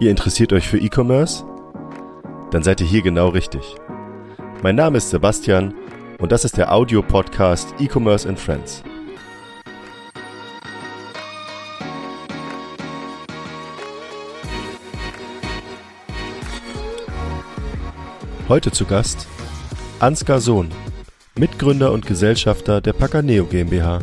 Ihr 0.00 0.12
interessiert 0.12 0.52
euch 0.52 0.68
für 0.68 0.78
E-Commerce? 0.78 1.44
Dann 2.52 2.62
seid 2.62 2.80
ihr 2.80 2.86
hier 2.86 3.02
genau 3.02 3.30
richtig. 3.30 3.74
Mein 4.62 4.76
Name 4.76 4.98
ist 4.98 5.10
Sebastian 5.10 5.74
und 6.20 6.30
das 6.30 6.44
ist 6.44 6.56
der 6.56 6.72
Audio-Podcast 6.72 7.74
E-Commerce 7.80 8.28
and 8.28 8.38
Friends. 8.38 8.84
Heute 18.48 18.70
zu 18.70 18.84
Gast 18.84 19.26
Ansgar 19.98 20.40
Sohn, 20.40 20.70
Mitgründer 21.36 21.90
und 21.90 22.06
Gesellschafter 22.06 22.80
der 22.80 22.92
Pacaneo 22.92 23.46
GmbH. 23.46 23.98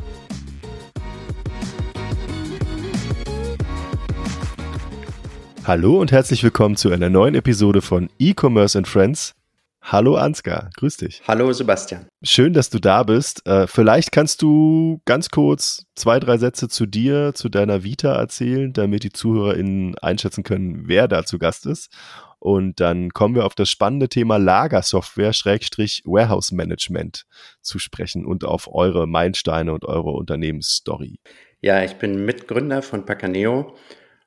Hallo 5.67 5.99
und 5.99 6.11
herzlich 6.11 6.43
willkommen 6.43 6.75
zu 6.75 6.91
einer 6.91 7.09
neuen 7.09 7.33
Episode 7.33 7.81
von 7.81 8.11
E-Commerce 8.19 8.77
and 8.77 8.87
Friends. 8.87 9.33
Hallo 9.81 10.15
Ansgar, 10.15 10.69
grüß 10.77 10.97
dich. 10.97 11.23
Hallo 11.27 11.51
Sebastian. 11.53 12.05
Schön, 12.21 12.53
dass 12.53 12.69
du 12.69 12.77
da 12.77 13.01
bist. 13.01 13.47
Äh, 13.47 13.65
vielleicht 13.65 14.11
kannst 14.11 14.43
du 14.43 15.01
ganz 15.05 15.31
kurz 15.31 15.87
zwei, 15.95 16.19
drei 16.19 16.37
Sätze 16.37 16.69
zu 16.69 16.85
dir, 16.85 17.31
zu 17.33 17.49
deiner 17.49 17.83
Vita 17.83 18.13
erzählen, 18.13 18.73
damit 18.73 19.05
die 19.05 19.11
ZuhörerInnen 19.11 19.97
einschätzen 19.97 20.43
können, 20.43 20.83
wer 20.87 21.07
da 21.07 21.25
zu 21.25 21.39
Gast 21.39 21.65
ist. 21.65 21.91
Und 22.37 22.79
dann 22.79 23.09
kommen 23.09 23.33
wir 23.33 23.47
auf 23.47 23.55
das 23.55 23.71
spannende 23.71 24.07
Thema 24.07 24.37
Lagersoftware, 24.37 25.33
Schrägstrich 25.33 26.03
Warehouse 26.05 26.51
Management 26.51 27.25
zu 27.61 27.79
sprechen 27.79 28.23
und 28.27 28.43
auf 28.43 28.71
eure 28.71 29.07
Meilensteine 29.07 29.73
und 29.73 29.83
eure 29.85 30.11
Unternehmensstory. 30.11 31.17
Ja, 31.61 31.83
ich 31.83 31.95
bin 31.95 32.23
Mitgründer 32.23 32.83
von 32.83 33.07
Pacaneo 33.07 33.73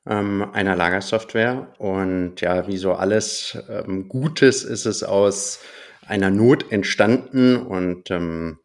ähm, 0.05 0.47
einer 0.53 0.75
Lagersoftware. 0.75 1.73
Und 1.77 2.41
ja, 2.41 2.67
wie 2.67 2.77
so 2.77 2.93
alles 2.93 3.57
ähm, 3.69 4.07
Gutes 4.07 4.63
ist 4.63 4.85
es 4.85 5.03
aus 5.03 5.59
einer 6.05 6.29
Not 6.29 6.71
entstanden 6.71 7.57
und 7.57 8.09
ähm, 8.09 8.59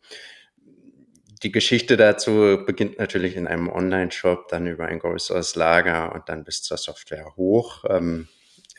die 1.43 1.53
Geschichte 1.53 1.99
dazu 1.99 2.59
beginnt 2.65 2.99
natürlich 2.99 3.37
in 3.37 3.47
einem 3.47 3.69
Online-Shop, 3.69 4.49
dann 4.49 4.67
über 4.67 4.87
ein 4.87 4.99
größeres 4.99 5.57
Lager 5.57 6.15
und 6.15 6.27
dann 6.31 6.43
bis 6.43 6.63
zur 6.63 6.79
Software 6.79 7.37
hoch. 7.37 7.85
Ähm, 7.91 8.29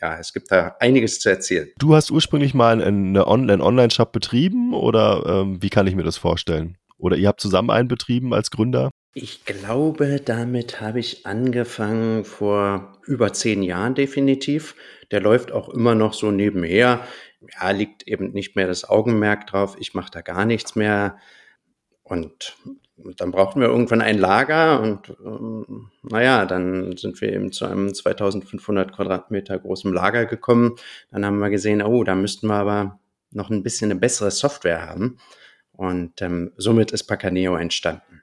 ja, 0.00 0.18
es 0.18 0.32
gibt 0.32 0.50
da 0.50 0.74
einiges 0.80 1.20
zu 1.20 1.28
erzählen. 1.28 1.68
Du 1.78 1.94
hast 1.94 2.10
ursprünglich 2.10 2.54
mal 2.54 2.82
einen, 2.82 3.16
Online-Shop 3.16 4.10
betrieben 4.10 4.74
oder 4.74 5.24
ähm, 5.26 5.62
wie 5.62 5.70
kann 5.70 5.86
ich 5.86 5.94
mir 5.94 6.02
das 6.02 6.16
vorstellen? 6.16 6.76
Oder 6.98 7.16
ihr 7.16 7.28
habt 7.28 7.40
zusammen 7.40 7.70
einen 7.70 7.88
betrieben 7.88 8.34
als 8.34 8.50
Gründer? 8.50 8.90
Ich 9.18 9.46
glaube, 9.46 10.20
damit 10.22 10.82
habe 10.82 11.00
ich 11.00 11.24
angefangen 11.24 12.26
vor 12.26 12.98
über 13.06 13.32
zehn 13.32 13.62
Jahren 13.62 13.94
definitiv. 13.94 14.74
Der 15.10 15.22
läuft 15.22 15.52
auch 15.52 15.70
immer 15.70 15.94
noch 15.94 16.12
so 16.12 16.30
nebenher. 16.30 17.00
Ja, 17.40 17.70
liegt 17.70 18.06
eben 18.06 18.32
nicht 18.32 18.56
mehr 18.56 18.66
das 18.66 18.86
Augenmerk 18.86 19.46
drauf. 19.46 19.74
Ich 19.78 19.94
mache 19.94 20.10
da 20.10 20.20
gar 20.20 20.44
nichts 20.44 20.76
mehr. 20.76 21.16
Und 22.02 22.58
dann 22.98 23.30
brauchten 23.30 23.58
wir 23.62 23.68
irgendwann 23.68 24.02
ein 24.02 24.18
Lager 24.18 24.82
und 24.82 25.08
ähm, 25.24 25.90
naja, 26.02 26.44
dann 26.44 26.98
sind 26.98 27.18
wir 27.22 27.32
eben 27.32 27.52
zu 27.52 27.64
einem 27.64 27.94
2500 27.94 28.92
Quadratmeter 28.92 29.58
großen 29.58 29.94
Lager 29.94 30.26
gekommen. 30.26 30.76
Dann 31.10 31.24
haben 31.24 31.38
wir 31.38 31.48
gesehen, 31.48 31.80
oh, 31.80 32.04
da 32.04 32.14
müssten 32.14 32.48
wir 32.48 32.56
aber 32.56 33.00
noch 33.30 33.48
ein 33.48 33.62
bisschen 33.62 33.90
eine 33.90 33.98
bessere 33.98 34.30
Software 34.30 34.86
haben. 34.86 35.16
Und 35.72 36.20
ähm, 36.20 36.52
somit 36.58 36.92
ist 36.92 37.04
Pacaneo 37.04 37.56
entstanden. 37.56 38.15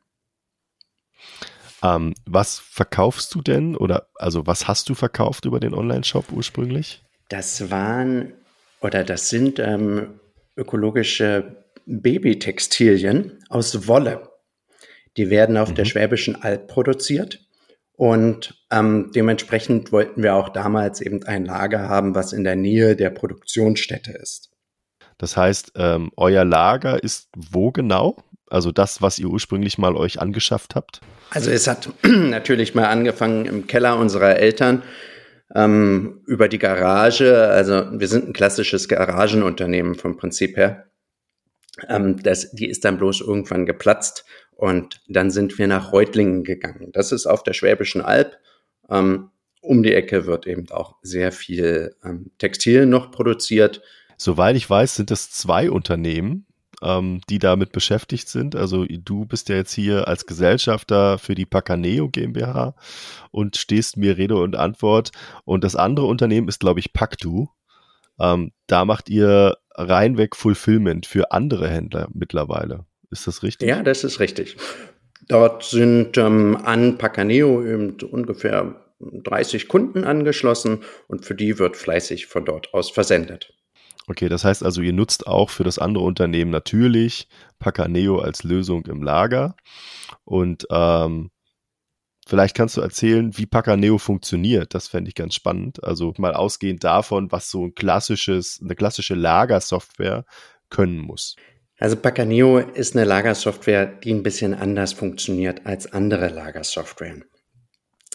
Ähm, 1.84 2.14
was 2.26 2.59
verkaufst 2.59 3.36
du 3.36 3.42
denn 3.42 3.76
oder 3.76 4.08
also 4.16 4.48
was 4.48 4.67
hast 4.67 4.89
du 4.89 4.95
verkauft 4.95 5.45
über 5.45 5.59
den 5.59 5.73
Online-Shop 5.73 6.31
ursprünglich? 6.31 7.03
Das 7.30 7.70
waren 7.70 8.34
oder 8.81 9.03
das 9.03 9.30
sind 9.30 9.59
ähm, 9.59 10.20
ökologische 10.56 11.66
Babytextilien 11.86 13.44
aus 13.50 13.88
Wolle. 13.88 14.30
Die 15.18 15.30
werden 15.30 15.57
auf 15.57 15.72
mhm. 15.72 15.75
der 15.75 15.85
Schwäbischen 15.85 16.41
Alb 16.41 16.68
produziert 16.68 17.40
und 17.96 18.56
ähm, 18.72 19.12
dementsprechend 19.13 19.91
wollten 19.91 20.24
wir 20.24 20.36
auch 20.36 20.50
damals 20.50 21.02
eben 21.02 21.24
ein 21.24 21.46
Lager 21.46 21.90
haben, 21.90 22.16
was 22.16 22.34
in 22.34 22.44
der 22.44 22.56
Nähe 22.56 22.96
der 22.96 23.09
Produktionsstätte 23.09 24.12
ist. 24.12 24.52
Das 25.18 25.38
heißt, 25.38 25.74
ähm, 25.75 26.12
euer 26.18 26.44
Lager 26.44 27.02
ist 27.03 27.30
wo 27.36 27.72
genau? 27.72 28.18
Also 28.50 28.72
das, 28.72 29.02
was 29.02 29.20
ihr 29.20 29.28
ursprünglich 29.28 29.78
mal 29.78 29.96
euch 29.96 30.22
angeschafft 30.22 30.76
habt? 30.76 31.02
Also 31.31 31.50
es 31.50 31.68
hat 31.68 31.90
natürlich 32.04 32.76
mal 32.76 32.86
angefangen 32.86 33.46
im 33.46 33.68
Keller 33.68 33.98
unserer 33.98 34.38
Eltern 34.38 34.84
ähm, 35.56 36.22
über 36.26 36.48
die 36.48 36.59
Garage. 36.59 37.48
Also 37.48 37.88
wir 37.92 38.08
sind 38.08 38.28
ein 38.28 38.34
klassisches 38.34 38.88
Garagenunternehmen 38.88 39.96
vom 39.96 40.18
Prinzip 40.18 40.58
her. 40.58 40.86
Ähm, 41.88 42.22
das, 42.22 42.52
die 42.52 42.68
ist 42.68 42.86
dann 42.86 42.98
bloß 42.98 43.22
irgendwann 43.22 43.66
geplatzt 43.66 44.26
und 44.52 45.02
dann 45.08 45.31
sind 45.31 45.58
wir 45.58 45.68
nach 45.68 45.92
Reutlingen 45.92 46.44
gegangen. 46.44 46.92
Das 46.94 47.12
ist 47.12 47.25
auf 47.25 47.44
der 47.44 47.54
Schwäbischen 47.54 48.02
Alb. 48.02 48.38
Ähm, 48.90 49.30
um 49.62 49.81
die 49.81 49.94
Ecke 49.94 50.25
wird 50.25 50.46
eben 50.46 50.70
auch 50.72 50.98
sehr 51.02 51.31
viel 51.31 51.96
ähm, 52.04 52.31
Textil 52.38 52.86
noch 52.86 53.12
produziert. 53.12 53.81
Soweit 54.18 54.56
ich 54.56 54.70
weiß, 54.70 54.96
sind 54.96 55.10
es 55.10 55.31
zwei 55.31 55.72
Unternehmen, 55.72 56.46
ähm, 56.83 57.21
die 57.29 57.39
damit 57.39 57.71
beschäftigt 57.71 58.27
sind. 58.27 58.55
Also 58.55 58.85
du 58.85 59.25
bist 59.25 59.49
ja 59.49 59.55
jetzt 59.55 59.73
hier 59.73 60.07
als 60.07 60.25
Gesellschafter 60.25 61.17
für 61.17 61.35
die 61.35 61.45
Pacaneo 61.45 62.09
GmbH 62.09 62.75
und 63.31 63.57
stehst 63.57 63.97
mir 63.97 64.17
Rede 64.17 64.35
und 64.35 64.55
Antwort. 64.55 65.11
Und 65.45 65.63
das 65.63 65.75
andere 65.75 66.05
Unternehmen 66.05 66.47
ist, 66.47 66.59
glaube 66.59 66.79
ich, 66.79 66.94
Pactu. 66.94 67.47
Ähm, 68.19 68.51
da 68.67 68.85
macht 68.85 69.09
ihr 69.09 69.57
reinweg 69.75 70.35
Fulfillment 70.35 71.05
für 71.05 71.31
andere 71.31 71.69
Händler 71.69 72.09
mittlerweile. 72.13 72.85
Ist 73.09 73.27
das 73.27 73.44
richtig? 73.44 73.67
Ja, 73.67 73.81
das 73.81 74.03
ist 74.03 74.19
richtig. 74.19 74.57
Dort 75.27 75.63
sind 75.63 76.17
ähm, 76.17 76.57
an 76.63 76.97
Pacaneo 76.97 77.63
eben 77.65 77.97
ungefähr 78.11 78.75
30 79.00 79.67
Kunden 79.67 80.03
angeschlossen 80.03 80.83
und 81.07 81.25
für 81.25 81.35
die 81.35 81.59
wird 81.59 81.77
fleißig 81.77 82.27
von 82.27 82.45
dort 82.45 82.73
aus 82.73 82.91
versendet. 82.91 83.53
Okay, 84.08 84.28
das 84.28 84.44
heißt 84.44 84.64
also, 84.64 84.81
ihr 84.81 84.94
nutzt 84.94 85.28
auch 85.28 85.50
für 85.50 85.64
das 85.64 85.80
andere 85.80 86.03
Unternehmen 86.03 86.52
natürlich 86.52 87.28
Pacaneo 87.59 88.19
als 88.19 88.44
Lösung 88.44 88.86
im 88.88 89.02
Lager. 89.02 89.56
Und 90.25 90.68
ähm, 90.69 91.31
vielleicht 92.28 92.56
kannst 92.56 92.75
du 92.75 92.81
erzählen, 92.81 93.38
wie 93.38 93.46
Pacaneo 93.46 93.97
funktioniert. 93.97 94.74
Das 94.74 94.90
fände 94.90 95.08
ich 95.09 95.16
ganz 95.16 95.36
spannend. 95.36 95.84
Also 95.84 96.13
mal 96.18 96.34
ausgehend 96.34 96.84
davon, 96.84 97.31
was 97.31 97.50
so 97.50 97.66
ein 97.66 97.75
klassisches, 97.75 98.59
eine 98.62 98.75
klassische 98.75 99.16
Lagersoftware 99.16 100.25
können 100.69 100.97
muss. 100.97 101.36
Also 101.80 101.96
Pacaneo 101.96 102.59
ist 102.59 102.96
eine 102.96 103.06
Lagersoftware, 103.06 103.86
die 103.86 104.13
ein 104.13 104.24
bisschen 104.24 104.53
anders 104.53 104.94
funktioniert 104.94 105.66
als 105.66 105.92
andere 105.92 106.30
Lagersoftware. 106.30 107.22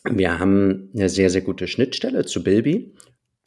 Wir 0.05 0.39
haben 0.39 0.91
eine 0.95 1.09
sehr, 1.09 1.29
sehr 1.29 1.43
gute 1.43 1.67
Schnittstelle 1.67 2.25
zu 2.25 2.43
Bilby 2.43 2.95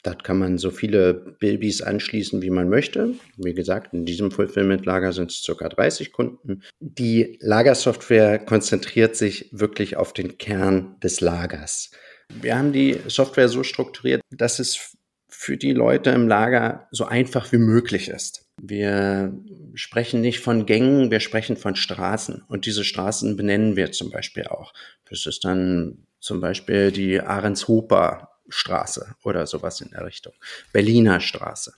Dort 0.03 0.23
kann 0.23 0.39
man 0.39 0.57
so 0.57 0.71
viele 0.71 1.13
Bilbys 1.13 1.81
anschließen, 1.81 2.41
wie 2.41 2.49
man 2.49 2.69
möchte. 2.69 3.13
Wie 3.37 3.53
gesagt, 3.53 3.93
in 3.93 4.05
diesem 4.05 4.31
Fulfillment-Lager 4.31 5.13
sind 5.13 5.31
es 5.31 5.45
ca. 5.45 5.69
30 5.69 6.11
Kunden. 6.11 6.63
Die 6.79 7.37
Lagersoftware 7.41 8.39
konzentriert 8.39 9.15
sich 9.15 9.49
wirklich 9.51 9.97
auf 9.97 10.13
den 10.13 10.37
Kern 10.39 10.95
des 11.03 11.21
Lagers. 11.21 11.91
Wir 12.29 12.57
haben 12.57 12.73
die 12.73 12.97
Software 13.07 13.49
so 13.49 13.63
strukturiert, 13.63 14.21
dass 14.31 14.59
es 14.59 14.95
für 15.27 15.57
die 15.57 15.73
Leute 15.73 16.09
im 16.11 16.27
Lager 16.27 16.87
so 16.91 17.05
einfach 17.05 17.51
wie 17.51 17.57
möglich 17.57 18.09
ist. 18.09 18.45
Wir 18.61 19.33
sprechen 19.73 20.21
nicht 20.21 20.39
von 20.39 20.65
Gängen, 20.65 21.09
wir 21.09 21.19
sprechen 21.19 21.57
von 21.57 21.75
Straßen. 21.75 22.43
Und 22.47 22.65
diese 22.65 22.83
Straßen 22.83 23.37
benennen 23.37 23.75
wir 23.75 23.91
zum 23.91 24.11
Beispiel 24.11 24.45
auch. 24.45 24.73
Das 25.09 25.25
ist 25.25 25.45
dann 25.45 26.05
zum 26.19 26.41
Beispiel 26.41 26.91
die 26.91 27.19
Ahrenshofer 27.21 28.30
Straße 28.51 29.15
oder 29.23 29.47
sowas 29.47 29.81
in 29.81 29.91
der 29.91 30.05
Richtung. 30.05 30.33
Berliner 30.71 31.19
Straße, 31.19 31.73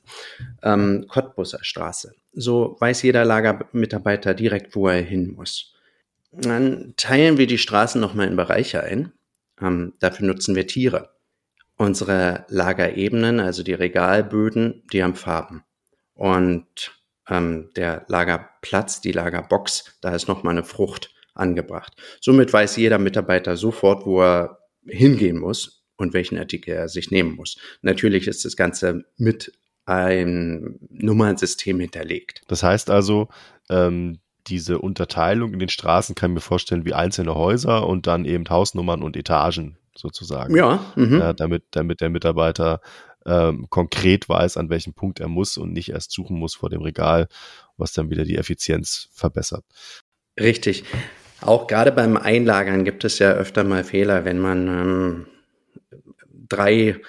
ähm, 0.62 1.06
Cottbusser 1.08 1.64
Straße. 1.64 2.14
So 2.34 2.76
weiß 2.80 3.04
jeder 3.04 3.26
Lagermitarbeiter 3.26 4.34
direkt, 4.34 4.76
wo 4.76 4.88
er 4.88 5.02
hin 5.02 5.34
muss. 5.34 5.74
Dann 6.32 6.94
teilen 6.98 7.38
wir 7.38 7.48
die 7.48 7.58
Straßen 7.60 8.02
nochmal 8.02 8.28
in 8.28 8.36
Bereiche 8.36 8.84
ein. 8.84 9.14
Ähm, 9.62 9.94
dafür 10.00 10.28
nutzen 10.28 10.56
wir 10.56 10.68
Tiere. 10.68 11.12
Unsere 11.78 12.46
Lagerebenen, 12.50 13.40
also 13.40 13.64
die 13.64 13.74
Regalböden, 13.74 14.84
die 14.92 15.04
haben 15.04 15.16
Farben. 15.16 15.64
Und 16.16 16.92
ähm, 17.30 17.70
der 17.76 18.06
Lagerplatz, 18.08 19.02
die 19.02 19.12
Lagerbox, 19.12 19.98
da 20.02 20.14
ist 20.16 20.28
nochmal 20.28 20.54
eine 20.54 20.64
Frucht 20.64 21.14
angebracht. 21.34 21.94
Somit 22.22 22.52
weiß 22.52 22.78
jeder 22.78 23.00
Mitarbeiter 23.00 23.58
sofort, 23.58 24.06
wo 24.06 24.22
er 24.22 24.60
hingehen 24.86 25.38
muss 25.38 25.83
und 25.98 26.14
welchen 26.14 26.38
Artikel 26.38 26.72
er 26.72 26.90
sich 26.90 27.12
nehmen 27.12 27.36
muss. 27.36 27.58
Natürlich 27.82 28.28
ist 28.28 28.46
das 28.46 28.56
Ganze 28.56 29.06
mit 29.18 29.54
einem 29.86 30.80
Nummernsystem 30.90 31.80
hinterlegt. 31.80 32.42
Das 32.48 32.64
heißt 32.64 32.90
also, 32.90 33.30
ähm, 33.70 34.20
diese 34.48 34.80
Unterteilung 34.80 35.54
in 35.54 35.60
den 35.60 35.70
Straßen 35.70 36.16
kann 36.16 36.32
ich 36.32 36.36
mir 36.36 36.42
vorstellen 36.42 36.86
wie 36.86 36.94
einzelne 36.94 37.36
Häuser 37.36 37.88
und 37.88 38.08
dann 38.08 38.26
eben 38.26 38.50
Hausnummern 38.50 39.02
und 39.02 39.16
Etagen 39.16 39.78
sozusagen. 39.96 40.56
Ja. 40.56 40.84
Mhm. 40.96 41.20
ja 41.20 41.34
damit, 41.34 41.64
damit 41.72 42.02
der 42.02 42.10
Mitarbeiter 42.10 42.82
ähm, 43.26 43.68
konkret 43.70 44.28
weiß, 44.28 44.58
an 44.58 44.70
welchem 44.70 44.94
Punkt 44.94 45.20
er 45.20 45.30
muss 45.30 45.58
und 45.58 45.72
nicht 45.72 45.90
erst 45.90 46.12
suchen 46.12 46.38
muss 46.38 46.56
vor 46.56 46.70
dem 46.70 46.82
Regal, 46.82 47.28
was 47.78 47.94
dann 47.94 48.10
wieder 48.10 48.26
die 48.26 48.38
Effizienz 48.38 49.10
verbessert. 49.14 49.64
Richtig. 50.40 50.84
Auch 51.42 51.68
gerade 51.68 51.92
beim 51.92 52.18
Einlagern 52.18 52.84
gibt 52.84 53.04
es 53.04 53.20
ja 53.20 53.32
öfter 53.32 53.64
mal 53.64 53.84
Fehler, 53.84 54.26
wenn 54.26 54.40
man 54.40 54.68
ähm, 54.68 55.26
drei 56.54 56.74
äh, 56.78 57.00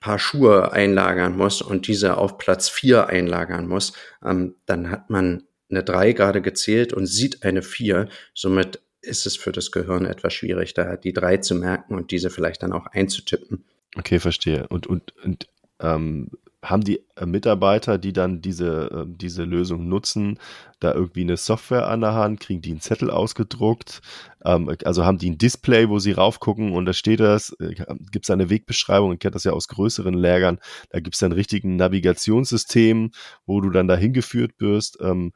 Paar 0.00 0.18
Schuhe 0.18 0.72
einlagern 0.72 1.36
muss 1.36 1.62
und 1.62 1.86
diese 1.86 2.16
auf 2.16 2.38
Platz 2.38 2.68
vier 2.68 3.08
einlagern 3.08 3.66
muss, 3.66 3.92
ähm, 4.24 4.54
dann 4.66 4.90
hat 4.90 5.10
man 5.10 5.44
eine 5.70 5.82
drei 5.82 6.12
gerade 6.12 6.42
gezählt 6.42 6.92
und 6.92 7.06
sieht 7.06 7.42
eine 7.44 7.62
vier. 7.62 8.08
Somit 8.34 8.80
ist 9.00 9.26
es 9.26 9.36
für 9.36 9.52
das 9.52 9.72
Gehirn 9.72 10.04
etwas 10.06 10.32
schwierig, 10.34 10.74
da 10.74 10.96
die 10.96 11.12
drei 11.12 11.38
zu 11.38 11.54
merken 11.54 11.94
und 11.94 12.10
diese 12.10 12.30
vielleicht 12.30 12.62
dann 12.62 12.72
auch 12.72 12.86
einzutippen. 12.86 13.64
Okay, 13.96 14.20
verstehe. 14.20 14.66
Und, 14.68 14.86
und, 14.86 15.14
und 15.24 15.48
ähm, 15.80 16.30
haben 16.62 16.84
die 16.84 17.04
äh, 17.16 17.26
Mitarbeiter, 17.26 17.98
die 17.98 18.12
dann 18.12 18.40
diese, 18.40 18.90
äh, 18.90 19.04
diese 19.06 19.42
Lösung 19.42 19.88
nutzen, 19.88 20.38
da 20.78 20.94
irgendwie 20.94 21.22
eine 21.22 21.36
Software 21.36 21.88
an 21.88 22.00
der 22.00 22.14
Hand, 22.14 22.40
kriegen 22.40 22.62
die 22.62 22.70
einen 22.70 22.80
Zettel 22.80 23.10
ausgedruckt, 23.10 24.00
ähm, 24.44 24.74
also 24.84 25.04
haben 25.04 25.18
die 25.18 25.30
ein 25.30 25.38
Display, 25.38 25.88
wo 25.88 25.98
sie 25.98 26.12
raufgucken 26.12 26.72
und 26.72 26.86
da 26.86 26.92
steht 26.92 27.20
das, 27.20 27.54
äh, 27.58 27.74
gibt 28.10 28.26
es 28.26 28.30
eine 28.30 28.48
Wegbeschreibung, 28.48 29.12
ich 29.12 29.18
kenne 29.18 29.32
das 29.32 29.44
ja 29.44 29.52
aus 29.52 29.66
größeren 29.68 30.14
Lägern, 30.14 30.58
da 30.90 31.00
gibt 31.00 31.14
es 31.14 31.20
dann 31.20 31.32
richtigen 31.32 31.76
Navigationssystem, 31.76 33.10
wo 33.44 33.60
du 33.60 33.70
dann 33.70 33.88
dahin 33.88 34.12
geführt 34.12 34.52
wirst. 34.58 34.98
Ähm, 35.00 35.32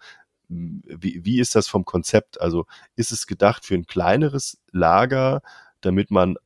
wie, 0.49 1.25
wie 1.25 1.41
ist 1.41 1.57
das 1.57 1.67
vom 1.67 1.85
Konzept? 1.85 2.41
Also 2.41 2.67
ist 2.95 3.11
es 3.11 3.27
gedacht 3.27 3.65
für 3.65 3.75
ein 3.75 3.87
kleineres 3.87 4.59
Lager, 4.71 5.43
damit 5.81 6.13
man 6.13 6.37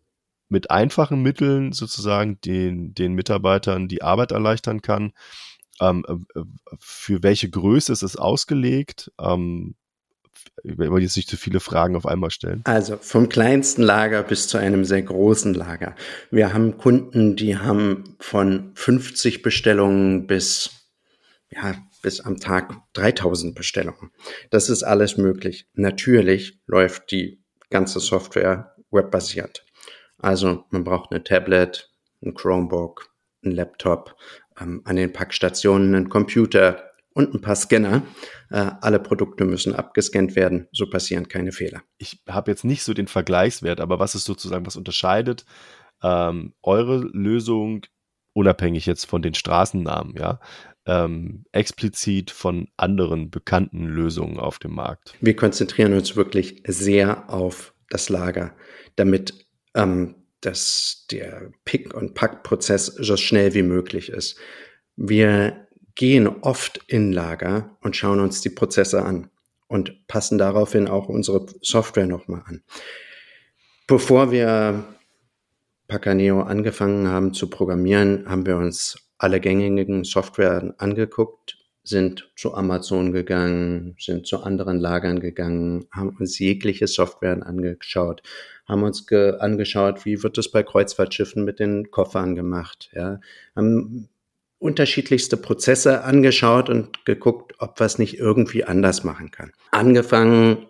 mit 0.50 0.70
einfachen 0.70 1.22
Mitteln 1.22 1.72
sozusagen 1.72 2.40
den, 2.40 2.94
den 2.94 3.14
Mitarbeitern 3.14 3.88
die 3.88 4.02
Arbeit 4.02 4.32
erleichtern 4.32 4.82
kann. 4.82 5.12
Ähm, 5.80 6.04
äh, 6.08 6.40
für 6.78 7.22
welche 7.22 7.48
Größe 7.48 7.92
ist 7.92 8.02
es 8.02 8.16
ausgelegt? 8.16 9.12
Ähm, 9.18 9.76
ich 10.62 10.78
will 10.78 11.02
jetzt 11.02 11.16
nicht 11.16 11.28
zu 11.28 11.36
viele 11.36 11.60
Fragen 11.60 11.96
auf 11.96 12.06
einmal 12.06 12.30
stellen. 12.30 12.60
Also 12.64 12.96
vom 12.98 13.28
kleinsten 13.28 13.82
Lager 13.82 14.22
bis 14.22 14.48
zu 14.48 14.58
einem 14.58 14.84
sehr 14.84 15.02
großen 15.02 15.54
Lager. 15.54 15.94
Wir 16.30 16.52
haben 16.52 16.76
Kunden, 16.76 17.36
die 17.36 17.56
haben 17.56 18.16
von 18.18 18.72
50 18.74 19.42
Bestellungen 19.42 20.26
bis, 20.26 20.70
ja, 21.50 21.76
bis 22.02 22.20
am 22.20 22.38
Tag 22.38 22.74
3000 22.94 23.54
Bestellungen. 23.54 24.10
Das 24.50 24.68
ist 24.68 24.82
alles 24.82 25.16
möglich. 25.16 25.66
Natürlich 25.74 26.60
läuft 26.66 27.10
die 27.10 27.42
ganze 27.70 28.00
Software 28.00 28.74
webbasiert. 28.90 29.64
Also 30.22 30.64
man 30.70 30.84
braucht 30.84 31.10
eine 31.10 31.22
Tablet, 31.22 31.90
ein 32.22 32.34
Chromebook, 32.34 33.08
ein 33.44 33.52
Laptop, 33.52 34.16
ähm, 34.60 34.82
an 34.84 34.96
den 34.96 35.12
Packstationen 35.12 35.94
einen 35.94 36.08
Computer 36.08 36.90
und 37.12 37.34
ein 37.34 37.40
paar 37.40 37.56
Scanner. 37.56 38.02
Äh, 38.50 38.70
alle 38.80 39.00
Produkte 39.00 39.44
müssen 39.44 39.74
abgescannt 39.74 40.36
werden, 40.36 40.68
so 40.72 40.88
passieren 40.88 41.28
keine 41.28 41.52
Fehler. 41.52 41.82
Ich 41.98 42.22
habe 42.28 42.50
jetzt 42.50 42.64
nicht 42.64 42.82
so 42.82 42.94
den 42.94 43.08
Vergleichswert, 43.08 43.80
aber 43.80 43.98
was 43.98 44.14
ist 44.14 44.24
sozusagen, 44.24 44.66
was 44.66 44.76
unterscheidet 44.76 45.44
ähm, 46.02 46.54
eure 46.62 46.98
Lösung, 46.98 47.86
unabhängig 48.32 48.86
jetzt 48.86 49.06
von 49.06 49.22
den 49.22 49.34
Straßennamen, 49.34 50.16
ja, 50.16 50.40
ähm, 50.86 51.44
explizit 51.52 52.30
von 52.30 52.68
anderen 52.76 53.30
bekannten 53.30 53.84
Lösungen 53.86 54.38
auf 54.38 54.58
dem 54.58 54.74
Markt? 54.74 55.14
Wir 55.20 55.36
konzentrieren 55.36 55.92
uns 55.92 56.16
wirklich 56.16 56.62
sehr 56.66 57.28
auf 57.30 57.74
das 57.88 58.08
Lager, 58.08 58.54
damit 58.96 59.46
ähm, 59.74 60.14
dass 60.40 61.06
der 61.10 61.50
Pick- 61.64 61.94
und 61.94 62.14
Packprozess 62.14 62.86
so 62.86 63.16
schnell 63.16 63.54
wie 63.54 63.62
möglich 63.62 64.08
ist. 64.08 64.38
Wir 64.96 65.66
gehen 65.94 66.26
oft 66.26 66.80
in 66.86 67.12
Lager 67.12 67.76
und 67.82 67.96
schauen 67.96 68.20
uns 68.20 68.40
die 68.40 68.50
Prozesse 68.50 69.04
an 69.04 69.28
und 69.68 70.06
passen 70.08 70.38
daraufhin 70.38 70.88
auch 70.88 71.08
unsere 71.08 71.46
Software 71.62 72.06
nochmal 72.06 72.42
an. 72.46 72.62
Bevor 73.86 74.30
wir 74.30 74.84
Pacaneo 75.88 76.42
angefangen 76.42 77.08
haben 77.08 77.34
zu 77.34 77.50
programmieren, 77.50 78.24
haben 78.28 78.46
wir 78.46 78.56
uns 78.56 78.96
alle 79.18 79.40
gängigen 79.40 80.04
Software 80.04 80.74
angeguckt, 80.78 81.58
sind 81.82 82.30
zu 82.36 82.54
Amazon 82.54 83.12
gegangen, 83.12 83.96
sind 83.98 84.26
zu 84.26 84.42
anderen 84.42 84.78
Lagern 84.78 85.20
gegangen, 85.20 85.86
haben 85.92 86.16
uns 86.18 86.38
jegliche 86.38 86.86
Software 86.86 87.44
angeschaut, 87.44 88.22
haben 88.70 88.82
uns 88.82 89.06
angeschaut, 89.10 90.04
wie 90.04 90.22
wird 90.22 90.38
es 90.38 90.50
bei 90.50 90.62
Kreuzfahrtschiffen 90.62 91.44
mit 91.44 91.58
den 91.58 91.90
Koffern 91.90 92.34
gemacht, 92.34 92.90
ja, 92.92 93.20
haben 93.56 94.08
unterschiedlichste 94.58 95.36
Prozesse 95.36 96.04
angeschaut 96.04 96.68
und 96.68 97.04
geguckt, 97.06 97.54
ob 97.58 97.80
es 97.80 97.98
nicht 97.98 98.18
irgendwie 98.18 98.64
anders 98.64 99.04
machen 99.04 99.30
kann. 99.30 99.52
Angefangen, 99.70 100.66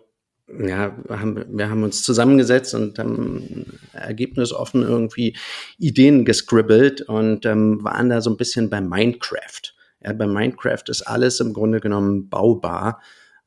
ja, 0.47 0.95
haben, 1.09 1.45
wir 1.49 1.69
haben 1.69 1.83
uns 1.83 2.01
zusammengesetzt 2.01 2.73
und 2.73 2.97
haben 2.97 3.65
ergebnisoffen 3.93 4.81
irgendwie 4.81 5.37
Ideen 5.77 6.25
gescribbelt 6.25 7.01
und 7.01 7.45
ähm, 7.45 7.83
waren 7.83 8.09
da 8.09 8.21
so 8.21 8.29
ein 8.29 8.37
bisschen 8.37 8.69
bei 8.69 8.81
Minecraft. 8.81 9.73
Ja, 10.03 10.13
bei 10.13 10.25
Minecraft 10.25 10.83
ist 10.87 11.03
alles 11.03 11.39
im 11.39 11.53
Grunde 11.53 11.79
genommen 11.79 12.29
baubar. 12.29 13.01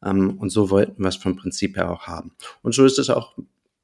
Ähm, 0.05 0.39
und 0.39 0.51
so 0.51 0.71
wollten 0.71 1.03
wir 1.03 1.09
es 1.09 1.17
vom 1.17 1.37
Prinzip 1.37 1.77
her 1.77 1.91
auch 1.91 2.07
haben. 2.07 2.33
Und 2.63 2.75
so 2.75 2.85
ist 2.85 2.99
es 2.99 3.11
auch, 3.11 3.35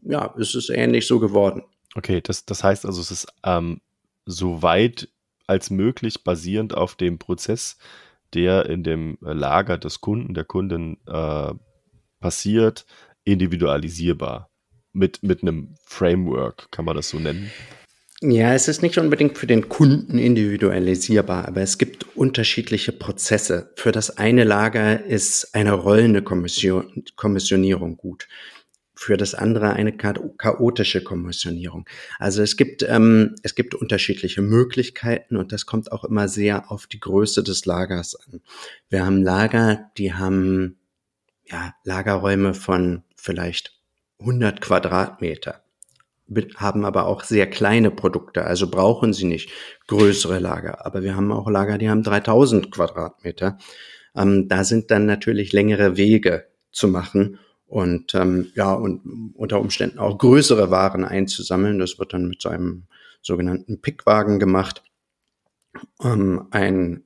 ja, 0.03 0.27
ist 0.37 0.55
es 0.55 0.69
ähnlich 0.69 1.07
so 1.07 1.19
geworden. 1.19 1.63
Okay, 1.95 2.21
das, 2.23 2.45
das 2.45 2.63
heißt 2.63 2.87
also, 2.87 3.01
es 3.01 3.11
ist 3.11 3.27
ähm, 3.45 3.81
so 4.27 4.63
weit 4.63 5.09
als 5.47 5.71
möglich 5.71 6.23
basierend 6.23 6.75
auf 6.75 6.95
dem 6.95 7.19
Prozess, 7.19 7.77
der 8.35 8.67
in 8.67 8.85
dem 8.85 9.19
Lager 9.21 9.79
des 9.79 10.01
Kunden, 10.01 10.35
der 10.35 10.45
Kundin 10.45 10.99
äh, 11.07 11.53
passiert, 12.21 12.87
individualisierbar. 13.25 14.49
Mit, 14.93 15.23
mit 15.23 15.43
einem 15.43 15.75
Framework, 15.85 16.71
kann 16.73 16.85
man 16.85 16.97
das 16.97 17.11
so 17.11 17.19
nennen? 17.19 17.51
Ja, 18.23 18.53
es 18.53 18.69
ist 18.69 18.83
nicht 18.83 18.99
unbedingt 18.99 19.39
für 19.39 19.47
den 19.47 19.69
Kunden 19.69 20.19
individualisierbar, 20.19 21.49
aber 21.49 21.63
es 21.63 21.79
gibt 21.79 22.17
unterschiedliche 22.17 22.93
Prozesse. 22.93 23.73
Für 23.77 23.93
das 23.93 24.19
eine 24.19 24.45
Lager 24.45 25.03
ist 25.05 25.55
eine 25.55 25.73
rollende 25.73 26.23
Kommission, 26.23 27.05
Kommissionierung 27.17 27.97
gut. 27.97 28.29
Für 29.03 29.17
das 29.17 29.35
andere 29.35 29.73
eine 29.73 29.97
chaotische 29.97 31.03
Kommissionierung. 31.03 31.89
Also 32.19 32.43
es 32.43 32.59
gibt, 32.59 32.83
ähm, 32.83 33.35
es 33.43 33.55
gibt 33.55 33.75
unterschiedliche 33.75 34.43
Möglichkeiten 34.43 35.39
und 35.39 35.53
das 35.53 35.65
kommt 35.65 35.91
auch 35.91 36.05
immer 36.05 36.29
sehr 36.29 36.71
auf 36.71 36.87
die 36.87 37.01
Größe 37.01 37.43
des 37.43 37.65
Lagers 37.65 38.15
an. 38.15 38.43
Wir 38.91 39.07
haben 39.07 39.23
Lager, 39.23 39.91
die 39.97 40.13
haben 40.13 40.77
ja, 41.47 41.73
Lagerräume 41.83 42.53
von 42.53 43.03
vielleicht 43.17 43.73
100 44.19 44.61
Quadratmeter 44.61 45.65
haben 46.57 46.85
aber 46.85 47.07
auch 47.07 47.25
sehr 47.25 47.49
kleine 47.49 47.91
Produkte, 47.91 48.45
also 48.45 48.71
brauchen 48.71 49.15
sie 49.15 49.25
nicht 49.25 49.51
größere 49.89 50.41
Lager. 50.41 50.85
Aber 50.85 51.03
wir 51.03 51.17
haben 51.17 51.33
auch 51.33 51.49
Lager, 51.49 51.79
die 51.79 51.89
haben 51.89 52.03
3000 52.03 52.71
Quadratmeter. 52.71 53.57
Ähm, 54.15 54.47
da 54.47 54.63
sind 54.63 54.91
dann 54.91 55.07
natürlich 55.07 55.55
längere 55.55 55.97
Wege 55.97 56.47
zu 56.71 56.87
machen 56.87 57.39
und 57.71 58.15
ähm, 58.17 58.51
ja 58.55 58.73
und 58.73 59.33
unter 59.35 59.61
Umständen 59.61 60.01
auch 60.01 60.19
größere 60.19 60.71
Waren 60.71 61.05
einzusammeln. 61.05 61.79
Das 61.79 61.99
wird 61.99 62.13
dann 62.13 62.27
mit 62.27 62.43
so 62.43 62.49
einem 62.49 62.85
sogenannten 63.23 63.81
Pickwagen 63.81 64.41
gemacht. 64.41 64.83
Ähm, 66.03 66.49
ein 66.51 67.05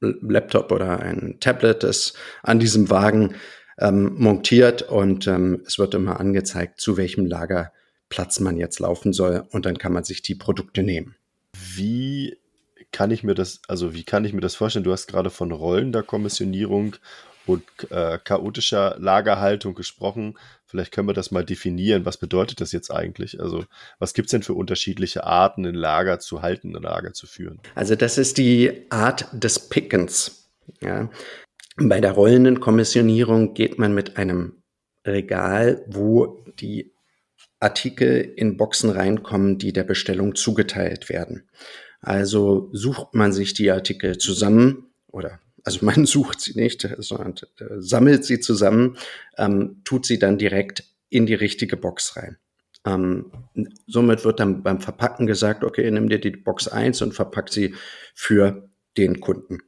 Laptop 0.00 0.70
oder 0.70 1.00
ein 1.00 1.38
Tablet 1.40 1.84
ist 1.84 2.18
an 2.42 2.58
diesem 2.58 2.90
Wagen 2.90 3.36
ähm, 3.78 4.14
montiert 4.18 4.82
und 4.82 5.26
ähm, 5.26 5.62
es 5.66 5.78
wird 5.78 5.94
immer 5.94 6.20
angezeigt, 6.20 6.80
zu 6.80 6.96
welchem 6.96 7.24
Lager 7.24 7.72
Platz 8.10 8.38
man 8.40 8.58
jetzt 8.58 8.80
laufen 8.80 9.14
soll 9.14 9.44
und 9.50 9.64
dann 9.64 9.78
kann 9.78 9.94
man 9.94 10.04
sich 10.04 10.20
die 10.20 10.34
Produkte 10.34 10.82
nehmen. 10.82 11.16
Wie 11.74 12.36
kann 12.90 13.10
ich 13.10 13.22
mir 13.22 13.34
das, 13.34 13.62
also 13.68 13.94
wie 13.94 14.04
kann 14.04 14.26
ich 14.26 14.34
mir 14.34 14.42
das 14.42 14.56
vorstellen? 14.56 14.84
Du 14.84 14.92
hast 14.92 15.06
gerade 15.06 15.30
von 15.30 15.52
rollender 15.52 16.02
Kommissionierung 16.02 16.96
und 17.46 17.64
äh, 17.90 18.18
chaotischer 18.22 18.96
Lagerhaltung 18.98 19.74
gesprochen. 19.74 20.38
Vielleicht 20.66 20.92
können 20.92 21.08
wir 21.08 21.14
das 21.14 21.30
mal 21.30 21.44
definieren. 21.44 22.04
Was 22.04 22.16
bedeutet 22.16 22.60
das 22.60 22.72
jetzt 22.72 22.90
eigentlich? 22.90 23.40
Also, 23.40 23.64
was 23.98 24.14
gibt 24.14 24.26
es 24.26 24.30
denn 24.30 24.42
für 24.42 24.54
unterschiedliche 24.54 25.24
Arten, 25.24 25.66
ein 25.66 25.74
Lager 25.74 26.18
zu 26.18 26.42
halten, 26.42 26.74
ein 26.74 26.82
Lager 26.82 27.12
zu 27.12 27.26
führen? 27.26 27.60
Also, 27.74 27.94
das 27.94 28.18
ist 28.18 28.38
die 28.38 28.86
Art 28.90 29.26
des 29.32 29.68
Pickens. 29.68 30.48
Ja. 30.80 31.10
Bei 31.76 32.00
der 32.00 32.12
rollenden 32.12 32.60
Kommissionierung 32.60 33.54
geht 33.54 33.78
man 33.78 33.94
mit 33.94 34.16
einem 34.16 34.62
Regal, 35.06 35.84
wo 35.86 36.44
die 36.60 36.92
Artikel 37.60 38.32
in 38.36 38.56
Boxen 38.56 38.90
reinkommen, 38.90 39.58
die 39.58 39.72
der 39.72 39.84
Bestellung 39.84 40.34
zugeteilt 40.34 41.08
werden. 41.08 41.48
Also 42.00 42.68
sucht 42.72 43.14
man 43.14 43.32
sich 43.32 43.54
die 43.54 43.70
Artikel 43.70 44.18
zusammen 44.18 44.92
oder 45.06 45.38
also 45.64 45.84
man 45.84 46.06
sucht 46.06 46.40
sie 46.40 46.58
nicht, 46.58 46.88
sondern 46.98 47.34
äh, 47.58 47.64
sammelt 47.78 48.24
sie 48.24 48.40
zusammen, 48.40 48.96
ähm, 49.36 49.80
tut 49.84 50.06
sie 50.06 50.18
dann 50.18 50.38
direkt 50.38 50.84
in 51.08 51.26
die 51.26 51.34
richtige 51.34 51.76
Box 51.76 52.16
rein. 52.16 52.38
Ähm, 52.84 53.30
somit 53.86 54.24
wird 54.24 54.40
dann 54.40 54.62
beim 54.62 54.80
Verpacken 54.80 55.26
gesagt, 55.26 55.62
okay, 55.62 55.88
nimm 55.90 56.08
dir 56.08 56.18
die 56.18 56.30
Box 56.30 56.68
1 56.68 57.02
und 57.02 57.14
verpack 57.14 57.52
sie 57.52 57.74
für 58.14 58.68
den 58.96 59.20
Kunden. 59.20 59.60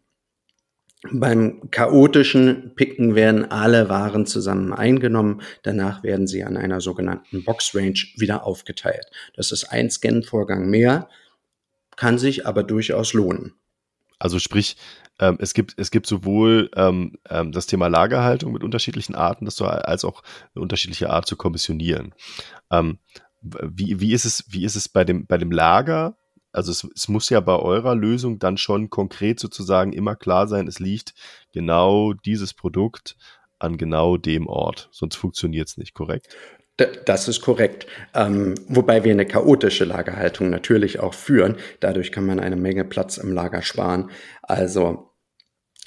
Beim 1.12 1.70
chaotischen 1.70 2.74
Picken 2.76 3.14
werden 3.14 3.50
alle 3.50 3.90
Waren 3.90 4.24
zusammen 4.24 4.72
eingenommen. 4.72 5.42
Danach 5.62 6.02
werden 6.02 6.26
sie 6.26 6.44
an 6.44 6.56
einer 6.56 6.80
sogenannten 6.80 7.44
Box 7.44 7.74
Range 7.74 7.98
wieder 8.16 8.46
aufgeteilt. 8.46 9.04
Das 9.36 9.52
ist 9.52 9.64
ein 9.64 9.90
Scan-Vorgang 9.90 10.68
mehr, 10.70 11.08
kann 11.96 12.18
sich 12.18 12.46
aber 12.46 12.62
durchaus 12.62 13.12
lohnen. 13.12 13.52
Also 14.18 14.38
sprich, 14.38 14.76
ähm, 15.20 15.36
es 15.40 15.54
gibt 15.54 15.74
es 15.76 15.90
gibt 15.90 16.06
sowohl 16.06 16.70
ähm, 16.76 17.18
ähm, 17.28 17.52
das 17.52 17.66
Thema 17.66 17.88
Lagerhaltung 17.88 18.52
mit 18.52 18.64
unterschiedlichen 18.64 19.14
Arten, 19.14 19.44
das 19.44 19.56
so, 19.56 19.66
als 19.66 20.04
auch 20.04 20.22
eine 20.54 20.62
unterschiedliche 20.62 21.10
Art 21.10 21.26
zu 21.26 21.36
kommissionieren. 21.36 22.14
Ähm, 22.70 22.98
wie, 23.42 24.00
wie 24.00 24.12
ist 24.12 24.24
es 24.24 24.44
wie 24.48 24.64
ist 24.64 24.76
es 24.76 24.88
bei 24.88 25.04
dem 25.04 25.26
bei 25.26 25.38
dem 25.38 25.52
Lager? 25.52 26.16
Also 26.52 26.70
es, 26.72 26.86
es 26.94 27.08
muss 27.08 27.30
ja 27.30 27.40
bei 27.40 27.56
eurer 27.56 27.94
Lösung 27.94 28.38
dann 28.38 28.56
schon 28.56 28.90
konkret 28.90 29.40
sozusagen 29.40 29.92
immer 29.92 30.16
klar 30.16 30.46
sein, 30.46 30.68
es 30.68 30.78
liegt 30.78 31.14
genau 31.52 32.12
dieses 32.12 32.54
Produkt 32.54 33.16
an 33.58 33.76
genau 33.76 34.16
dem 34.16 34.46
Ort, 34.46 34.88
sonst 34.92 35.16
funktioniert 35.16 35.68
es 35.68 35.76
nicht, 35.76 35.94
korrekt? 35.94 36.28
Das 36.76 37.28
ist 37.28 37.40
korrekt. 37.40 37.86
Ähm, 38.14 38.56
wobei 38.66 39.04
wir 39.04 39.12
eine 39.12 39.26
chaotische 39.26 39.84
Lagerhaltung 39.84 40.50
natürlich 40.50 40.98
auch 40.98 41.14
führen. 41.14 41.56
Dadurch 41.78 42.10
kann 42.10 42.26
man 42.26 42.40
eine 42.40 42.56
Menge 42.56 42.84
Platz 42.84 43.16
im 43.16 43.32
Lager 43.32 43.62
sparen. 43.62 44.10
Also 44.42 45.10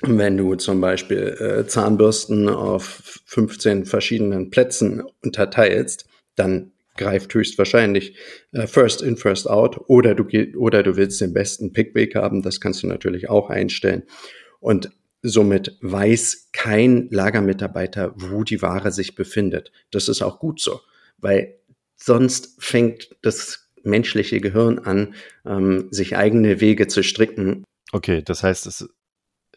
wenn 0.02 0.38
du 0.38 0.56
zum 0.56 0.80
Beispiel 0.80 1.36
äh, 1.40 1.68
Zahnbürsten 1.68 2.48
auf 2.48 3.22
15 3.26 3.86
verschiedenen 3.86 4.50
Plätzen 4.50 5.04
unterteilst, 5.24 6.06
dann 6.36 6.72
greift 6.96 7.34
höchstwahrscheinlich 7.34 8.16
äh, 8.54 8.68
First 8.68 9.02
in, 9.02 9.18
First 9.18 9.50
out 9.50 9.80
oder 9.88 10.16
du, 10.16 10.26
oder 10.58 10.84
du 10.84 10.96
willst 10.96 11.20
den 11.20 11.34
besten 11.34 11.74
Pickweg 11.74 12.16
haben. 12.16 12.44
Das 12.44 12.62
kannst 12.62 12.84
du 12.84 12.88
natürlich 12.88 13.30
auch 13.30 13.50
einstellen. 13.50 14.04
Und 14.60 14.92
Somit 15.22 15.78
weiß 15.82 16.50
kein 16.54 17.10
Lagermitarbeiter, 17.10 18.14
wo 18.16 18.44
die 18.44 18.62
Ware 18.62 18.92
sich 18.92 19.16
befindet. 19.16 19.72
Das 19.92 20.08
ist 20.08 20.22
auch 20.22 20.40
gut 20.40 20.62
so, 20.62 20.80
weil 21.18 21.56
sonst 21.96 22.56
fängt 22.60 23.16
das 23.22 23.70
menschliche 23.84 24.40
Gehirn 24.42 24.80
an, 24.80 25.16
ähm, 25.46 25.88
sich 25.92 26.16
eigene 26.16 26.62
Wege 26.62 26.88
zu 26.88 27.04
stricken. 27.04 27.64
Okay, 27.92 28.22
das 28.22 28.44
heißt, 28.44 28.68
es, 28.68 28.88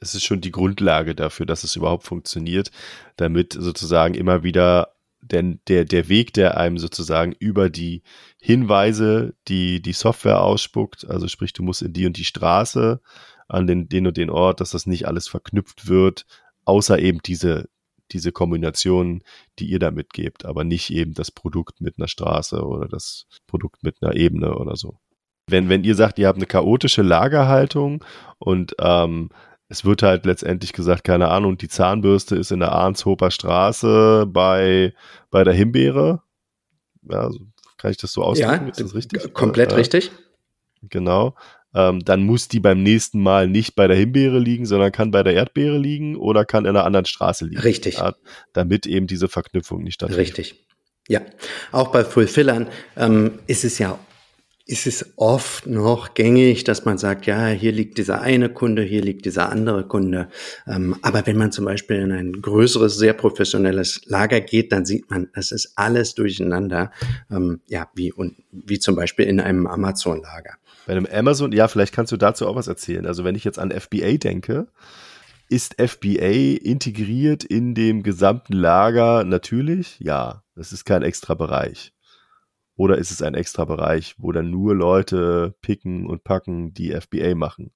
es 0.00 0.14
ist 0.14 0.25
schon 0.25 0.40
die 0.40 0.52
Grundlage 0.52 1.14
dafür, 1.14 1.47
dass 1.47 1.64
es 1.64 1.76
überhaupt 1.76 2.05
funktioniert, 2.05 2.71
damit 3.17 3.52
sozusagen 3.52 4.14
immer 4.14 4.43
wieder 4.43 4.95
denn 5.23 5.61
der, 5.69 5.85
der 5.85 6.09
Weg, 6.09 6.33
der 6.33 6.57
einem 6.57 6.79
sozusagen 6.79 7.33
über 7.38 7.69
die 7.69 8.02
Hinweise, 8.40 9.35
die 9.49 9.83
die 9.83 9.93
Software 9.93 10.40
ausspuckt, 10.40 11.09
also 11.09 11.29
sprich, 11.29 11.52
du 11.52 11.62
musst 11.62 11.83
in 11.83 11.93
die 11.93 12.07
und 12.07 12.17
die 12.17 12.25
Straße, 12.25 13.00
an 13.50 13.66
den, 13.66 13.88
den 13.88 14.07
und 14.07 14.16
den 14.16 14.30
Ort, 14.30 14.61
dass 14.61 14.71
das 14.71 14.87
nicht 14.87 15.07
alles 15.07 15.28
verknüpft 15.28 15.88
wird, 15.88 16.25
außer 16.64 16.99
eben 16.99 17.19
diese, 17.25 17.69
diese 18.12 18.33
Kombination, 18.33 19.23
die 19.59 19.66
ihr 19.66 19.78
da 19.78 19.90
mitgebt, 19.90 20.45
aber 20.45 20.64
nicht 20.64 20.90
eben 20.90 21.14
das 21.14 21.30
Produkt 21.30 21.80
mit 21.80 21.99
einer 21.99 22.09
Straße 22.09 22.64
oder 22.64 22.88
das 22.88 23.26
Produkt 23.47 23.83
mit 23.83 23.97
einer 24.00 24.14
Ebene 24.14 24.54
oder 24.57 24.76
so. 24.76 24.99
Wenn, 25.49 25.69
wenn 25.69 25.83
ihr 25.83 25.97
sagt, 25.97 26.19
ihr 26.19 26.28
habt 26.28 26.38
eine 26.38 26.47
chaotische 26.47 27.02
Lagerhaltung 27.02 28.04
und 28.38 28.76
ähm, 28.78 29.30
es 29.69 29.85
wird 29.85 30.02
halt 30.02 30.26
letztendlich 30.26 30.73
gesagt, 30.73 31.04
keine 31.04 31.28
Ahnung, 31.28 31.59
die 31.59 31.69
Zahnbürste 31.69 32.37
ist 32.37 32.52
in 32.52 32.61
der 32.61 32.73
Arnshofer 32.73 33.30
Straße 33.30 34.26
bei, 34.28 34.95
bei 35.30 35.42
der 35.42 35.54
Himbeere. 35.54 36.23
Ja, 37.02 37.30
kann 37.78 37.90
ich 37.90 37.97
das 37.97 38.12
so 38.12 38.23
ausdrücken? 38.23 38.66
Ja, 38.66 38.71
ist 38.71 38.80
das 38.80 38.95
richtig? 38.95 39.33
Komplett 39.33 39.73
äh, 39.73 39.76
richtig. 39.76 40.12
Genau 40.83 41.35
ähm, 41.74 42.04
dann 42.04 42.22
muss 42.22 42.48
die 42.48 42.60
beim 42.60 42.82
nächsten 42.82 43.22
Mal 43.22 43.48
nicht 43.48 43.74
bei 43.74 43.86
der 43.86 43.96
Himbeere 43.96 44.38
liegen, 44.38 44.66
sondern 44.66 44.92
kann 44.92 45.10
bei 45.10 45.22
der 45.22 45.34
Erdbeere 45.34 45.78
liegen 45.78 46.16
oder 46.16 46.44
kann 46.44 46.64
in 46.64 46.70
einer 46.70 46.84
anderen 46.84 47.06
Straße 47.06 47.44
liegen. 47.44 47.60
Richtig. 47.60 47.96
Ja, 47.96 48.14
damit 48.52 48.86
eben 48.86 49.06
diese 49.06 49.28
Verknüpfung 49.28 49.82
nicht 49.82 49.94
stattfindet. 49.94 50.26
Richtig. 50.26 50.66
Ja, 51.08 51.22
auch 51.72 51.88
bei 51.88 52.04
Fulfillern 52.04 52.68
ähm, 52.96 53.40
ist 53.46 53.64
es 53.64 53.78
ja 53.78 53.98
ist 54.70 54.86
es 54.86 55.14
oft 55.16 55.66
noch 55.66 56.14
gängig, 56.14 56.62
dass 56.62 56.84
man 56.84 56.96
sagt, 56.96 57.26
ja, 57.26 57.48
hier 57.48 57.72
liegt 57.72 57.98
dieser 57.98 58.20
eine 58.20 58.48
Kunde, 58.50 58.82
hier 58.82 59.02
liegt 59.02 59.24
dieser 59.24 59.50
andere 59.50 59.84
Kunde. 59.88 60.28
Ähm, 60.64 60.94
aber 61.02 61.26
wenn 61.26 61.36
man 61.36 61.50
zum 61.50 61.64
Beispiel 61.64 61.96
in 61.96 62.12
ein 62.12 62.40
größeres, 62.40 62.96
sehr 62.96 63.14
professionelles 63.14 64.02
Lager 64.06 64.40
geht, 64.40 64.70
dann 64.70 64.86
sieht 64.86 65.10
man, 65.10 65.28
das 65.34 65.50
ist 65.50 65.72
alles 65.74 66.14
durcheinander, 66.14 66.92
ähm, 67.32 67.62
ja, 67.66 67.90
wie, 67.96 68.12
und, 68.12 68.36
wie 68.52 68.78
zum 68.78 68.94
Beispiel 68.94 69.24
in 69.24 69.40
einem 69.40 69.66
Amazon-Lager. 69.66 70.54
Bei 70.90 70.97
einem 70.97 71.06
Amazon, 71.06 71.52
ja, 71.52 71.68
vielleicht 71.68 71.94
kannst 71.94 72.11
du 72.11 72.16
dazu 72.16 72.49
auch 72.49 72.56
was 72.56 72.66
erzählen. 72.66 73.06
Also 73.06 73.23
wenn 73.23 73.37
ich 73.37 73.44
jetzt 73.44 73.61
an 73.61 73.70
FBA 73.70 74.16
denke, 74.16 74.66
ist 75.49 75.80
FBA 75.80 76.59
integriert 76.64 77.44
in 77.44 77.76
dem 77.76 78.02
gesamten 78.02 78.54
Lager? 78.54 79.23
Natürlich, 79.23 80.00
ja. 80.00 80.42
Das 80.56 80.73
ist 80.73 80.85
kein 80.85 81.04
extra 81.04 81.35
Bereich. 81.35 81.94
Oder 82.75 82.99
ist 82.99 83.12
es 83.12 83.23
ein 83.23 83.35
extra 83.35 83.64
Bereich, 83.66 84.16
wo 84.18 84.32
dann 84.32 84.50
nur 84.50 84.75
Leute 84.75 85.54
picken 85.62 86.06
und 86.09 86.25
packen, 86.25 86.75
die 86.75 86.90
FBA 86.90 87.37
machen? 87.37 87.70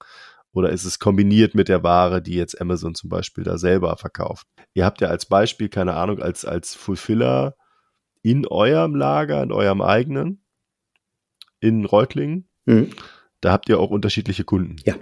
Oder 0.51 0.71
ist 0.71 0.83
es 0.83 0.99
kombiniert 0.99 1.55
mit 1.55 1.69
der 1.69 1.83
Ware, 1.83 2.21
die 2.21 2.35
jetzt 2.35 2.59
Amazon 2.59 2.95
zum 2.95 3.09
Beispiel 3.09 3.45
da 3.45 3.57
selber 3.57 3.95
verkauft? 3.95 4.45
Ihr 4.73 4.83
habt 4.83 4.99
ja 4.99 5.07
als 5.07 5.25
Beispiel, 5.25 5.69
keine 5.69 5.93
Ahnung, 5.93 6.21
als, 6.21 6.43
als 6.43 6.75
Fulfiller 6.75 7.55
in 8.23 8.45
eurem 8.45 8.93
Lager, 8.93 9.41
in 9.41 9.53
eurem 9.53 9.81
eigenen, 9.81 10.43
in 11.61 11.85
Reutlingen, 11.85 12.49
Mhm. 12.65 12.91
Da 13.41 13.51
habt 13.51 13.69
ihr 13.69 13.79
auch 13.79 13.91
unterschiedliche 13.91 14.43
Kunden. 14.43 14.77
Ja. 14.83 14.95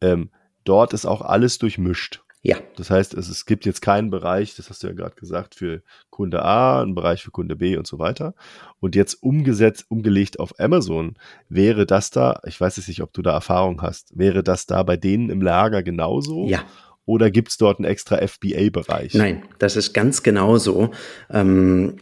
Ähm, 0.00 0.30
dort 0.64 0.92
ist 0.92 1.06
auch 1.06 1.22
alles 1.22 1.58
durchmischt. 1.58 2.22
Ja. 2.42 2.58
Das 2.76 2.90
heißt, 2.90 3.14
es, 3.14 3.28
es 3.28 3.44
gibt 3.44 3.66
jetzt 3.66 3.82
keinen 3.82 4.08
Bereich, 4.08 4.54
das 4.54 4.70
hast 4.70 4.82
du 4.82 4.86
ja 4.86 4.92
gerade 4.92 5.16
gesagt, 5.16 5.56
für 5.56 5.82
Kunde 6.10 6.44
A, 6.44 6.80
einen 6.80 6.94
Bereich 6.94 7.22
für 7.24 7.32
Kunde 7.32 7.56
B 7.56 7.76
und 7.76 7.88
so 7.88 7.98
weiter. 7.98 8.34
Und 8.78 8.94
jetzt 8.94 9.14
umgesetzt, 9.14 9.86
umgelegt 9.88 10.38
auf 10.38 10.60
Amazon, 10.60 11.14
wäre 11.48 11.86
das 11.86 12.10
da, 12.10 12.40
ich 12.46 12.60
weiß 12.60 12.76
jetzt 12.76 12.86
nicht, 12.86 13.02
ob 13.02 13.12
du 13.12 13.22
da 13.22 13.32
Erfahrung 13.32 13.82
hast, 13.82 14.16
wäre 14.16 14.44
das 14.44 14.66
da 14.66 14.84
bei 14.84 14.96
denen 14.96 15.28
im 15.28 15.42
Lager 15.42 15.82
genauso? 15.82 16.46
Ja. 16.46 16.64
Oder 17.04 17.32
gibt 17.32 17.48
es 17.48 17.56
dort 17.56 17.78
einen 17.78 17.86
extra 17.86 18.18
FBA-Bereich? 18.24 19.14
Nein, 19.14 19.42
das 19.58 19.74
ist 19.74 19.92
ganz 19.92 20.22
genauso. 20.22 20.92
Ähm, 21.30 21.96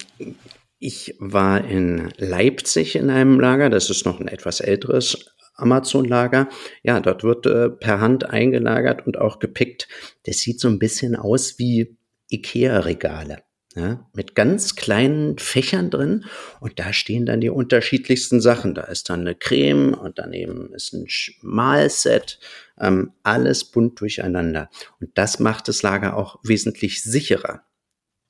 ich 0.78 1.14
war 1.18 1.64
in 1.64 2.12
Leipzig 2.18 2.96
in 2.96 3.10
einem 3.10 3.40
Lager, 3.40 3.70
das 3.70 3.90
ist 3.90 4.04
noch 4.04 4.20
ein 4.20 4.28
etwas 4.28 4.60
älteres 4.60 5.26
Amazon-Lager. 5.54 6.48
Ja, 6.82 7.00
dort 7.00 7.22
wird 7.22 7.46
äh, 7.46 7.70
per 7.70 8.00
Hand 8.00 8.28
eingelagert 8.28 9.06
und 9.06 9.18
auch 9.18 9.38
gepickt. 9.38 9.88
Das 10.26 10.38
sieht 10.38 10.60
so 10.60 10.68
ein 10.68 10.78
bisschen 10.78 11.16
aus 11.16 11.58
wie 11.58 11.96
Ikea-Regale. 12.30 13.38
Ja, 13.76 14.08
mit 14.14 14.36
ganz 14.36 14.76
kleinen 14.76 15.36
Fächern 15.38 15.90
drin 15.90 16.26
und 16.60 16.78
da 16.78 16.92
stehen 16.92 17.26
dann 17.26 17.40
die 17.40 17.50
unterschiedlichsten 17.50 18.40
Sachen. 18.40 18.72
Da 18.72 18.82
ist 18.82 19.10
dann 19.10 19.22
eine 19.22 19.34
Creme 19.34 19.94
und 19.94 20.20
daneben 20.20 20.72
ist 20.72 20.92
ein 20.92 21.08
Malset, 21.42 22.38
ähm, 22.78 23.14
alles 23.24 23.64
bunt 23.64 24.00
durcheinander. 24.00 24.70
Und 25.00 25.18
das 25.18 25.40
macht 25.40 25.66
das 25.66 25.82
Lager 25.82 26.16
auch 26.16 26.38
wesentlich 26.44 27.02
sicherer 27.02 27.64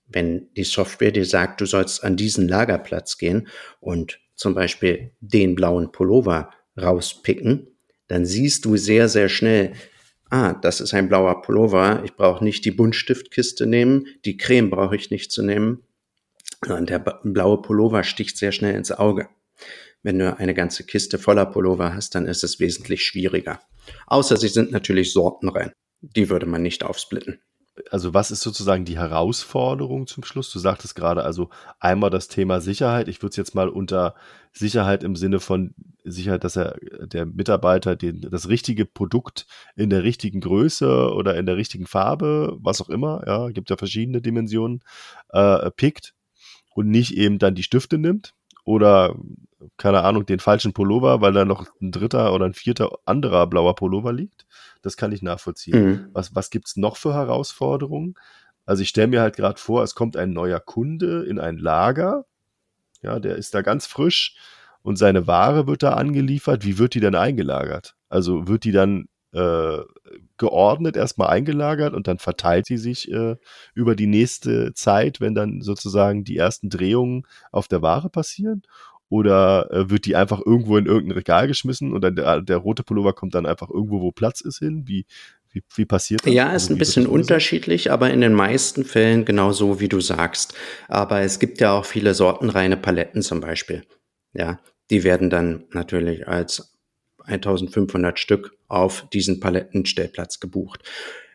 wenn 0.07 0.49
die 0.57 0.65
Software 0.65 1.13
dir 1.13 1.25
sagt, 1.25 1.61
du 1.61 1.67
sollst 1.67 2.05
an 2.05 2.17
diesen 2.17 2.49
Lagerplatz 2.49 3.19
gehen 3.19 3.49
und 3.81 4.21
zum 4.35 4.55
Beispiel 4.55 5.13
den 5.21 5.55
blauen 5.55 5.93
Pullover 5.93 6.51
rauspicken, 6.81 7.69
dann 8.09 8.27
siehst 8.27 8.65
du 8.65 8.77
sehr, 8.77 9.09
sehr 9.09 9.29
schnell, 9.29 9.73
ah, 10.31 10.55
das 10.55 10.81
ist 10.81 10.93
ein 10.95 11.09
blauer 11.09 11.43
Pullover, 11.43 12.03
ich 12.05 12.15
brauche 12.15 12.45
nicht 12.45 12.65
die 12.65 12.71
Buntstiftkiste 12.71 13.67
nehmen, 13.67 14.07
die 14.25 14.37
Creme 14.37 14.71
brauche 14.71 14.97
ich 14.97 15.11
nicht 15.11 15.33
zu 15.33 15.43
nehmen. 15.43 15.83
Und 16.69 16.91
der 16.91 16.99
blaue 16.99 17.61
Pullover 17.61 18.05
sticht 18.05 18.39
sehr 18.39 18.53
schnell 18.53 18.75
ins 18.75 18.91
Auge. 18.91 19.29
Wenn 20.03 20.19
du 20.19 20.37
eine 20.37 20.55
ganze 20.55 20.85
Kiste 20.85 21.19
voller 21.19 21.47
Pullover 21.47 21.95
hast, 21.95 22.15
dann 22.15 22.27
ist 22.27 22.45
es 22.45 22.61
wesentlich 22.61 23.05
schwieriger. 23.05 23.61
Außer 24.07 24.37
sie 24.37 24.49
sind 24.49 24.71
natürlich 24.71 25.13
sortenrein. 25.13 25.73
Die 26.01 26.29
würde 26.29 26.47
man 26.47 26.63
nicht 26.63 26.83
aufsplitten 26.83 27.41
also 27.91 28.15
was 28.15 28.31
ist 28.31 28.41
sozusagen 28.41 28.85
die 28.85 28.99
Herausforderung 28.99 30.07
zum 30.07 30.25
Schluss? 30.25 30.51
Du 30.51 30.59
sagtest 30.59 30.95
gerade 30.95 31.25
also 31.25 31.51
einmal 31.81 32.11
das 32.11 32.29
Thema 32.29 32.61
Sicherheit. 32.61 33.09
Ich 33.09 33.21
würde 33.21 33.31
es 33.31 33.37
jetzt 33.37 33.55
mal 33.55 33.69
unter 33.69 34.15
Sicherheit 34.53 35.03
im 35.03 35.17
Sinne 35.17 35.41
von 35.41 35.75
Sicherheit, 36.05 36.45
dass 36.45 36.57
er 36.57 36.79
der 37.07 37.27
Mitarbeiter 37.27 37.97
den, 37.97 38.21
das 38.21 38.49
richtige 38.49 38.87
Produkt 38.87 39.47
in 39.75 39.91
der 39.91 40.05
richtigen 40.05 40.41
Größe 40.41 41.13
oder 41.13 41.37
in 41.37 41.47
der 41.47 41.57
richtigen 41.57 41.87
Farbe, 41.87 42.57
was 42.61 42.81
auch 42.81 42.89
immer, 42.89 43.25
ja, 43.27 43.49
gibt 43.49 43.71
ja 43.71 43.77
verschiedene 43.77 44.21
Dimensionen, 44.21 44.83
äh, 45.31 45.71
pickt 45.73 46.15
und 46.75 46.89
nicht 46.89 47.17
eben 47.17 47.39
dann 47.39 47.55
die 47.55 47.65
Stifte 47.65 47.99
nimmt 47.99 48.35
oder 48.65 49.17
keine 49.77 50.03
Ahnung, 50.03 50.27
den 50.27 50.41
falschen 50.41 50.73
Pullover, 50.73 51.21
weil 51.21 51.33
da 51.33 51.45
noch 51.45 51.67
ein 51.81 51.91
dritter 51.91 52.33
oder 52.35 52.47
ein 52.47 52.55
vierter 52.55 52.91
anderer 53.07 53.47
blauer 53.47 53.75
Pullover 53.75 54.13
liegt. 54.13 54.47
Das 54.85 54.97
kann 54.97 55.13
ich 55.13 55.23
nachvollziehen. 55.23 55.85
Mhm. 55.85 56.09
Was, 56.13 56.35
was 56.35 56.51
gibt's 56.51 56.77
noch 56.77 56.97
für 56.97 57.15
Herausforderungen? 57.15 58.15
Also 58.67 58.83
ich 58.83 58.91
stelle 58.91 59.09
mir 59.09 59.21
halt 59.23 59.37
gerade 59.37 59.59
vor, 59.59 59.83
es 59.83 59.95
kommt 59.95 60.17
ein 60.17 60.33
neuer 60.33 60.61
Kunde 60.61 61.25
in 61.25 61.39
ein 61.39 61.59
Lager. 61.59 62.27
ja, 63.03 63.21
der 63.21 63.37
ist 63.37 63.55
da 63.55 63.63
ganz 63.63 63.87
frisch 63.87 64.37
und 64.83 64.97
seine 64.97 65.27
Ware 65.27 65.67
wird 65.67 65.83
da 65.83 65.95
angeliefert. 65.95 66.65
Wie 66.65 66.79
wird 66.79 66.95
die 66.95 67.01
dann 67.01 67.15
eingelagert? 67.15 67.97
Also 68.09 68.49
wird 68.49 68.65
die 68.65 68.73
dann 68.73 69.09
äh, 69.33 69.79
geordnet 70.37 70.97
erstmal 70.97 71.29
eingelagert 71.31 71.95
und 71.95 72.07
dann 72.09 72.19
verteilt 72.19 72.67
sie 72.67 72.79
sich 72.79 73.11
äh, 73.11 73.37
über 73.75 73.97
die 73.97 74.07
nächste 74.07 74.75
Zeit, 74.75 75.21
wenn 75.21 75.35
dann 75.35 75.63
sozusagen 75.63 76.25
die 76.25 76.37
ersten 76.37 76.69
Drehungen 76.71 77.27
auf 77.53 77.69
der 77.69 77.83
Ware 77.83 78.11
passieren? 78.11 78.63
Oder 79.09 79.71
äh, 79.71 79.91
wird 79.91 80.07
die 80.07 80.17
einfach 80.17 80.41
irgendwo 80.45 80.77
in 80.77 80.87
irgendein 80.87 81.19
Regal 81.19 81.47
geschmissen 81.47 81.93
und 81.93 82.03
dann 82.03 82.17
der, 82.17 82.41
der 82.41 82.57
rote 82.57 82.83
Pullover 82.83 83.13
kommt 83.13 83.35
dann 83.35 83.47
einfach 83.47 83.71
irgendwo, 83.71 84.01
wo 84.01 84.13
Platz 84.13 84.41
ist 84.41 84.59
hin? 84.59 84.85
Wie, 84.87 85.07
wie, 85.51 85.63
wie 85.75 85.85
passiert 85.85 86.27
das? 86.27 86.33
Ja, 86.33 86.47
ist 86.49 86.65
also, 86.65 86.75
ein 86.75 86.79
bisschen 86.79 87.07
unterschiedlich, 87.07 87.93
aber 87.93 88.11
in 88.11 88.21
den 88.21 88.33
meisten 88.33 88.85
Fällen 88.85 89.25
genau 89.25 89.53
so, 89.53 89.79
wie 89.79 89.89
du 89.89 90.01
sagst. 90.01 90.55
Aber 90.89 91.21
es 91.21 91.39
gibt 91.39 91.61
ja 91.61 91.73
auch 91.73 91.85
viele 91.85 92.15
sortenreine 92.15 92.77
Paletten 92.77 93.23
zum 93.23 93.41
Beispiel. 93.41 93.85
Ja, 94.33 94.59
die 94.91 95.05
werden 95.05 95.31
dann 95.31 95.65
natürlich 95.71 96.27
als 96.27 96.75
1500 97.25 98.19
Stück 98.19 98.57
auf 98.69 99.09
diesen 99.13 99.41
Palettenstellplatz 99.41 100.41
gebucht. 100.41 100.83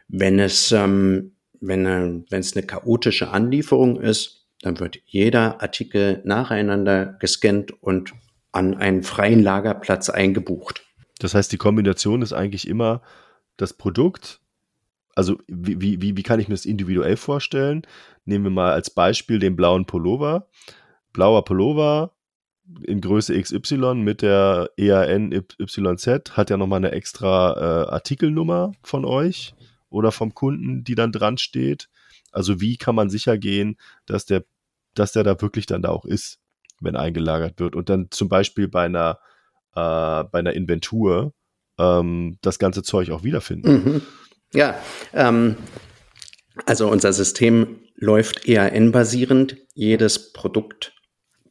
Wenn 0.07 0.39
es, 0.39 0.71
ähm, 0.71 1.35
wenn, 1.61 1.85
äh, 1.85 2.21
wenn 2.29 2.39
es 2.39 2.55
eine 2.55 2.65
chaotische 2.65 3.29
Anlieferung 3.29 3.99
ist, 4.01 4.38
dann 4.61 4.79
wird 4.79 4.99
jeder 5.05 5.61
Artikel 5.61 6.21
nacheinander 6.25 7.05
gescannt 7.19 7.71
und 7.81 8.13
an 8.51 8.75
einen 8.75 9.03
freien 9.03 9.41
Lagerplatz 9.41 10.09
eingebucht. 10.09 10.83
Das 11.19 11.33
heißt, 11.33 11.51
die 11.51 11.57
Kombination 11.57 12.21
ist 12.21 12.33
eigentlich 12.33 12.67
immer 12.67 13.01
das 13.57 13.73
Produkt. 13.73 14.41
Also 15.15 15.37
wie, 15.47 16.01
wie, 16.01 16.17
wie 16.17 16.23
kann 16.23 16.39
ich 16.39 16.47
mir 16.47 16.55
das 16.55 16.65
individuell 16.65 17.17
vorstellen? 17.17 17.83
Nehmen 18.25 18.45
wir 18.45 18.51
mal 18.51 18.71
als 18.71 18.89
Beispiel 18.89 19.39
den 19.39 19.55
blauen 19.55 19.85
Pullover. 19.85 20.47
Blauer 21.13 21.43
Pullover 21.43 22.13
in 22.83 23.01
Größe 23.01 23.39
XY 23.39 23.95
mit 23.95 24.21
der 24.21 24.69
EAN 24.77 25.31
YZ 25.31 26.07
hat 26.31 26.49
ja 26.49 26.57
nochmal 26.57 26.77
eine 26.77 26.91
extra 26.91 27.53
äh, 27.53 27.89
Artikelnummer 27.89 28.73
von 28.83 29.05
euch 29.05 29.55
oder 29.89 30.11
vom 30.11 30.33
Kunden, 30.35 30.83
die 30.83 30.95
dann 30.95 31.11
dran 31.11 31.37
steht. 31.37 31.89
Also 32.31 32.61
wie 32.61 32.77
kann 32.77 32.95
man 32.95 33.09
sicher 33.09 33.37
gehen, 33.37 33.77
dass 34.05 34.25
der, 34.25 34.45
dass 34.95 35.11
der 35.11 35.23
da 35.23 35.39
wirklich 35.41 35.65
dann 35.65 35.81
da 35.81 35.89
auch 35.89 36.05
ist, 36.05 36.39
wenn 36.79 36.95
eingelagert 36.95 37.59
wird 37.59 37.75
und 37.75 37.89
dann 37.89 38.07
zum 38.11 38.29
Beispiel 38.29 38.67
bei 38.67 38.85
einer, 38.85 39.19
äh, 39.75 40.23
bei 40.23 40.39
einer 40.39 40.53
Inventur 40.53 41.33
ähm, 41.77 42.37
das 42.41 42.59
ganze 42.59 42.83
Zeug 42.83 43.11
auch 43.11 43.23
wiederfinden. 43.23 43.71
Mhm. 43.71 44.01
Ja, 44.53 44.79
ähm, 45.13 45.57
also 46.65 46.89
unser 46.89 47.13
System 47.13 47.81
läuft 47.95 48.47
EAN-basierend. 48.47 49.57
Jedes 49.73 50.33
Produkt 50.33 50.93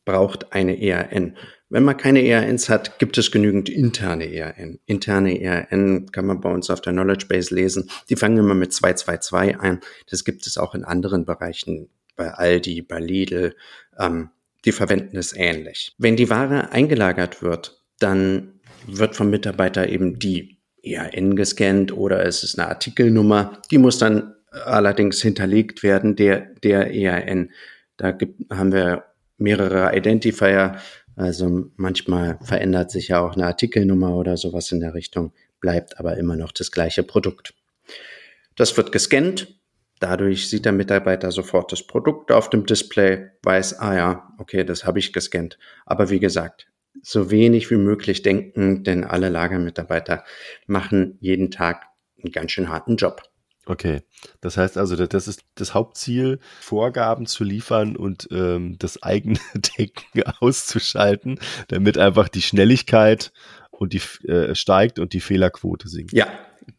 braucht 0.08 0.54
eine 0.54 0.80
EAN. 0.80 1.36
Wenn 1.68 1.82
man 1.82 1.98
keine 1.98 2.22
EANs 2.22 2.70
hat, 2.70 2.98
gibt 2.98 3.18
es 3.18 3.30
genügend 3.30 3.68
interne 3.68 4.24
EAN. 4.24 4.78
Interne 4.86 5.38
EAN 5.38 6.10
kann 6.12 6.24
man 6.24 6.40
bei 6.40 6.50
uns 6.50 6.70
auf 6.70 6.80
der 6.80 6.94
Knowledge 6.94 7.26
Base 7.26 7.54
lesen. 7.54 7.90
Die 8.08 8.16
fangen 8.16 8.38
immer 8.38 8.54
mit 8.54 8.72
222 8.72 9.60
ein. 9.60 9.80
Das 10.10 10.24
gibt 10.24 10.46
es 10.46 10.56
auch 10.56 10.74
in 10.74 10.84
anderen 10.84 11.26
Bereichen, 11.26 11.90
bei 12.16 12.32
Aldi, 12.32 12.80
bei 12.80 13.00
Lidl. 13.00 13.54
Ähm, 13.98 14.30
die 14.64 14.72
verwenden 14.72 15.18
es 15.18 15.34
ähnlich. 15.36 15.94
Wenn 15.98 16.16
die 16.16 16.30
Ware 16.30 16.72
eingelagert 16.72 17.42
wird, 17.42 17.84
dann 17.98 18.60
wird 18.86 19.14
vom 19.14 19.28
Mitarbeiter 19.28 19.90
eben 19.90 20.18
die 20.18 20.56
EAN 20.82 21.36
gescannt 21.36 21.92
oder 21.92 22.24
es 22.24 22.42
ist 22.44 22.58
eine 22.58 22.70
Artikelnummer. 22.70 23.60
Die 23.70 23.76
muss 23.76 23.98
dann 23.98 24.34
allerdings 24.50 25.20
hinterlegt 25.20 25.82
werden, 25.82 26.16
der, 26.16 26.54
der 26.62 26.94
EAN. 26.94 27.50
Da 27.98 28.12
gibt, 28.12 28.50
haben 28.50 28.72
wir 28.72 29.04
mehrere 29.38 29.96
Identifier. 29.96 30.76
Also 31.16 31.70
manchmal 31.76 32.38
verändert 32.42 32.90
sich 32.90 33.08
ja 33.08 33.20
auch 33.20 33.34
eine 33.34 33.46
Artikelnummer 33.46 34.14
oder 34.16 34.36
sowas 34.36 34.70
in 34.70 34.80
der 34.80 34.94
Richtung, 34.94 35.32
bleibt 35.60 35.98
aber 35.98 36.16
immer 36.16 36.36
noch 36.36 36.52
das 36.52 36.70
gleiche 36.70 37.02
Produkt. 37.02 37.54
Das 38.56 38.76
wird 38.76 38.92
gescannt. 38.92 39.54
Dadurch 40.00 40.48
sieht 40.48 40.64
der 40.64 40.72
Mitarbeiter 40.72 41.32
sofort 41.32 41.72
das 41.72 41.84
Produkt 41.84 42.30
auf 42.30 42.50
dem 42.50 42.66
Display, 42.66 43.30
weiß, 43.42 43.80
ah 43.80 43.96
ja, 43.96 44.32
okay, 44.38 44.62
das 44.62 44.84
habe 44.84 45.00
ich 45.00 45.12
gescannt. 45.12 45.58
Aber 45.86 46.08
wie 46.08 46.20
gesagt, 46.20 46.68
so 47.02 47.30
wenig 47.30 47.70
wie 47.70 47.76
möglich 47.76 48.22
denken, 48.22 48.84
denn 48.84 49.04
alle 49.04 49.28
Lagermitarbeiter 49.28 50.24
machen 50.66 51.16
jeden 51.20 51.50
Tag 51.50 51.86
einen 52.22 52.32
ganz 52.32 52.52
schön 52.52 52.68
harten 52.68 52.96
Job. 52.96 53.22
Okay, 53.68 54.00
das 54.40 54.56
heißt 54.56 54.78
also, 54.78 54.96
das 54.96 55.28
ist 55.28 55.42
das 55.54 55.74
Hauptziel, 55.74 56.38
Vorgaben 56.58 57.26
zu 57.26 57.44
liefern 57.44 57.96
und 57.96 58.26
ähm, 58.32 58.76
das 58.78 59.02
eigene 59.02 59.38
Denken 59.78 60.22
auszuschalten, 60.40 61.38
damit 61.68 61.98
einfach 61.98 62.28
die 62.28 62.40
Schnelligkeit 62.40 63.30
und 63.70 63.92
die 63.92 64.00
äh, 64.26 64.54
steigt 64.54 64.98
und 64.98 65.12
die 65.12 65.20
Fehlerquote 65.20 65.86
sinkt. 65.86 66.14
Ja, 66.14 66.28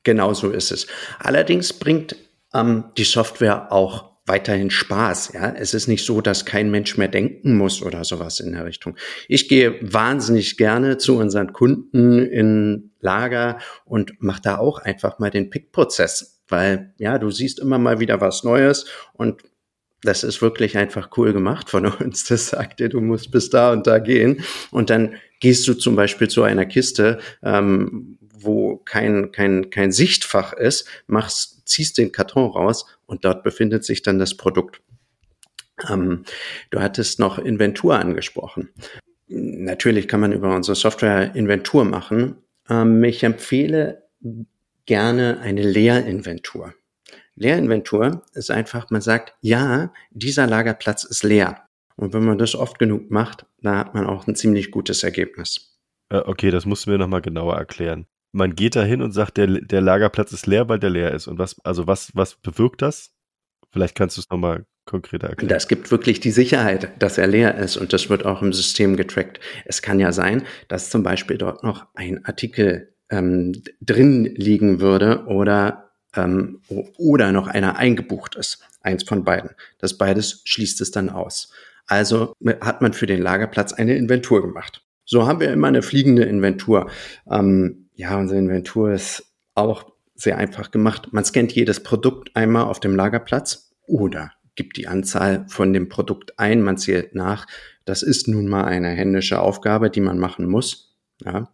genau 0.02 0.34
so 0.34 0.50
ist 0.50 0.72
es. 0.72 0.88
Allerdings 1.20 1.74
bringt 1.74 2.16
ähm, 2.56 2.86
die 2.98 3.04
Software 3.04 3.72
auch 3.72 4.10
weiterhin 4.26 4.72
Spaß. 4.72 5.34
Ja, 5.34 5.52
es 5.52 5.76
ist 5.76 5.88
nicht 5.88 6.04
so, 6.04 6.22
dass 6.22 6.46
kein 6.46 6.72
Mensch 6.72 6.98
mehr 6.98 7.08
denken 7.08 7.56
muss 7.56 7.84
oder 7.84 8.04
sowas 8.04 8.40
in 8.40 8.54
der 8.54 8.66
Richtung. 8.66 8.98
Ich 9.28 9.48
gehe 9.48 9.78
wahnsinnig 9.82 10.58
gerne 10.58 10.98
zu 10.98 11.18
unseren 11.18 11.54
Kunden 11.54 12.26
in 12.26 12.94
Lager 13.00 13.60
und 13.86 14.14
mache 14.22 14.42
da 14.42 14.58
auch 14.58 14.80
einfach 14.80 15.20
mal 15.20 15.30
den 15.30 15.52
Pick-Prozess 15.52 16.39
weil 16.50 16.94
ja, 16.98 17.18
du 17.18 17.32
siehst 17.32 17.60
immer 17.60 17.78
mal 17.78 18.00
wieder 18.00 18.22
was 18.22 18.44
Neues 18.44 18.86
und 19.14 19.44
das 20.02 20.24
ist 20.24 20.42
wirklich 20.42 20.78
einfach 20.78 21.10
cool 21.18 21.34
gemacht 21.34 21.70
von 21.70 21.86
uns. 22.02 22.26
Das 22.26 22.50
sagt 22.50 22.80
dir, 22.80 22.90
du 22.90 23.02
musst 23.02 23.32
bis 23.32 23.50
da 23.50 23.72
und 23.72 23.88
da 23.88 24.00
gehen. 24.00 24.44
Und 24.72 24.90
dann 24.90 25.16
gehst 25.40 25.68
du 25.68 25.74
zum 25.74 25.96
Beispiel 25.96 26.28
zu 26.28 26.44
einer 26.44 26.66
Kiste, 26.66 27.20
ähm, 27.44 28.18
wo 28.22 28.78
kein, 28.78 29.32
kein, 29.32 29.70
kein 29.70 29.92
Sichtfach 29.92 30.54
ist, 30.54 30.88
machst, 31.08 31.68
ziehst 31.68 31.98
den 31.98 32.12
Karton 32.12 32.50
raus 32.52 32.86
und 33.06 33.26
dort 33.26 33.44
befindet 33.44 33.84
sich 33.84 34.02
dann 34.02 34.20
das 34.20 34.36
Produkt. 34.36 34.82
Ähm, 35.90 36.24
du 36.70 36.80
hattest 36.80 37.20
noch 37.20 37.38
Inventur 37.38 38.00
angesprochen. 38.00 38.70
Natürlich 39.28 40.08
kann 40.08 40.22
man 40.22 40.32
über 40.32 40.56
unsere 40.56 40.76
Software 40.76 41.36
Inventur 41.36 41.86
machen. 41.86 42.38
Ähm, 42.70 43.04
ich 43.04 43.24
empfehle 43.24 44.04
gerne 44.86 45.40
eine 45.42 45.62
Leerinventur. 45.62 46.74
Leerinventur 47.36 48.24
ist 48.34 48.52
einfach, 48.52 48.90
man 48.90 49.02
sagt, 49.02 49.34
ja, 49.42 49.94
dieser 50.12 50.46
Lagerplatz 50.46 51.04
ist 51.06 51.24
leer. 51.24 51.66
Und 51.96 52.14
wenn 52.14 52.26
man 52.26 52.38
das 52.38 52.56
oft 52.56 52.80
genug 52.80 53.12
macht, 53.12 53.46
da 53.62 53.78
hat 53.78 53.94
man 53.94 54.06
auch 54.06 54.28
ein 54.28 54.36
ziemlich 54.36 54.72
gutes 54.72 55.04
Ergebnis. 55.04 55.78
Äh, 56.10 56.18
okay, 56.26 56.52
das 56.52 56.66
musst 56.66 56.86
du 56.86 56.92
mir 56.92 56.98
nochmal 56.98 57.22
genauer 57.22 57.56
erklären. 57.56 58.08
Man 58.32 58.56
geht 58.56 58.76
da 58.76 58.84
hin 58.84 59.02
und 59.02 59.12
sagt, 59.12 59.38
der, 59.38 59.48
der 59.48 59.82
Lagerplatz 59.82 60.32
ist 60.32 60.48
leer, 60.48 60.70
weil 60.70 60.80
der 60.80 60.90
leer 60.90 61.14
ist. 61.14 61.28
Und 61.28 61.40
was, 61.40 61.60
also 61.64 61.88
was, 61.88 62.12
was 62.14 62.36
bewirkt 62.36 62.82
das? 62.82 63.12
Vielleicht 63.72 63.96
kannst 63.96 64.18
du 64.18 64.22
es 64.22 64.30
nochmal 64.30 64.66
konkreter 64.86 65.30
erklären. 65.30 65.50
Das 65.50 65.68
gibt 65.68 65.92
wirklich 65.92 66.20
die 66.20 66.32
Sicherheit, 66.32 66.92
dass 67.02 67.18
er 67.18 67.28
leer 67.28 67.56
ist 67.56 67.78
und 67.78 67.94
das 67.94 68.10
wird 68.10 68.26
auch 68.26 68.42
im 68.42 68.54
System 68.54 68.98
getrackt. 68.98 69.40
Es 69.66 69.82
kann 69.82 70.00
ja 70.00 70.12
sein, 70.12 70.44
dass 70.68 70.90
zum 70.90 71.04
Beispiel 71.04 71.38
dort 71.38 71.64
noch 71.64 71.86
ein 71.94 72.26
Artikel 72.26 72.96
ähm, 73.10 73.54
drin 73.82 74.26
liegen 74.36 74.80
würde 74.82 75.26
oder, 75.26 75.92
ähm, 76.16 76.62
oder 76.98 77.32
noch 77.32 77.48
einer 77.48 77.78
eingebucht 77.78 78.36
ist. 78.36 78.60
Eins 78.82 79.04
von 79.04 79.24
beiden. 79.24 79.52
Das 79.78 79.98
beides 79.98 80.42
schließt 80.46 80.82
es 80.82 80.92
dann 80.92 81.10
aus. 81.10 81.52
Also 81.88 82.34
hat 82.62 82.82
man 82.82 82.94
für 82.94 83.08
den 83.08 83.22
Lagerplatz 83.22 83.74
eine 83.74 83.96
Inventur 83.96 84.42
gemacht. 84.42 84.84
So 85.06 85.28
haben 85.28 85.40
wir 85.40 85.52
immer 85.52 85.68
eine 85.68 85.82
fliegende 85.82 86.24
Inventur. 86.24 86.90
Ähm, 87.30 87.90
ja, 87.96 88.16
unsere 88.18 88.40
Inventur 88.40 88.92
ist 88.92 89.26
auch 89.56 89.92
sehr 90.14 90.38
einfach 90.38 90.72
gemacht. 90.72 91.10
Man 91.12 91.26
scannt 91.26 91.52
jedes 91.54 91.82
Produkt 91.82 92.36
einmal 92.36 92.66
auf 92.66 92.80
dem 92.80 92.96
Lagerplatz 92.96 93.72
oder 93.88 94.32
gibt 94.56 94.78
die 94.78 94.88
Anzahl 94.88 95.46
von 95.48 95.74
dem 95.74 95.90
Produkt 95.90 96.38
ein, 96.38 96.62
man 96.62 96.78
zählt 96.78 97.16
nach. 97.16 97.48
Das 97.86 98.04
ist 98.04 98.28
nun 98.28 98.48
mal 98.48 98.66
eine 98.66 98.90
händische 98.90 99.40
Aufgabe, 99.40 99.90
die 99.90 100.02
man 100.02 100.20
machen 100.20 100.48
muss. 100.48 100.98
Ja, 101.24 101.50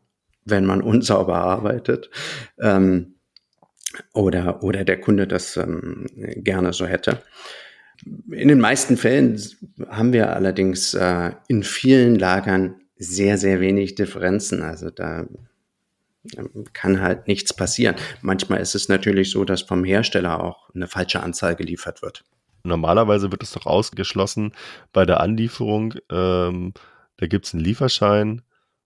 wenn 0.45 0.65
man 0.65 0.81
unsauber 0.81 1.35
arbeitet 1.35 2.09
ähm, 2.59 3.15
oder, 4.13 4.63
oder 4.63 4.85
der 4.85 5.01
Kunde 5.01 5.27
das 5.27 5.57
ähm, 5.57 6.05
gerne 6.15 6.73
so 6.73 6.85
hätte. 6.85 7.21
In 8.31 8.47
den 8.49 8.59
meisten 8.59 8.97
Fällen 8.97 9.41
haben 9.89 10.13
wir 10.13 10.35
allerdings 10.35 10.93
äh, 10.93 11.31
in 11.47 11.63
vielen 11.63 12.15
Lagern 12.15 12.75
sehr, 12.97 13.37
sehr 13.37 13.59
wenig 13.59 13.95
Differenzen. 13.95 14.61
Also 14.61 14.89
da 14.89 15.25
ähm, 16.37 16.65
kann 16.73 17.01
halt 17.01 17.27
nichts 17.27 17.53
passieren. 17.53 17.95
Manchmal 18.21 18.59
ist 18.59 18.75
es 18.75 18.89
natürlich 18.89 19.31
so, 19.31 19.45
dass 19.45 19.61
vom 19.61 19.83
Hersteller 19.83 20.43
auch 20.43 20.69
eine 20.73 20.87
falsche 20.87 21.21
Anzahl 21.21 21.55
geliefert 21.55 22.01
wird. 22.01 22.23
Normalerweise 22.63 23.31
wird 23.31 23.43
es 23.43 23.51
doch 23.51 23.65
ausgeschlossen 23.65 24.53
bei 24.91 25.05
der 25.05 25.21
Anlieferung. 25.21 25.93
Ähm, 26.11 26.73
da 27.17 27.27
gibt 27.27 27.45
es 27.45 27.53
einen 27.53 27.63
Lieferschein 27.63 28.41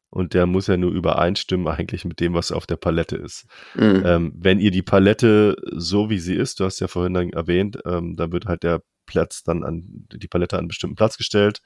und 0.09 0.33
der 0.33 0.45
muss 0.45 0.67
ja 0.67 0.77
nur 0.77 0.91
übereinstimmen 0.91 1.67
eigentlich 1.67 2.05
mit 2.05 2.19
dem, 2.19 2.33
was 2.33 2.51
auf 2.51 2.65
der 2.65 2.77
Palette 2.77 3.15
ist. 3.15 3.45
Mhm. 3.75 4.03
Ähm, 4.05 4.33
wenn 4.35 4.59
ihr 4.59 4.71
die 4.71 4.81
Palette 4.81 5.55
so 5.71 6.09
wie 6.09 6.19
sie 6.19 6.35
ist, 6.35 6.59
du 6.59 6.65
hast 6.65 6.79
ja 6.79 6.87
vorhin 6.87 7.13
dann 7.13 7.29
erwähnt, 7.31 7.79
ähm, 7.85 8.15
da 8.15 8.31
wird 8.31 8.45
halt 8.45 8.63
der 8.63 8.81
Platz 9.05 9.43
dann 9.43 9.63
an 9.63 10.07
die 10.11 10.27
Palette 10.27 10.55
an 10.55 10.59
einen 10.59 10.67
bestimmten 10.67 10.95
Platz 10.95 11.17
gestellt 11.17 11.61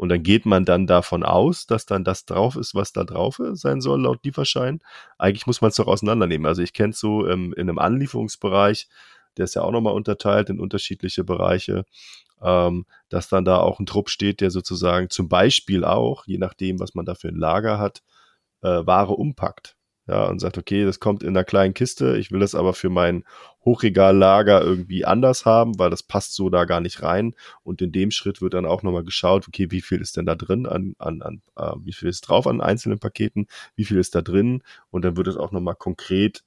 Und 0.00 0.08
dann 0.08 0.22
geht 0.22 0.46
man 0.46 0.64
dann 0.64 0.86
davon 0.86 1.24
aus, 1.24 1.66
dass 1.66 1.84
dann 1.84 2.04
das 2.04 2.24
drauf 2.24 2.56
ist, 2.56 2.74
was 2.74 2.92
da 2.92 3.04
drauf 3.04 3.38
sein 3.52 3.82
soll, 3.82 4.00
laut 4.00 4.24
Lieferschein. 4.24 4.80
Eigentlich 5.18 5.46
muss 5.46 5.60
man 5.60 5.68
es 5.68 5.76
doch 5.76 5.88
auseinandernehmen. 5.88 6.46
Also 6.46 6.62
ich 6.62 6.72
kenne 6.72 6.92
es 6.92 7.00
so 7.00 7.28
ähm, 7.28 7.52
in 7.54 7.68
einem 7.68 7.78
Anlieferungsbereich, 7.78 8.88
der 9.36 9.44
ist 9.44 9.54
ja 9.56 9.62
auch 9.62 9.72
nochmal 9.72 9.92
unterteilt 9.92 10.48
in 10.48 10.58
unterschiedliche 10.58 11.22
Bereiche, 11.22 11.84
ähm, 12.42 12.86
dass 13.08 13.28
dann 13.28 13.44
da 13.44 13.58
auch 13.58 13.80
ein 13.80 13.86
Trupp 13.86 14.10
steht, 14.10 14.40
der 14.40 14.50
sozusagen 14.50 15.10
zum 15.10 15.28
Beispiel 15.28 15.84
auch, 15.84 16.26
je 16.26 16.38
nachdem, 16.38 16.80
was 16.80 16.94
man 16.94 17.04
da 17.04 17.14
für 17.14 17.28
ein 17.28 17.36
Lager 17.36 17.78
hat, 17.78 18.02
äh, 18.62 18.86
Ware 18.86 19.14
umpackt 19.14 19.76
ja, 20.10 20.26
und 20.26 20.40
sagt, 20.40 20.58
okay, 20.58 20.84
das 20.84 20.98
kommt 20.98 21.22
in 21.22 21.30
einer 21.30 21.44
kleinen 21.44 21.72
Kiste, 21.72 22.16
ich 22.18 22.32
will 22.32 22.40
das 22.40 22.56
aber 22.56 22.74
für 22.74 22.90
mein 22.90 23.24
Hochregallager 23.64 24.60
irgendwie 24.62 25.04
anders 25.04 25.44
haben, 25.44 25.78
weil 25.78 25.90
das 25.90 26.02
passt 26.02 26.34
so 26.34 26.50
da 26.50 26.64
gar 26.64 26.80
nicht 26.80 27.02
rein. 27.02 27.34
Und 27.62 27.80
in 27.82 27.92
dem 27.92 28.10
Schritt 28.10 28.42
wird 28.42 28.54
dann 28.54 28.66
auch 28.66 28.82
nochmal 28.82 29.04
geschaut, 29.04 29.46
okay, 29.46 29.70
wie 29.70 29.82
viel 29.82 30.00
ist 30.00 30.16
denn 30.16 30.26
da 30.26 30.34
drin 30.34 30.66
an, 30.66 30.94
an, 30.98 31.22
an 31.22 31.42
äh, 31.56 31.76
wie 31.84 31.92
viel 31.92 32.08
ist 32.08 32.22
drauf 32.22 32.46
an 32.46 32.60
einzelnen 32.60 32.98
Paketen, 32.98 33.46
wie 33.76 33.84
viel 33.84 33.98
ist 33.98 34.14
da 34.14 34.22
drin 34.22 34.62
und 34.90 35.04
dann 35.04 35.16
wird 35.16 35.28
es 35.28 35.36
auch 35.36 35.52
nochmal 35.52 35.76
konkret 35.76 36.42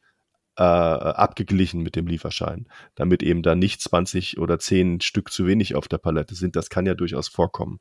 äh, 0.58 0.62
abgeglichen 0.62 1.82
mit 1.82 1.96
dem 1.96 2.08
Lieferschein, 2.08 2.68
damit 2.96 3.24
eben 3.24 3.42
da 3.42 3.56
nicht 3.56 3.82
20 3.82 4.38
oder 4.38 4.60
10 4.60 5.02
Stück 5.02 5.32
zu 5.32 5.48
wenig 5.48 5.76
auf 5.76 5.88
der 5.88 5.98
Palette 5.98 6.36
sind. 6.36 6.56
Das 6.56 6.70
kann 6.70 6.86
ja 6.86 6.94
durchaus 6.94 7.28
vorkommen. 7.28 7.80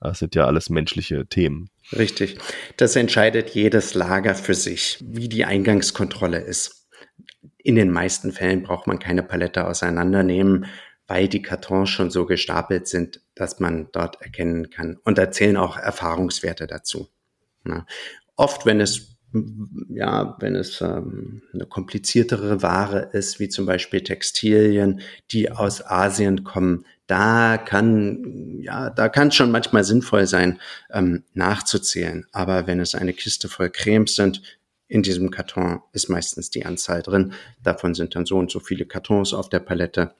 Das 0.00 0.18
sind 0.18 0.34
ja 0.34 0.46
alles 0.46 0.70
menschliche 0.70 1.26
Themen. 1.26 1.70
Richtig. 1.92 2.38
Das 2.76 2.96
entscheidet 2.96 3.50
jedes 3.50 3.94
Lager 3.94 4.34
für 4.34 4.54
sich, 4.54 4.98
wie 5.06 5.28
die 5.28 5.44
Eingangskontrolle 5.44 6.38
ist. 6.38 6.88
In 7.58 7.76
den 7.76 7.90
meisten 7.90 8.32
Fällen 8.32 8.62
braucht 8.62 8.86
man 8.86 8.98
keine 8.98 9.22
Palette 9.22 9.66
auseinandernehmen, 9.66 10.66
weil 11.06 11.28
die 11.28 11.42
Kartons 11.42 11.90
schon 11.90 12.10
so 12.10 12.26
gestapelt 12.26 12.88
sind, 12.88 13.20
dass 13.34 13.60
man 13.60 13.88
dort 13.92 14.20
erkennen 14.22 14.70
kann. 14.70 14.96
Und 15.04 15.18
da 15.18 15.30
zählen 15.30 15.56
auch 15.56 15.76
Erfahrungswerte 15.76 16.66
dazu. 16.66 17.08
Na, 17.64 17.86
oft, 18.36 18.66
wenn 18.66 18.80
es 18.80 19.11
ja, 19.88 20.36
wenn 20.40 20.54
es 20.54 20.80
ähm, 20.80 21.42
eine 21.52 21.66
kompliziertere 21.66 22.62
Ware 22.62 23.10
ist, 23.12 23.40
wie 23.40 23.48
zum 23.48 23.66
Beispiel 23.66 24.02
Textilien, 24.02 25.00
die 25.30 25.50
aus 25.50 25.84
Asien 25.84 26.44
kommen, 26.44 26.84
da 27.06 27.58
kann, 27.58 28.58
ja, 28.60 28.90
da 28.90 29.08
kann 29.08 29.28
es 29.28 29.34
schon 29.34 29.50
manchmal 29.50 29.84
sinnvoll 29.84 30.26
sein, 30.26 30.60
ähm, 30.90 31.24
nachzuzählen. 31.34 32.26
Aber 32.32 32.66
wenn 32.66 32.80
es 32.80 32.94
eine 32.94 33.12
Kiste 33.12 33.48
voll 33.48 33.70
Cremes 33.70 34.14
sind, 34.14 34.42
in 34.88 35.02
diesem 35.02 35.30
Karton 35.30 35.80
ist 35.92 36.10
meistens 36.10 36.50
die 36.50 36.66
Anzahl 36.66 37.02
drin. 37.02 37.32
Davon 37.62 37.94
sind 37.94 38.14
dann 38.14 38.26
so 38.26 38.38
und 38.38 38.50
so 38.50 38.60
viele 38.60 38.84
Kartons 38.84 39.32
auf 39.32 39.48
der 39.48 39.60
Palette, 39.60 40.14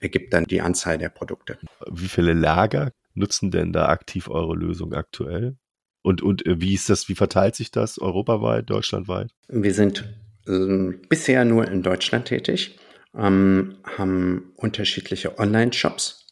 ergibt 0.00 0.32
dann 0.32 0.44
die 0.44 0.60
Anzahl 0.60 0.98
der 0.98 1.08
Produkte. 1.08 1.58
Wie 1.90 2.08
viele 2.08 2.32
Lager 2.32 2.92
nutzen 3.14 3.50
denn 3.50 3.72
da 3.72 3.86
aktiv 3.86 4.28
eure 4.28 4.54
Lösung 4.54 4.94
aktuell? 4.94 5.56
Und, 6.04 6.20
und 6.20 6.44
äh, 6.46 6.60
wie 6.60 6.74
ist 6.74 6.90
das, 6.90 7.08
wie 7.08 7.14
verteilt 7.14 7.56
sich 7.56 7.70
das 7.70 7.98
europaweit, 7.98 8.68
deutschlandweit? 8.68 9.30
Wir 9.48 9.72
sind 9.72 10.04
äh, 10.46 10.92
bisher 11.08 11.46
nur 11.46 11.66
in 11.66 11.82
Deutschland 11.82 12.26
tätig, 12.26 12.78
ähm, 13.16 13.76
haben 13.96 14.52
unterschiedliche 14.56 15.38
Online-Shops, 15.38 16.26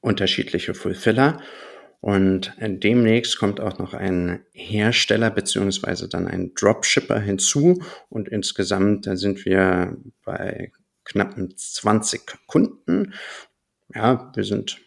unterschiedliche 0.00 0.72
Fulfiller 0.72 1.42
und 2.00 2.54
demnächst 2.58 3.38
kommt 3.38 3.60
auch 3.60 3.78
noch 3.78 3.92
ein 3.92 4.44
Hersteller 4.52 5.28
beziehungsweise 5.28 6.08
dann 6.08 6.26
ein 6.26 6.52
Dropshipper 6.54 7.20
hinzu 7.20 7.82
und 8.08 8.28
insgesamt 8.28 9.06
sind 9.18 9.44
wir 9.44 9.98
bei 10.24 10.72
knappen 11.04 11.54
20 11.56 12.22
Kunden. 12.46 13.12
Ja, 13.94 14.32
wir 14.34 14.44
sind 14.44 14.78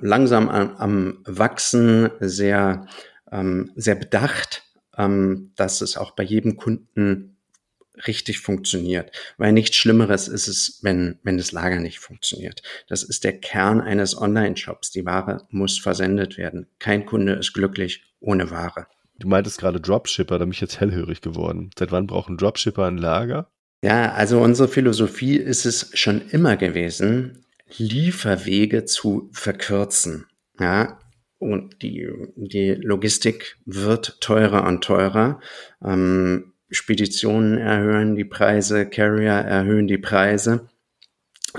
langsam 0.00 0.48
am, 0.48 0.76
am 0.76 1.18
Wachsen, 1.24 2.10
sehr 2.20 2.86
ähm, 3.30 3.72
sehr 3.76 3.94
bedacht, 3.94 4.62
ähm, 4.96 5.52
dass 5.56 5.80
es 5.80 5.96
auch 5.96 6.12
bei 6.12 6.22
jedem 6.22 6.56
Kunden 6.56 7.36
richtig 8.06 8.40
funktioniert. 8.40 9.10
Weil 9.38 9.52
nichts 9.52 9.76
Schlimmeres 9.76 10.28
ist 10.28 10.48
es, 10.48 10.80
wenn, 10.82 11.18
wenn 11.22 11.38
das 11.38 11.52
Lager 11.52 11.80
nicht 11.80 11.98
funktioniert. 11.98 12.62
Das 12.88 13.02
ist 13.02 13.24
der 13.24 13.38
Kern 13.38 13.80
eines 13.80 14.20
Online-Shops. 14.20 14.90
Die 14.90 15.06
Ware 15.06 15.46
muss 15.50 15.78
versendet 15.78 16.36
werden. 16.36 16.66
Kein 16.78 17.06
Kunde 17.06 17.34
ist 17.34 17.54
glücklich 17.54 18.02
ohne 18.20 18.50
Ware. 18.50 18.86
Du 19.18 19.28
meintest 19.28 19.58
gerade 19.58 19.80
Dropshipper, 19.80 20.38
da 20.38 20.44
bin 20.44 20.52
ich 20.52 20.60
jetzt 20.60 20.78
hellhörig 20.78 21.22
geworden. 21.22 21.70
Seit 21.78 21.90
wann 21.90 22.06
brauchen 22.06 22.36
Dropshipper 22.36 22.84
ein 22.84 22.98
Lager? 22.98 23.50
Ja, 23.82 24.12
also 24.12 24.40
unsere 24.40 24.68
Philosophie 24.68 25.36
ist 25.36 25.64
es 25.64 25.90
schon 25.94 26.28
immer 26.30 26.56
gewesen, 26.56 27.46
Lieferwege 27.78 28.84
zu 28.84 29.30
verkürzen. 29.32 30.26
Ja, 30.60 30.98
und 31.38 31.82
die, 31.82 32.08
die 32.36 32.72
Logistik 32.72 33.58
wird 33.64 34.20
teurer 34.20 34.66
und 34.66 34.82
teurer. 34.82 35.40
Ähm, 35.84 36.54
Speditionen 36.70 37.58
erhöhen 37.58 38.16
die 38.16 38.24
Preise, 38.24 38.86
Carrier 38.86 39.32
erhöhen 39.32 39.86
die 39.86 39.98
Preise. 39.98 40.68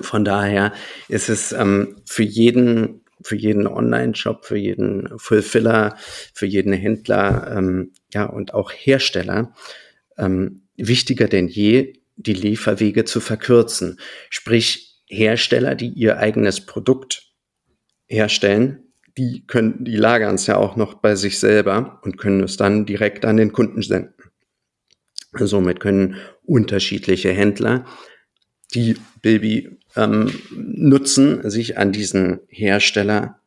Von 0.02 0.26
daher 0.26 0.74
ist 1.08 1.30
es 1.30 1.52
ähm, 1.52 2.02
für 2.06 2.24
jeden 2.24 3.02
für 3.24 3.36
jeden 3.36 3.66
Online-Shop, 3.66 4.46
für 4.46 4.58
jeden 4.58 5.18
Fulfiller, 5.18 5.98
für 6.34 6.46
jeden 6.46 6.72
Händler 6.72 7.52
ähm, 7.58 7.94
ja 8.14 8.26
und 8.26 8.54
auch 8.54 8.72
Hersteller 8.72 9.54
ähm, 10.18 10.68
wichtiger 10.76 11.28
denn 11.28 11.48
je, 11.48 11.94
die 12.16 12.34
Lieferwege 12.34 13.06
zu 13.06 13.20
verkürzen. 13.20 14.00
Sprich 14.30 15.02
Hersteller, 15.08 15.76
die 15.76 15.90
ihr 15.90 16.18
eigenes 16.18 16.66
Produkt 16.66 17.34
herstellen, 18.08 18.87
die 19.18 19.46
können, 19.48 19.84
die 19.84 19.98
lagern 19.98 20.36
es 20.36 20.48
ja 20.48 20.58
auch 20.58 20.76
noch 20.76 20.96
bei 20.96 21.16
sich 21.16 21.40
selber 21.40 22.00
und 22.04 22.18
können 22.18 22.44
es 22.44 22.56
dann 22.56 22.86
direkt 22.86 23.26
an 23.26 23.38
den 23.38 23.52
Kunden 23.52 23.82
senden. 23.82 24.14
Somit 25.34 25.80
können 25.80 26.16
unterschiedliche 26.44 27.32
Händler, 27.32 27.86
die 28.74 28.98
Bilby 29.22 29.80
ähm, 29.96 30.32
nutzen, 30.52 31.50
sich 31.50 31.78
an 31.78 31.92
diesen 31.92 32.40
Hersteller 32.48 33.40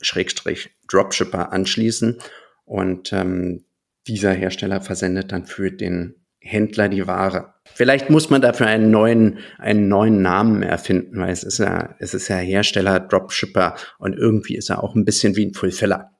Schrägstrich 0.00 0.70
Dropshipper 0.88 1.52
anschließen 1.52 2.18
und 2.64 3.12
ähm, 3.12 3.64
dieser 4.06 4.32
Hersteller 4.32 4.80
versendet 4.80 5.32
dann 5.32 5.44
für 5.44 5.70
den 5.70 6.14
Händler 6.48 6.88
die 6.88 7.06
Ware. 7.06 7.54
Vielleicht 7.74 8.10
muss 8.10 8.30
man 8.30 8.40
dafür 8.40 8.66
einen 8.66 8.90
neuen, 8.90 9.38
einen 9.58 9.88
neuen 9.88 10.22
Namen 10.22 10.62
erfinden, 10.62 11.20
weil 11.20 11.30
es 11.30 11.44
ist 11.44 11.58
ja, 11.58 11.94
es 11.98 12.14
ist 12.14 12.28
ja 12.28 12.36
Hersteller, 12.36 13.00
Dropshipper 13.00 13.76
und 13.98 14.14
irgendwie 14.14 14.56
ist 14.56 14.70
er 14.70 14.82
auch 14.82 14.94
ein 14.94 15.04
bisschen 15.04 15.36
wie 15.36 15.46
ein 15.46 15.54
Fulfiller, 15.54 16.10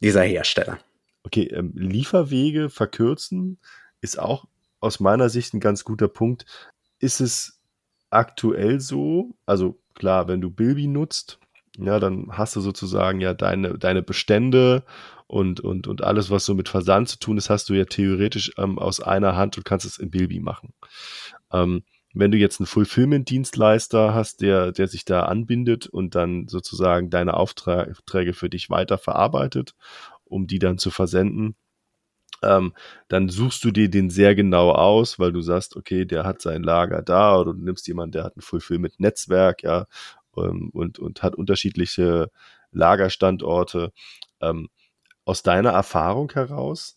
dieser 0.00 0.22
Hersteller. 0.22 0.78
Okay, 1.22 1.44
ähm, 1.52 1.72
Lieferwege 1.74 2.70
verkürzen 2.70 3.58
ist 4.00 4.18
auch 4.18 4.46
aus 4.80 5.00
meiner 5.00 5.28
Sicht 5.28 5.54
ein 5.54 5.60
ganz 5.60 5.84
guter 5.84 6.08
Punkt. 6.08 6.46
Ist 6.98 7.20
es 7.20 7.60
aktuell 8.10 8.80
so? 8.80 9.36
Also 9.44 9.78
klar, 9.94 10.28
wenn 10.28 10.40
du 10.40 10.50
Bilby 10.50 10.86
nutzt, 10.86 11.38
ja, 11.76 12.00
dann 12.00 12.28
hast 12.30 12.56
du 12.56 12.60
sozusagen 12.60 13.20
ja 13.20 13.34
deine, 13.34 13.78
deine 13.78 14.02
Bestände 14.02 14.84
und, 15.28 15.60
und, 15.60 15.86
und 15.86 16.02
alles, 16.02 16.30
was 16.30 16.46
so 16.46 16.54
mit 16.54 16.68
Versand 16.68 17.08
zu 17.08 17.18
tun 17.18 17.36
ist, 17.36 17.50
hast 17.50 17.68
du 17.68 17.74
ja 17.74 17.84
theoretisch 17.84 18.50
ähm, 18.56 18.78
aus 18.78 19.00
einer 19.00 19.36
Hand 19.36 19.58
und 19.58 19.64
kannst 19.64 19.86
es 19.86 19.98
in 19.98 20.10
Bilby 20.10 20.40
machen. 20.40 20.72
Ähm, 21.52 21.84
wenn 22.14 22.30
du 22.30 22.38
jetzt 22.38 22.58
einen 22.58 22.66
Fulfillment-Dienstleister 22.66 24.14
hast, 24.14 24.40
der, 24.40 24.72
der 24.72 24.88
sich 24.88 25.04
da 25.04 25.24
anbindet 25.24 25.86
und 25.86 26.14
dann 26.14 26.48
sozusagen 26.48 27.10
deine 27.10 27.34
Aufträge 27.34 28.32
für 28.32 28.48
dich 28.48 28.70
weiter 28.70 28.96
verarbeitet, 28.96 29.74
um 30.24 30.46
die 30.46 30.58
dann 30.58 30.78
zu 30.78 30.90
versenden, 30.90 31.54
ähm, 32.42 32.72
dann 33.08 33.28
suchst 33.28 33.62
du 33.64 33.70
dir 33.70 33.90
den 33.90 34.08
sehr 34.08 34.34
genau 34.34 34.72
aus, 34.72 35.18
weil 35.18 35.32
du 35.32 35.42
sagst, 35.42 35.76
okay, 35.76 36.06
der 36.06 36.24
hat 36.24 36.40
sein 36.40 36.62
Lager 36.62 37.02
da 37.02 37.38
oder 37.38 37.52
du 37.52 37.60
nimmst 37.60 37.86
jemanden, 37.86 38.12
der 38.12 38.24
hat 38.24 38.36
ein 38.36 38.40
Fulfillment-Netzwerk, 38.42 39.62
ja, 39.62 39.86
ähm, 40.38 40.70
und, 40.72 40.98
und 40.98 41.22
hat 41.22 41.34
unterschiedliche 41.34 42.30
Lagerstandorte. 42.72 43.92
Ähm, 44.40 44.68
aus 45.28 45.42
deiner 45.42 45.72
Erfahrung 45.72 46.32
heraus, 46.32 46.96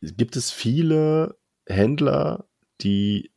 gibt 0.00 0.34
es 0.36 0.50
viele 0.50 1.36
Händler, 1.66 2.46
die 2.80 3.30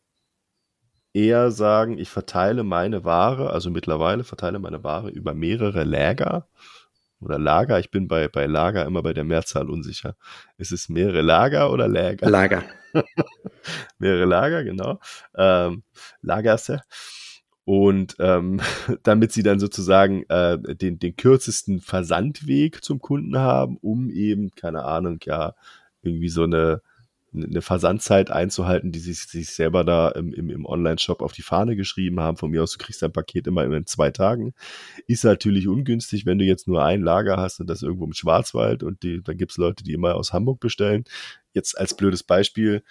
eher 1.13 1.52
sagen, 1.52 1.97
ich 1.97 2.10
verteile 2.10 2.63
meine 2.63 3.04
Ware, 3.04 3.49
also 3.49 3.69
mittlerweile 3.69 4.23
verteile 4.23 4.60
meine 4.60 4.82
Ware 4.82 5.10
über 5.10 5.34
mehrere 5.34 5.84
Lager 5.84 6.47
oder 7.19 7.38
Lager. 7.38 7.80
Ich 7.80 7.91
bin 7.91 8.08
bei, 8.08 8.30
bei 8.30 8.45
Lager 8.45 8.86
immer 8.86 9.04
bei 9.04 9.12
der 9.12 9.25
Mehrzahl 9.25 9.69
unsicher. 9.69 10.15
Ist 10.58 10.71
es 10.71 10.88
mehrere 10.88 11.21
Lager 11.21 11.69
oder 11.69 11.89
Lager? 11.89 12.30
Lager. 12.30 12.63
mehrere 13.99 14.23
Lager, 14.25 14.63
genau. 14.63 15.02
Ähm, 15.36 15.84
Lagerse 16.21 16.82
und 17.69 18.15
ähm, 18.17 18.62
damit 19.03 19.32
sie 19.32 19.43
dann 19.43 19.60
sozusagen 19.60 20.23
äh, 20.27 20.58
den, 20.75 20.97
den 20.97 21.15
kürzesten 21.15 21.82
Versandweg 21.82 22.84
zum 22.84 22.99
Kunden 22.99 23.38
haben, 23.38 23.77
um 23.77 24.10
eben, 24.10 24.49
keine 24.55 24.86
Ahnung, 24.86 25.19
ja, 25.23 25.53
irgendwie 26.01 26.29
so 26.29 26.45
eine 26.45 26.82
eine 27.32 27.62
Versandzeit 27.62 28.32
einzuhalten, 28.32 28.91
die 28.91 28.97
sie 28.97 29.13
sich 29.13 29.51
selber 29.51 29.84
da 29.84 30.10
im, 30.10 30.34
im, 30.34 30.49
im 30.49 30.65
Online-Shop 30.65 31.21
auf 31.21 31.32
die 31.32 31.43
Fahne 31.43 31.75
geschrieben 31.75 32.19
haben. 32.19 32.38
Von 32.38 32.49
mir 32.49 32.63
aus, 32.63 32.71
du 32.71 32.79
kriegst 32.79 33.03
dein 33.03 33.12
Paket 33.12 33.45
immer 33.45 33.63
in 33.63 33.86
zwei 33.86 34.10
Tagen. 34.10 34.55
Ist 35.05 35.23
natürlich 35.23 35.67
ungünstig, 35.67 36.25
wenn 36.25 36.39
du 36.39 36.45
jetzt 36.45 36.67
nur 36.67 36.84
ein 36.84 37.03
Lager 37.03 37.38
hast 37.38 37.60
und 37.60 37.69
das 37.69 37.84
irgendwo 37.84 38.05
im 38.05 38.13
Schwarzwald 38.13 38.82
und 38.82 39.03
die, 39.03 39.21
dann 39.21 39.38
gibt 39.38 39.51
es 39.51 39.58
Leute, 39.58 39.84
die 39.84 39.93
immer 39.93 40.15
aus 40.15 40.34
Hamburg 40.34 40.60
bestellen. 40.60 41.03
Jetzt 41.53 41.77
als 41.77 41.95
blödes 41.95 42.23
Beispiel, 42.23 42.82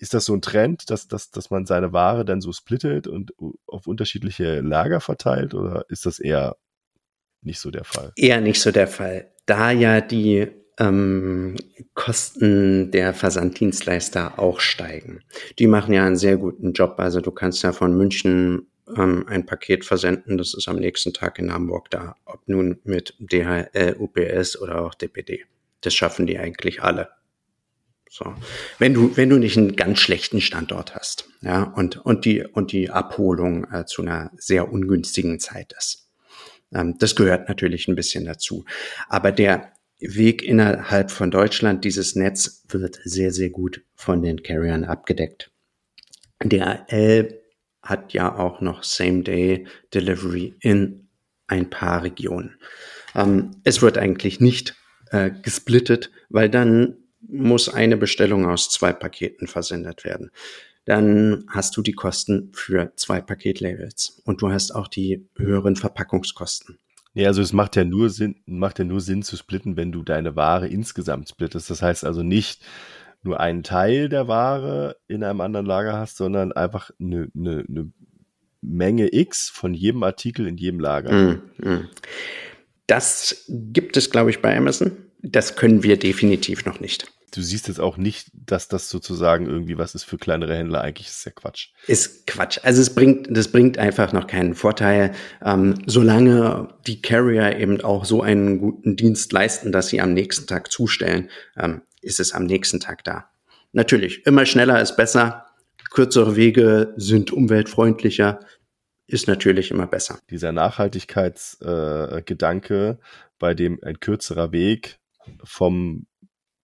ist 0.00 0.14
das 0.14 0.24
so 0.24 0.34
ein 0.34 0.40
Trend, 0.40 0.90
dass, 0.90 1.08
dass, 1.08 1.30
dass 1.30 1.50
man 1.50 1.66
seine 1.66 1.92
Ware 1.92 2.24
dann 2.24 2.40
so 2.40 2.52
splittet 2.52 3.06
und 3.06 3.32
auf 3.66 3.86
unterschiedliche 3.86 4.60
Lager 4.60 5.00
verteilt 5.00 5.54
oder 5.54 5.84
ist 5.88 6.06
das 6.06 6.18
eher 6.18 6.56
nicht 7.42 7.60
so 7.60 7.70
der 7.70 7.84
Fall? 7.84 8.12
Eher 8.16 8.40
nicht 8.40 8.60
so 8.60 8.72
der 8.72 8.88
Fall. 8.88 9.30
Da 9.44 9.70
ja 9.70 10.00
die 10.00 10.48
ähm, 10.78 11.56
Kosten 11.92 12.90
der 12.90 13.12
Versanddienstleister 13.12 14.38
auch 14.38 14.60
steigen. 14.60 15.22
Die 15.58 15.66
machen 15.66 15.92
ja 15.92 16.06
einen 16.06 16.16
sehr 16.16 16.38
guten 16.38 16.72
Job. 16.72 16.94
Also 16.96 17.20
du 17.20 17.30
kannst 17.30 17.62
ja 17.62 17.72
von 17.72 17.94
München 17.94 18.68
ähm, 18.96 19.26
ein 19.28 19.44
Paket 19.44 19.84
versenden, 19.84 20.38
das 20.38 20.54
ist 20.54 20.66
am 20.66 20.76
nächsten 20.76 21.12
Tag 21.12 21.38
in 21.38 21.52
Hamburg 21.52 21.90
da, 21.90 22.16
ob 22.24 22.48
nun 22.48 22.80
mit 22.84 23.14
DHL, 23.18 23.96
UPS 23.98 24.58
oder 24.58 24.80
auch 24.80 24.94
DPD. 24.94 25.44
Das 25.82 25.92
schaffen 25.92 26.26
die 26.26 26.38
eigentlich 26.38 26.82
alle. 26.82 27.10
So. 28.12 28.34
Wenn 28.80 28.92
du, 28.92 29.16
wenn 29.16 29.30
du 29.30 29.38
nicht 29.38 29.56
einen 29.56 29.76
ganz 29.76 30.00
schlechten 30.00 30.40
Standort 30.40 30.96
hast, 30.96 31.28
ja, 31.42 31.62
und, 31.62 31.96
und 31.96 32.24
die, 32.24 32.42
und 32.42 32.72
die 32.72 32.90
Abholung 32.90 33.70
äh, 33.72 33.86
zu 33.86 34.02
einer 34.02 34.32
sehr 34.36 34.72
ungünstigen 34.72 35.38
Zeit 35.38 35.72
ist. 35.78 36.10
Ähm, 36.74 36.96
das 36.98 37.14
gehört 37.14 37.48
natürlich 37.48 37.86
ein 37.86 37.94
bisschen 37.94 38.24
dazu. 38.24 38.64
Aber 39.08 39.30
der 39.30 39.72
Weg 40.00 40.42
innerhalb 40.42 41.12
von 41.12 41.30
Deutschland, 41.30 41.84
dieses 41.84 42.16
Netz 42.16 42.64
wird 42.68 42.98
sehr, 43.04 43.32
sehr 43.32 43.50
gut 43.50 43.82
von 43.94 44.22
den 44.22 44.42
Carriern 44.42 44.84
abgedeckt. 44.84 45.52
DHL 46.42 47.40
hat 47.80 48.12
ja 48.12 48.34
auch 48.34 48.60
noch 48.60 48.82
Same-Day-Delivery 48.82 50.56
in 50.60 51.08
ein 51.46 51.70
paar 51.70 52.02
Regionen. 52.02 52.56
Ähm, 53.14 53.52
es 53.62 53.82
wird 53.82 53.98
eigentlich 53.98 54.40
nicht 54.40 54.74
äh, 55.12 55.30
gesplittet, 55.30 56.10
weil 56.28 56.48
dann 56.48 56.96
muss 57.28 57.68
eine 57.68 57.96
Bestellung 57.96 58.46
aus 58.46 58.70
zwei 58.70 58.92
Paketen 58.92 59.46
versendet 59.46 60.04
werden. 60.04 60.30
Dann 60.84 61.44
hast 61.48 61.76
du 61.76 61.82
die 61.82 61.92
Kosten 61.92 62.50
für 62.54 62.92
zwei 62.96 63.20
Paketlabels 63.20 64.22
und 64.24 64.42
du 64.42 64.50
hast 64.50 64.74
auch 64.74 64.88
die 64.88 65.28
höheren 65.36 65.76
Verpackungskosten. 65.76 66.78
Ja, 67.12 67.28
also 67.28 67.42
es 67.42 67.52
macht 67.52 67.76
ja 67.76 67.84
nur 67.84 68.08
Sinn, 68.08 68.36
macht 68.46 68.78
ja 68.78 68.84
nur 68.84 69.00
Sinn 69.00 69.22
zu 69.22 69.36
splitten, 69.36 69.76
wenn 69.76 69.92
du 69.92 70.02
deine 70.02 70.36
Ware 70.36 70.68
insgesamt 70.68 71.28
splittest. 71.28 71.68
Das 71.68 71.82
heißt 71.82 72.04
also 72.04 72.22
nicht 72.22 72.64
nur 73.22 73.40
einen 73.40 73.62
Teil 73.62 74.08
der 74.08 74.28
Ware 74.28 74.96
in 75.08 75.22
einem 75.24 75.40
anderen 75.40 75.66
Lager 75.66 75.98
hast, 75.98 76.16
sondern 76.16 76.52
einfach 76.52 76.90
eine, 77.00 77.28
eine, 77.36 77.64
eine 77.68 77.92
Menge 78.62 79.12
X 79.12 79.50
von 79.50 79.74
jedem 79.74 80.02
Artikel 80.02 80.46
in 80.46 80.56
jedem 80.56 80.80
Lager. 80.80 81.12
Mm, 81.12 81.42
mm. 81.58 81.88
Das 82.90 83.44
gibt 83.48 83.96
es, 83.96 84.10
glaube 84.10 84.30
ich, 84.30 84.42
bei 84.42 84.56
Amazon. 84.56 84.96
Das 85.22 85.56
können 85.56 85.82
wir 85.82 85.98
definitiv 85.98 86.64
noch 86.64 86.80
nicht 86.80 87.06
du 87.32 87.42
siehst 87.42 87.68
jetzt 87.68 87.80
auch 87.80 87.96
nicht, 87.96 88.30
dass 88.32 88.68
das 88.68 88.88
sozusagen 88.88 89.46
irgendwie 89.46 89.78
was 89.78 89.94
ist 89.94 90.04
für 90.04 90.18
kleinere 90.18 90.56
Händler. 90.56 90.82
Eigentlich 90.82 91.08
ist 91.08 91.18
es 91.18 91.24
ja 91.24 91.32
Quatsch. 91.32 91.68
Ist 91.86 92.26
Quatsch. 92.26 92.58
Also 92.62 92.80
es 92.80 92.94
bringt, 92.94 93.28
das 93.30 93.48
bringt 93.48 93.78
einfach 93.78 94.12
noch 94.12 94.26
keinen 94.26 94.54
Vorteil, 94.54 95.12
ähm, 95.44 95.74
solange 95.86 96.74
die 96.86 97.02
Carrier 97.02 97.56
eben 97.58 97.80
auch 97.82 98.04
so 98.04 98.22
einen 98.22 98.58
guten 98.58 98.96
Dienst 98.96 99.32
leisten, 99.32 99.72
dass 99.72 99.88
sie 99.88 100.00
am 100.00 100.12
nächsten 100.12 100.46
Tag 100.46 100.70
zustellen, 100.70 101.30
ähm, 101.56 101.82
ist 102.02 102.20
es 102.20 102.32
am 102.32 102.44
nächsten 102.44 102.80
Tag 102.80 103.04
da. 103.04 103.30
Natürlich, 103.72 104.26
immer 104.26 104.46
schneller 104.46 104.80
ist 104.80 104.96
besser. 104.96 105.46
Kürzere 105.90 106.36
Wege 106.36 106.94
sind 106.96 107.32
umweltfreundlicher, 107.32 108.40
ist 109.10 109.28
natürlich 109.28 109.70
immer 109.70 109.86
besser. 109.86 110.18
Dieser 110.30 110.52
Nachhaltigkeitsgedanke, 110.52 112.88
äh, 112.90 112.96
bei 113.38 113.52
dem 113.54 113.78
ein 113.82 114.00
kürzerer 114.00 114.52
Weg 114.52 114.98
vom 115.42 116.06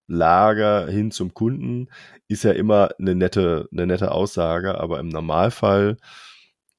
Lager 0.07 0.87
hin 0.87 1.11
zum 1.11 1.35
Kunden 1.35 1.89
ist 2.29 2.45
ja 2.45 2.53
immer 2.53 2.91
eine 2.99 3.17
nette, 3.17 3.69
eine 3.73 3.89
nette 3.89 4.13
Aussage, 4.13 4.79
aber 4.79 5.01
im 5.01 5.09
Normalfall 5.09 5.97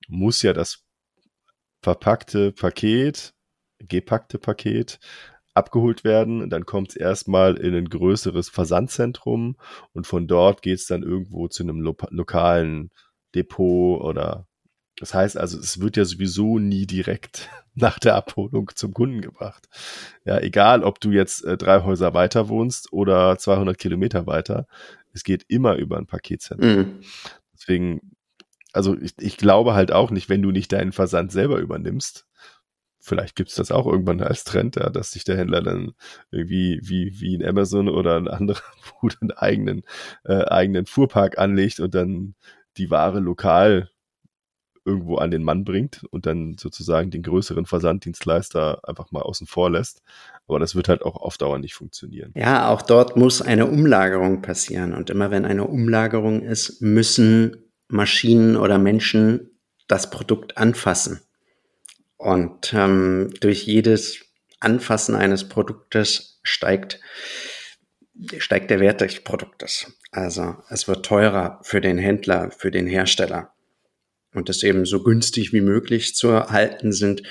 muss 0.07 0.41
ja 0.41 0.53
das 0.53 0.85
verpackte 1.81 2.53
Paket, 2.53 3.33
gepackte 3.79 4.39
Paket 4.39 4.99
abgeholt 5.53 6.05
werden. 6.05 6.49
Dann 6.49 6.65
kommt 6.65 6.91
es 6.91 6.95
erstmal 6.95 7.57
in 7.57 7.75
ein 7.75 7.89
größeres 7.89 8.47
Versandzentrum 8.47 9.57
und 9.91 10.07
von 10.07 10.27
dort 10.27 10.61
geht 10.61 10.79
es 10.79 10.87
dann 10.87 11.03
irgendwo 11.03 11.49
zu 11.49 11.63
einem 11.63 11.81
lo 11.81 11.97
lokalen 12.09 12.91
Depot 13.35 14.01
oder 14.01 14.47
das 14.99 15.13
heißt 15.13 15.37
also, 15.37 15.59
es 15.59 15.79
wird 15.79 15.95
ja 15.95 16.05
sowieso 16.05 16.59
nie 16.59 16.85
direkt 16.85 17.49
nach 17.75 17.99
der 17.99 18.15
Abholung 18.15 18.71
zum 18.75 18.93
Kunden 18.93 19.21
gebracht. 19.21 19.69
Ja, 20.25 20.39
egal, 20.39 20.83
ob 20.83 20.99
du 20.99 21.11
jetzt 21.11 21.45
äh, 21.45 21.57
drei 21.57 21.83
Häuser 21.83 22.13
weiter 22.13 22.49
wohnst 22.49 22.91
oder 22.91 23.37
200 23.37 23.77
Kilometer 23.77 24.25
weiter, 24.25 24.67
es 25.13 25.23
geht 25.23 25.45
immer 25.47 25.75
über 25.75 25.97
ein 25.97 26.07
Paketzentrum. 26.07 26.69
Mhm. 26.69 26.99
Deswegen, 27.53 28.15
also 28.73 28.97
ich, 28.99 29.13
ich 29.19 29.37
glaube 29.37 29.73
halt 29.73 29.91
auch 29.91 30.11
nicht, 30.11 30.29
wenn 30.29 30.41
du 30.41 30.51
nicht 30.51 30.71
deinen 30.71 30.91
Versand 30.91 31.31
selber 31.31 31.59
übernimmst, 31.59 32.25
vielleicht 32.99 33.35
gibt 33.35 33.49
es 33.49 33.55
das 33.55 33.71
auch 33.71 33.85
irgendwann 33.85 34.21
als 34.21 34.43
Trend, 34.43 34.75
ja, 34.75 34.89
dass 34.89 35.11
sich 35.11 35.23
der 35.23 35.37
Händler 35.37 35.61
dann 35.61 35.93
irgendwie 36.31 36.79
wie, 36.83 37.19
wie 37.19 37.35
in 37.35 37.45
Amazon 37.45 37.87
oder 37.87 38.17
ein 38.17 38.27
anderer 38.27 38.61
Bude 39.01 39.15
einen 39.21 39.31
eigenen, 39.31 39.83
äh, 40.25 40.43
eigenen 40.45 40.87
Fuhrpark 40.87 41.37
anlegt 41.37 41.79
und 41.79 41.93
dann 41.93 42.35
die 42.77 42.89
Ware 42.89 43.19
lokal 43.19 43.89
irgendwo 44.87 45.17
an 45.17 45.29
den 45.29 45.43
Mann 45.43 45.65
bringt 45.65 46.05
und 46.09 46.25
dann 46.25 46.55
sozusagen 46.57 47.11
den 47.11 47.21
größeren 47.21 47.65
Versanddienstleister 47.65 48.79
einfach 48.87 49.11
mal 49.11 49.21
außen 49.21 49.45
vor 49.45 49.69
lässt. 49.69 50.01
Aber 50.47 50.59
das 50.59 50.75
wird 50.75 50.87
halt 50.87 51.03
auch 51.03 51.17
auf 51.17 51.37
Dauer 51.37 51.59
nicht 51.59 51.75
funktionieren. 51.75 52.31
Ja, 52.35 52.69
auch 52.69 52.81
dort 52.81 53.17
muss 53.17 53.41
eine 53.41 53.67
Umlagerung 53.67 54.41
passieren. 54.41 54.93
Und 54.93 55.09
immer 55.09 55.29
wenn 55.29 55.45
eine 55.45 55.65
Umlagerung 55.65 56.41
ist, 56.41 56.81
müssen 56.81 57.57
Maschinen 57.89 58.55
oder 58.55 58.77
Menschen 58.77 59.51
das 59.89 60.09
Produkt 60.09 60.57
anfassen. 60.57 61.19
Und 62.15 62.73
ähm, 62.73 63.33
durch 63.41 63.67
jedes 63.67 64.21
Anfassen 64.61 65.15
eines 65.15 65.49
Produktes 65.49 66.39
steigt, 66.43 67.01
steigt 68.37 68.71
der 68.71 68.79
Wert 68.79 69.01
des 69.01 69.19
Produktes. 69.19 69.93
Also 70.11 70.55
es 70.69 70.87
wird 70.87 71.05
teurer 71.05 71.59
für 71.61 71.81
den 71.81 71.97
Händler, 71.97 72.51
für 72.51 72.71
den 72.71 72.87
Hersteller 72.87 73.53
und 74.33 74.49
das 74.49 74.63
eben 74.63 74.85
so 74.85 75.03
günstig 75.03 75.53
wie 75.53 75.61
möglich 75.61 76.15
zu 76.15 76.27
erhalten 76.29 76.91
sind, 76.91 77.23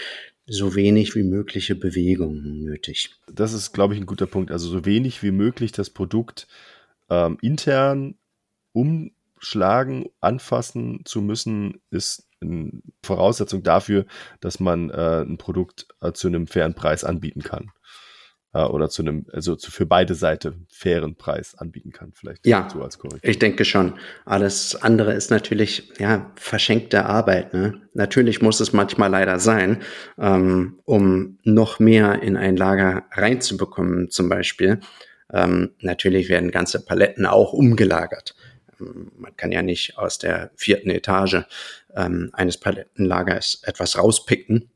so 0.47 0.75
wenig 0.75 1.15
wie 1.15 1.25
mögliche 1.25 1.75
Bewegungen 1.75 2.63
nötig. 2.63 3.11
Das 3.33 3.53
ist, 3.53 3.73
glaube 3.73 3.95
ich, 3.95 4.01
ein 4.01 4.07
guter 4.07 4.27
Punkt. 4.27 4.51
Also 4.51 4.69
so 4.69 4.85
wenig 4.85 5.23
wie 5.23 5.33
möglich 5.33 5.73
das 5.73 5.91
Produkt 5.91 6.47
ähm, 7.11 7.39
intern 7.43 8.17
umschlagen, 8.73 10.07
anfassen 10.21 11.01
zu 11.05 11.21
müssen, 11.21 11.81
ist 11.91 12.29
eine 12.41 12.71
Voraussetzung 13.03 13.63
dafür, 13.63 14.07
dass 14.41 14.61
man 14.61 14.91
äh, 14.91 15.23
ein 15.23 15.39
Produkt 15.39 15.89
äh, 16.01 16.13
zu 16.13 16.29
einem 16.29 16.47
fairen 16.47 16.75
Preis 16.75 17.03
anbieten 17.03 17.43
kann 17.43 17.73
äh, 18.57 18.65
oder 18.65 18.89
zu 18.89 19.03
einem, 19.03 19.27
also 19.33 19.55
zu, 19.55 19.71
für 19.71 19.87
beide 19.87 20.15
Seiten 20.15 20.67
fairen 20.71 21.15
Preis 21.17 21.55
anbieten 21.55 21.93
kann, 21.93 22.13
vielleicht 22.15 22.47
ja, 22.47 22.69
so 22.73 22.83
als 22.83 22.99
Korrektur. 22.99 23.29
Ich 23.29 23.39
denke 23.39 23.65
schon. 23.65 23.95
Alles 24.25 24.75
andere 24.77 25.13
ist 25.13 25.31
natürlich 25.31 25.93
ja 25.99 26.33
verschenkte 26.37 27.05
Arbeit. 27.05 27.53
Ne? 27.53 27.83
Natürlich 27.93 28.41
muss 28.41 28.61
es 28.61 28.73
manchmal 28.73 29.11
leider 29.11 29.39
sein, 29.39 29.83
ähm, 30.19 30.79
um 30.85 31.39
noch 31.45 31.79
mehr 31.79 32.23
in 32.23 32.37
ein 32.37 32.57
Lager 32.57 33.05
reinzubekommen, 33.13 34.11
zum 34.11 34.29
Beispiel. 34.29 34.81
Ähm, 35.33 35.73
natürlich 35.81 36.29
werden 36.29 36.51
ganze 36.51 36.85
Paletten 36.85 37.27
auch 37.27 37.53
umgelagert. 37.53 38.35
Ähm, 38.81 39.13
man 39.17 39.37
kann 39.37 39.53
ja 39.53 39.63
nicht 39.63 39.99
aus 39.99 40.19
der 40.19 40.51
vierten 40.57 40.89
Etage 40.89 41.43
ähm, 41.95 42.31
eines 42.33 42.59
Palettenlagers 42.59 43.63
etwas 43.65 43.99
rauspicken. 43.99 44.71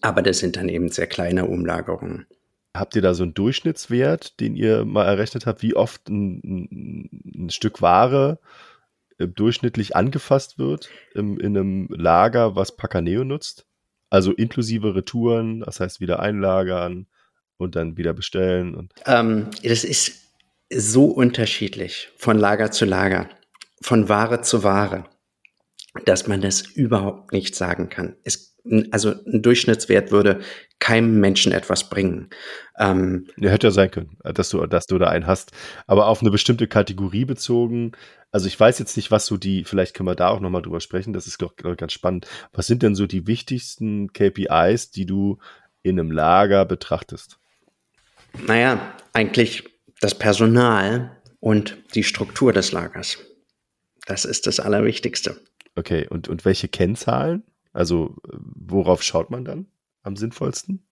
Aber 0.00 0.22
das 0.22 0.38
sind 0.38 0.56
dann 0.56 0.68
eben 0.68 0.88
sehr 0.88 1.06
kleine 1.06 1.46
Umlagerungen. 1.46 2.26
Habt 2.74 2.96
ihr 2.96 3.02
da 3.02 3.14
so 3.14 3.22
einen 3.22 3.34
Durchschnittswert, 3.34 4.40
den 4.40 4.56
ihr 4.56 4.84
mal 4.84 5.04
errechnet 5.04 5.46
habt, 5.46 5.62
wie 5.62 5.76
oft 5.76 6.08
ein, 6.08 7.08
ein 7.34 7.50
Stück 7.50 7.80
Ware 7.80 8.40
äh, 9.18 9.28
durchschnittlich 9.28 9.94
angefasst 9.94 10.58
wird 10.58 10.90
im, 11.14 11.38
in 11.38 11.56
einem 11.56 11.88
Lager, 11.90 12.56
was 12.56 12.76
Pacaneo 12.76 13.24
nutzt? 13.24 13.66
Also 14.10 14.32
inklusive 14.32 14.94
Retouren, 14.94 15.60
das 15.60 15.80
heißt 15.80 16.00
wieder 16.00 16.20
einlagern 16.20 17.06
und 17.56 17.76
dann 17.76 17.96
wieder 17.96 18.12
bestellen. 18.12 18.74
Und 18.74 18.92
ähm, 19.06 19.50
das 19.62 19.84
ist 19.84 20.22
so 20.72 21.06
unterschiedlich 21.06 22.10
von 22.16 22.38
Lager 22.38 22.70
zu 22.70 22.84
Lager, 22.84 23.28
von 23.80 24.08
Ware 24.08 24.40
zu 24.42 24.62
Ware, 24.64 25.04
dass 26.04 26.26
man 26.26 26.40
das 26.40 26.62
überhaupt 26.62 27.32
nicht 27.32 27.54
sagen 27.54 27.88
kann. 27.88 28.16
Es, 28.24 28.56
also 28.90 29.14
ein 29.26 29.42
Durchschnittswert 29.42 30.10
würde 30.10 30.40
keinem 30.84 31.18
Menschen 31.18 31.50
etwas 31.52 31.88
bringen. 31.88 32.28
Ähm, 32.78 33.26
ja, 33.38 33.48
hätte 33.48 33.68
ja 33.68 33.70
sein 33.70 33.90
können, 33.90 34.18
dass 34.22 34.50
du, 34.50 34.66
dass 34.66 34.84
du 34.84 34.98
da 34.98 35.06
einen 35.06 35.26
hast. 35.26 35.52
Aber 35.86 36.08
auf 36.08 36.20
eine 36.20 36.30
bestimmte 36.30 36.68
Kategorie 36.68 37.24
bezogen, 37.24 37.92
also 38.30 38.48
ich 38.48 38.60
weiß 38.60 38.80
jetzt 38.80 38.94
nicht, 38.98 39.10
was 39.10 39.24
so 39.24 39.38
die, 39.38 39.64
vielleicht 39.64 39.94
können 39.94 40.10
wir 40.10 40.14
da 40.14 40.28
auch 40.28 40.40
nochmal 40.40 40.60
drüber 40.60 40.82
sprechen, 40.82 41.14
das 41.14 41.26
ist 41.26 41.40
doch 41.40 41.56
ganz 41.56 41.94
spannend. 41.94 42.26
Was 42.52 42.66
sind 42.66 42.82
denn 42.82 42.94
so 42.94 43.06
die 43.06 43.26
wichtigsten 43.26 44.12
KPIs, 44.12 44.90
die 44.90 45.06
du 45.06 45.38
in 45.82 45.98
einem 45.98 46.10
Lager 46.10 46.66
betrachtest? 46.66 47.38
Naja, 48.46 48.94
eigentlich 49.14 49.64
das 50.02 50.14
Personal 50.14 51.16
und 51.40 51.78
die 51.94 52.04
Struktur 52.04 52.52
des 52.52 52.72
Lagers. 52.72 53.16
Das 54.04 54.26
ist 54.26 54.46
das 54.46 54.60
Allerwichtigste. 54.60 55.40
Okay, 55.76 56.06
und, 56.10 56.28
und 56.28 56.44
welche 56.44 56.68
Kennzahlen? 56.68 57.42
Also 57.72 58.16
worauf 58.22 59.02
schaut 59.02 59.30
man 59.30 59.46
dann 59.46 59.66
am 60.04 60.16
sinnvollsten? 60.16 60.86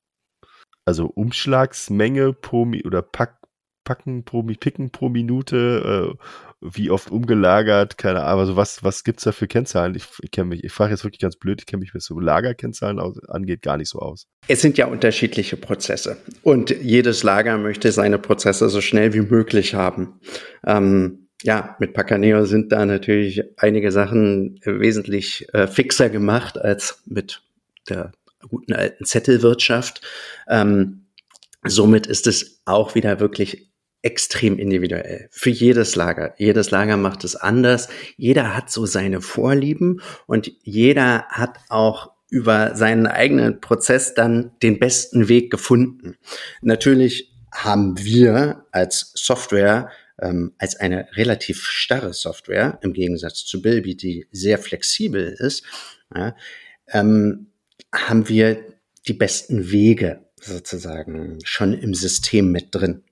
Also 0.84 1.06
Umschlagsmenge 1.06 2.32
pro 2.32 2.66
oder 2.84 3.02
Pack, 3.02 3.38
Packen 3.84 4.24
pro 4.24 4.42
Picken 4.42 4.90
pro 4.90 5.08
Minute, 5.08 6.16
äh, 6.16 6.24
wie 6.60 6.90
oft 6.90 7.10
umgelagert, 7.10 7.98
keine 7.98 8.22
Ahnung, 8.22 8.40
also 8.40 8.56
was, 8.56 8.84
was 8.84 9.02
gibt's 9.02 9.24
da 9.24 9.32
für 9.32 9.48
Kennzahlen? 9.48 9.94
Ich, 9.96 10.06
ich 10.22 10.30
kenne 10.30 10.50
mich, 10.50 10.62
ich 10.62 10.72
frage 10.72 10.92
jetzt 10.92 11.04
wirklich 11.04 11.20
ganz 11.20 11.36
blöd, 11.36 11.60
ich 11.60 11.66
kenne 11.66 11.80
mich, 11.80 11.94
was 11.94 12.04
so 12.04 12.18
Lagerkennzahlen 12.18 13.00
aus, 13.00 13.18
angeht, 13.28 13.62
gar 13.62 13.76
nicht 13.76 13.88
so 13.88 13.98
aus. 13.98 14.28
Es 14.46 14.62
sind 14.62 14.78
ja 14.78 14.86
unterschiedliche 14.86 15.56
Prozesse 15.56 16.18
und 16.42 16.70
jedes 16.70 17.24
Lager 17.24 17.58
möchte 17.58 17.90
seine 17.90 18.18
Prozesse 18.18 18.68
so 18.68 18.80
schnell 18.80 19.12
wie 19.14 19.22
möglich 19.22 19.74
haben. 19.74 20.20
Ähm, 20.64 21.28
ja, 21.42 21.76
mit 21.80 21.92
Pacaneo 21.92 22.44
sind 22.44 22.70
da 22.70 22.86
natürlich 22.86 23.42
einige 23.56 23.90
Sachen 23.90 24.60
wesentlich 24.64 25.52
äh, 25.52 25.66
fixer 25.66 26.08
gemacht 26.08 26.56
als 26.56 27.02
mit 27.06 27.42
der 27.88 28.12
guten 28.48 28.72
alten 28.72 29.04
Zettelwirtschaft. 29.04 30.00
Ähm, 30.48 31.06
somit 31.64 32.06
ist 32.06 32.26
es 32.26 32.62
auch 32.64 32.94
wieder 32.94 33.20
wirklich 33.20 33.72
extrem 34.02 34.58
individuell. 34.58 35.28
Für 35.30 35.50
jedes 35.50 35.94
Lager. 35.94 36.34
Jedes 36.36 36.70
Lager 36.70 36.96
macht 36.96 37.24
es 37.24 37.36
anders. 37.36 37.88
Jeder 38.16 38.56
hat 38.56 38.70
so 38.70 38.84
seine 38.84 39.20
Vorlieben 39.20 40.00
und 40.26 40.52
jeder 40.62 41.26
hat 41.28 41.58
auch 41.68 42.12
über 42.28 42.74
seinen 42.74 43.06
eigenen 43.06 43.60
Prozess 43.60 44.14
dann 44.14 44.52
den 44.62 44.78
besten 44.78 45.28
Weg 45.28 45.50
gefunden. 45.50 46.16
Natürlich 46.62 47.32
haben 47.52 48.02
wir 48.02 48.64
als 48.72 49.12
Software 49.14 49.90
ähm, 50.20 50.54
als 50.58 50.76
eine 50.76 51.08
relativ 51.12 51.64
starre 51.64 52.12
Software 52.12 52.78
im 52.82 52.92
Gegensatz 52.92 53.44
zu 53.44 53.60
Bilby, 53.60 53.96
die 53.96 54.28
sehr 54.30 54.58
flexibel 54.58 55.34
ist, 55.38 55.64
ja, 56.14 56.36
ähm, 56.88 57.51
haben 57.92 58.28
wir 58.28 58.64
die 59.06 59.14
besten 59.14 59.70
Wege 59.70 60.24
sozusagen 60.40 61.38
schon 61.44 61.72
im 61.72 61.94
System 61.94 62.50
mit 62.50 62.68
drin. 62.74 63.04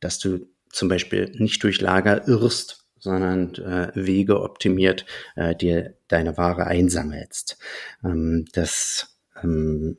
Dass 0.00 0.18
du 0.18 0.48
zum 0.70 0.88
Beispiel 0.88 1.32
nicht 1.36 1.62
durch 1.62 1.80
Lager 1.80 2.26
irrst, 2.26 2.84
sondern 2.98 3.54
äh, 3.56 3.92
Wege 3.94 4.40
optimiert 4.40 5.04
äh, 5.36 5.54
dir 5.54 5.94
deine 6.08 6.36
Ware 6.36 6.66
einsammelst. 6.66 7.58
Ähm, 8.02 8.46
das 8.52 9.18
ähm, 9.42 9.98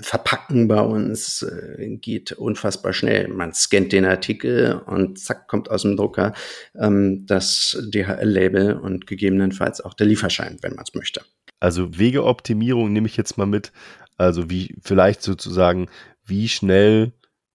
Verpacken 0.00 0.68
bei 0.68 0.80
uns 0.80 1.42
äh, 1.42 1.96
geht 1.96 2.32
unfassbar 2.32 2.92
schnell. 2.92 3.28
Man 3.28 3.52
scannt 3.52 3.92
den 3.92 4.04
Artikel 4.04 4.80
und 4.86 5.18
zack, 5.18 5.48
kommt 5.48 5.70
aus 5.70 5.82
dem 5.82 5.96
Drucker 5.96 6.34
ähm, 6.78 7.26
das 7.26 7.76
DHL-Label 7.82 8.74
und 8.74 9.06
gegebenenfalls 9.06 9.80
auch 9.80 9.94
der 9.94 10.06
Lieferschein, 10.06 10.58
wenn 10.62 10.74
man 10.74 10.84
es 10.84 10.94
möchte. 10.94 11.22
Also 11.64 11.98
Wegeoptimierung 11.98 12.92
nehme 12.92 13.06
ich 13.06 13.16
jetzt 13.16 13.38
mal 13.38 13.46
mit. 13.46 13.72
Also 14.18 14.50
wie 14.50 14.76
vielleicht 14.82 15.22
sozusagen, 15.22 15.88
wie 16.22 16.50
schnell 16.50 17.14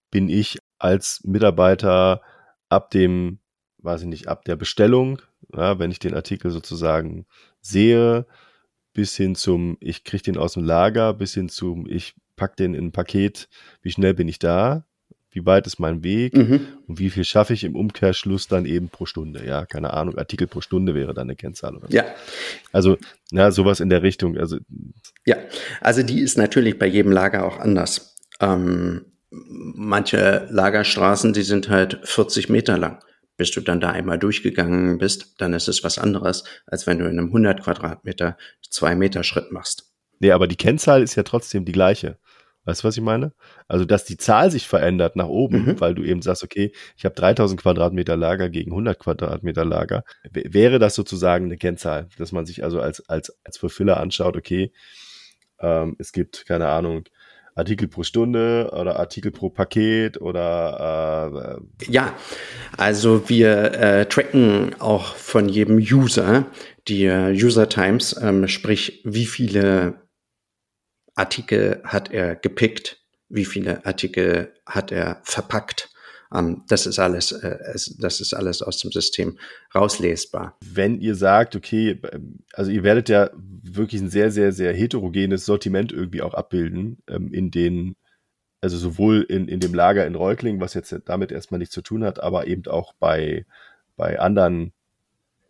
bin 0.10 0.30
ich 0.30 0.58
als 0.80 1.22
Mitarbeiter 1.26 2.24
ab 2.70 2.90
dem, 2.90 3.38
weiß 3.78 4.02
ich 4.02 4.08
nicht, 4.08 4.28
ab 4.28 4.46
der 4.46 4.56
Bestellung, 4.56 5.22
ja, 5.54 5.78
wenn 5.78 5.92
ich 5.92 6.00
den 6.00 6.16
Artikel 6.16 6.50
sozusagen 6.50 7.28
sehe, 7.62 8.26
bis 8.94 9.16
hin 9.16 9.36
zum, 9.36 9.78
ich 9.80 10.04
kriege 10.04 10.24
den 10.24 10.38
aus 10.38 10.54
dem 10.54 10.64
Lager, 10.64 11.14
bis 11.14 11.36
hin 11.36 11.48
zum, 11.48 11.86
ich 11.88 12.16
packe 12.36 12.56
den 12.56 12.74
in 12.74 12.88
ein 12.88 12.92
Paket, 12.92 13.48
wie 13.84 13.92
schnell 13.92 14.16
bin 14.16 14.28
ich 14.28 14.40
da, 14.40 14.88
wie 15.32 15.46
weit 15.46 15.68
ist 15.68 15.80
mein 15.80 16.04
Weg 16.04 16.36
mhm. 16.36 16.68
und 16.88 17.00
wie 17.00 17.10
viel 17.10 17.24
schaffe 17.24 17.54
ich 17.54 17.64
im 17.64 17.76
Umkehrschluss 17.76 18.48
dann 18.48 18.66
eben 18.66 18.90
pro 18.90 19.06
Stunde, 19.06 19.46
ja, 19.46 19.66
keine 19.66 19.94
Ahnung, 19.94 20.18
Artikel 20.18 20.48
pro 20.48 20.62
Stunde 20.62 20.96
wäre 20.96 21.14
dann 21.14 21.28
eine 21.28 21.36
Kennzahl 21.36 21.76
oder 21.76 21.88
so. 21.88 21.96
Ja. 21.96 22.06
Also, 22.72 22.98
ja, 23.32 23.52
sowas 23.52 23.80
in 23.80 23.90
der 23.90 24.04
Richtung, 24.04 24.38
also. 24.38 24.58
Ja, 25.26 25.38
also 25.82 26.04
die 26.04 26.22
ist 26.22 26.38
natürlich 26.38 26.80
bei 26.80 26.88
jedem 26.88 27.12
Lager 27.12 27.46
auch 27.46 27.60
anders. 27.60 28.16
Ähm, 28.40 29.06
manche 29.30 30.48
Lagerstraßen, 30.50 31.34
die 31.34 31.44
sind 31.44 31.70
halt 31.70 32.00
40 32.04 32.50
Meter 32.50 32.78
lang 32.78 33.00
bis 33.40 33.52
du 33.52 33.62
dann 33.62 33.80
da 33.80 33.92
einmal 33.92 34.20
durchgegangen 34.20 34.98
bist, 34.98 35.36
dann 35.38 35.54
ist 35.54 35.70
es 35.70 35.82
was 35.84 35.98
anderes, 35.98 36.44
als 36.68 36.86
wenn 36.86 37.00
du 37.00 37.06
in 37.06 37.18
einem 37.18 37.28
100 37.28 37.64
Quadratmeter 37.64 38.38
zwei 38.70 38.96
Meter 38.96 39.24
Schritt 39.24 39.54
machst. 39.54 39.86
Nee, 40.20 40.32
aber 40.32 40.46
die 40.46 40.58
Kennzahl 40.58 41.02
ist 41.02 41.16
ja 41.16 41.24
trotzdem 41.24 41.64
die 41.64 41.72
gleiche. 41.72 42.18
Weißt 42.66 42.84
du, 42.84 42.88
was 42.88 42.98
ich 42.98 43.04
meine? 43.04 43.34
Also, 43.68 43.86
dass 43.86 44.06
die 44.06 44.18
Zahl 44.18 44.52
sich 44.52 44.68
verändert 44.68 45.16
nach 45.16 45.28
oben, 45.28 45.66
mhm. 45.66 45.80
weil 45.80 45.96
du 45.96 46.04
eben 46.04 46.22
sagst, 46.22 46.44
okay, 46.44 46.72
ich 46.98 47.06
habe 47.06 47.16
3000 47.16 47.62
Quadratmeter 47.62 48.18
Lager 48.18 48.50
gegen 48.50 48.72
100 48.72 49.00
Quadratmeter 49.00 49.66
Lager. 49.66 50.04
Wäre 50.32 50.80
das 50.80 50.96
sozusagen 50.96 51.46
eine 51.46 51.58
Kennzahl, 51.58 52.08
dass 52.18 52.32
man 52.32 52.46
sich 52.46 52.64
also 52.64 52.82
als, 52.82 53.08
als, 53.10 53.38
als 53.44 53.58
Fulfiller 53.58 54.00
anschaut, 54.00 54.38
okay, 54.38 54.72
ähm, 55.60 55.96
es 56.00 56.12
gibt, 56.12 56.46
keine 56.46 56.68
Ahnung, 56.68 57.04
Artikel 57.56 57.88
pro 57.88 58.04
Stunde 58.04 58.72
oder 58.72 59.00
Artikel 59.00 59.32
pro 59.32 59.50
Paket 59.50 60.20
oder 60.22 61.60
äh, 61.60 61.92
ja, 61.92 62.14
also 62.78 63.30
wir 63.30 63.74
äh, 63.74 64.06
tracken 64.06 64.76
auch 64.80 65.16
von 65.16 65.50
jedem 65.50 65.78
User 65.78 66.46
die 66.88 67.06
äh, 67.06 67.32
User 67.32 67.70
Times, 67.70 68.20
ähm, 68.22 68.48
sprich 68.48 69.02
wie 69.04 69.26
viele 69.26 70.09
Artikel 71.20 71.82
hat 71.84 72.12
er 72.12 72.36
gepickt, 72.36 72.98
wie 73.30 73.46
viele 73.46 73.86
Artikel 73.86 74.54
hat 74.66 74.92
er 74.92 75.22
verpackt 75.24 75.90
ähm, 76.34 76.64
das 76.68 76.86
ist 76.86 77.00
alles, 77.00 77.32
äh, 77.32 77.58
das 78.00 78.22
ist 78.22 78.34
alles 78.34 78.62
aus 78.62 78.78
dem 78.78 78.92
System 78.92 79.38
rauslesbar. 79.74 80.58
Wenn 80.64 81.00
ihr 81.00 81.16
sagt, 81.16 81.56
okay, 81.56 82.00
also 82.54 82.72
ihr 82.72 82.84
werdet 82.84 83.10
ja 83.10 83.30
wirklich 83.36 84.02
ein 84.02 84.10
sehr, 84.10 84.32
sehr, 84.32 84.52
sehr 84.52 84.74
heterogenes 84.74 85.46
Sortiment 85.46 85.92
irgendwie 85.92 86.22
auch 86.22 86.34
abbilden, 86.34 87.02
ähm, 87.08 87.34
in 87.34 87.52
den, 87.52 87.96
also 88.62 88.78
sowohl 88.78 89.24
in, 89.24 89.48
in 89.48 89.60
dem 89.60 89.74
Lager 89.74 90.06
in 90.06 90.16
Reutling, 90.16 90.60
was 90.60 90.74
jetzt 90.74 90.96
damit 91.06 91.32
erstmal 91.32 91.60
nichts 91.60 91.74
zu 91.74 91.82
tun 91.82 92.04
hat, 92.04 92.22
aber 92.22 92.48
eben 92.48 92.68
auch 92.68 92.94
bei, 92.94 93.46
bei 93.96 94.20
anderen 94.20 94.74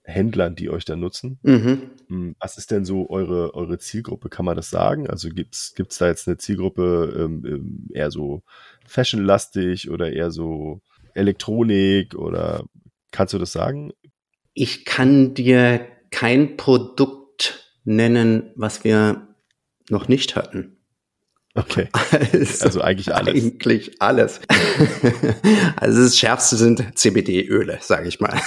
Händlern, 0.09 0.55
die 0.55 0.69
euch 0.69 0.85
da 0.85 0.95
nutzen. 0.95 1.39
Mhm. 1.43 1.91
Hm, 2.07 2.35
was 2.39 2.57
ist 2.57 2.71
denn 2.71 2.85
so 2.85 3.09
eure, 3.09 3.53
eure 3.53 3.77
Zielgruppe? 3.77 4.29
Kann 4.29 4.45
man 4.45 4.55
das 4.55 4.69
sagen? 4.69 5.09
Also 5.09 5.29
gibt 5.29 5.55
es 5.55 5.97
da 5.97 6.07
jetzt 6.07 6.27
eine 6.27 6.37
Zielgruppe 6.37 7.13
ähm, 7.17 7.45
ähm, 7.45 7.87
eher 7.93 8.11
so 8.11 8.43
fashionlastig 8.85 9.89
oder 9.89 10.11
eher 10.11 10.31
so 10.31 10.81
Elektronik 11.13 12.15
oder 12.15 12.65
kannst 13.11 13.33
du 13.33 13.37
das 13.37 13.51
sagen? 13.51 13.91
Ich 14.53 14.85
kann 14.85 15.33
dir 15.33 15.87
kein 16.11 16.57
Produkt 16.57 17.65
nennen, 17.83 18.51
was 18.55 18.83
wir 18.83 19.35
noch 19.89 20.07
nicht 20.07 20.35
hatten. 20.35 20.78
Okay. 21.55 21.87
Also, 22.31 22.65
also, 22.65 22.81
eigentlich 22.81 23.13
alles. 23.13 23.33
Eigentlich 23.33 24.01
alles. 24.01 24.39
also 25.75 26.03
das 26.03 26.17
Schärfste 26.17 26.55
sind 26.55 26.97
CBD-Öle, 26.97 27.79
sage 27.81 28.07
ich 28.07 28.19
mal. 28.19 28.39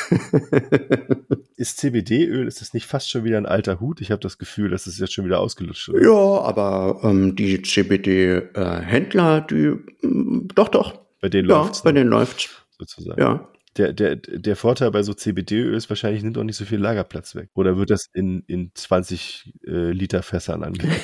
ist 1.56 1.78
CBD-Öl, 1.78 2.46
ist 2.46 2.60
das 2.60 2.74
nicht 2.74 2.86
fast 2.86 3.10
schon 3.10 3.24
wieder 3.24 3.38
ein 3.38 3.46
alter 3.46 3.80
Hut? 3.80 4.00
Ich 4.00 4.10
habe 4.10 4.20
das 4.20 4.38
Gefühl, 4.38 4.70
dass 4.70 4.86
es 4.86 4.98
jetzt 4.98 5.12
schon 5.12 5.24
wieder 5.24 5.40
ausgelutscht 5.40 5.88
ist. 5.88 6.04
Ja, 6.04 6.10
aber 6.12 7.00
ähm, 7.02 7.34
die 7.34 7.60
CBD-Händler, 7.60 9.40
die, 9.42 9.76
mh, 10.02 10.48
doch, 10.54 10.68
doch. 10.68 11.00
Bei 11.20 11.28
denen 11.28 11.48
ja, 11.48 11.58
läuft's. 11.58 11.82
Bei 11.82 11.92
denen 11.92 12.10
läuft's. 12.10 12.50
Sozusagen. 12.78 13.20
Ja 13.20 13.48
der, 13.76 13.92
der, 13.92 14.16
der 14.16 14.56
Vorteil 14.56 14.90
bei 14.90 15.02
so 15.02 15.14
CBD-Öl 15.14 15.74
ist 15.74 15.88
wahrscheinlich, 15.88 16.22
nimmt 16.22 16.36
auch 16.36 16.44
nicht 16.44 16.56
so 16.56 16.64
viel 16.64 16.78
Lagerplatz 16.78 17.34
weg. 17.34 17.48
Oder 17.54 17.78
wird 17.78 17.90
das 17.90 18.06
in, 18.12 18.44
in 18.46 18.70
20 18.74 19.54
äh, 19.66 19.90
Liter 19.92 20.22
Fässern 20.22 20.62
angelegt? 20.62 21.00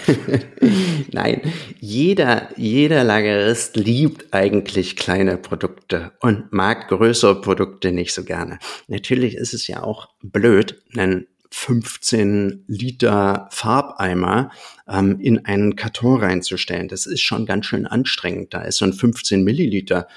Nein, 1.13 1.41
jeder, 1.81 2.49
jeder 2.57 3.05
Lagerist 3.05 3.77
liebt 3.77 4.35
eigentlich 4.35 4.97
kleine 4.97 5.39
Produkte 5.39 6.13
und 6.21 6.53
mag 6.53 6.89
größere 6.89 7.41
Produkte 7.41 7.93
nicht 7.93 8.13
so 8.13 8.25
gerne. 8.25 8.59
Natürlich 8.87 9.35
ist 9.35 9.55
es 9.55 9.67
ja 9.67 9.83
auch 9.83 10.09
blöd, 10.23 10.83
einen 10.97 11.27
15 11.51 12.65
Liter 12.67 13.49
Farbeimer 13.51 14.51
ähm, 14.87 15.19
in 15.21 15.47
einen 15.47 15.77
Karton 15.77 16.21
reinzustellen. 16.21 16.89
Das 16.89 17.07
ist 17.07 17.23
schon 17.23 17.47
ganz 17.47 17.67
schön 17.67 17.87
anstrengend. 17.87 18.53
Da 18.53 18.63
ist 18.63 18.79
so 18.79 18.85
ein 18.85 18.93
15 18.93 19.43
Milliliter 19.43 20.09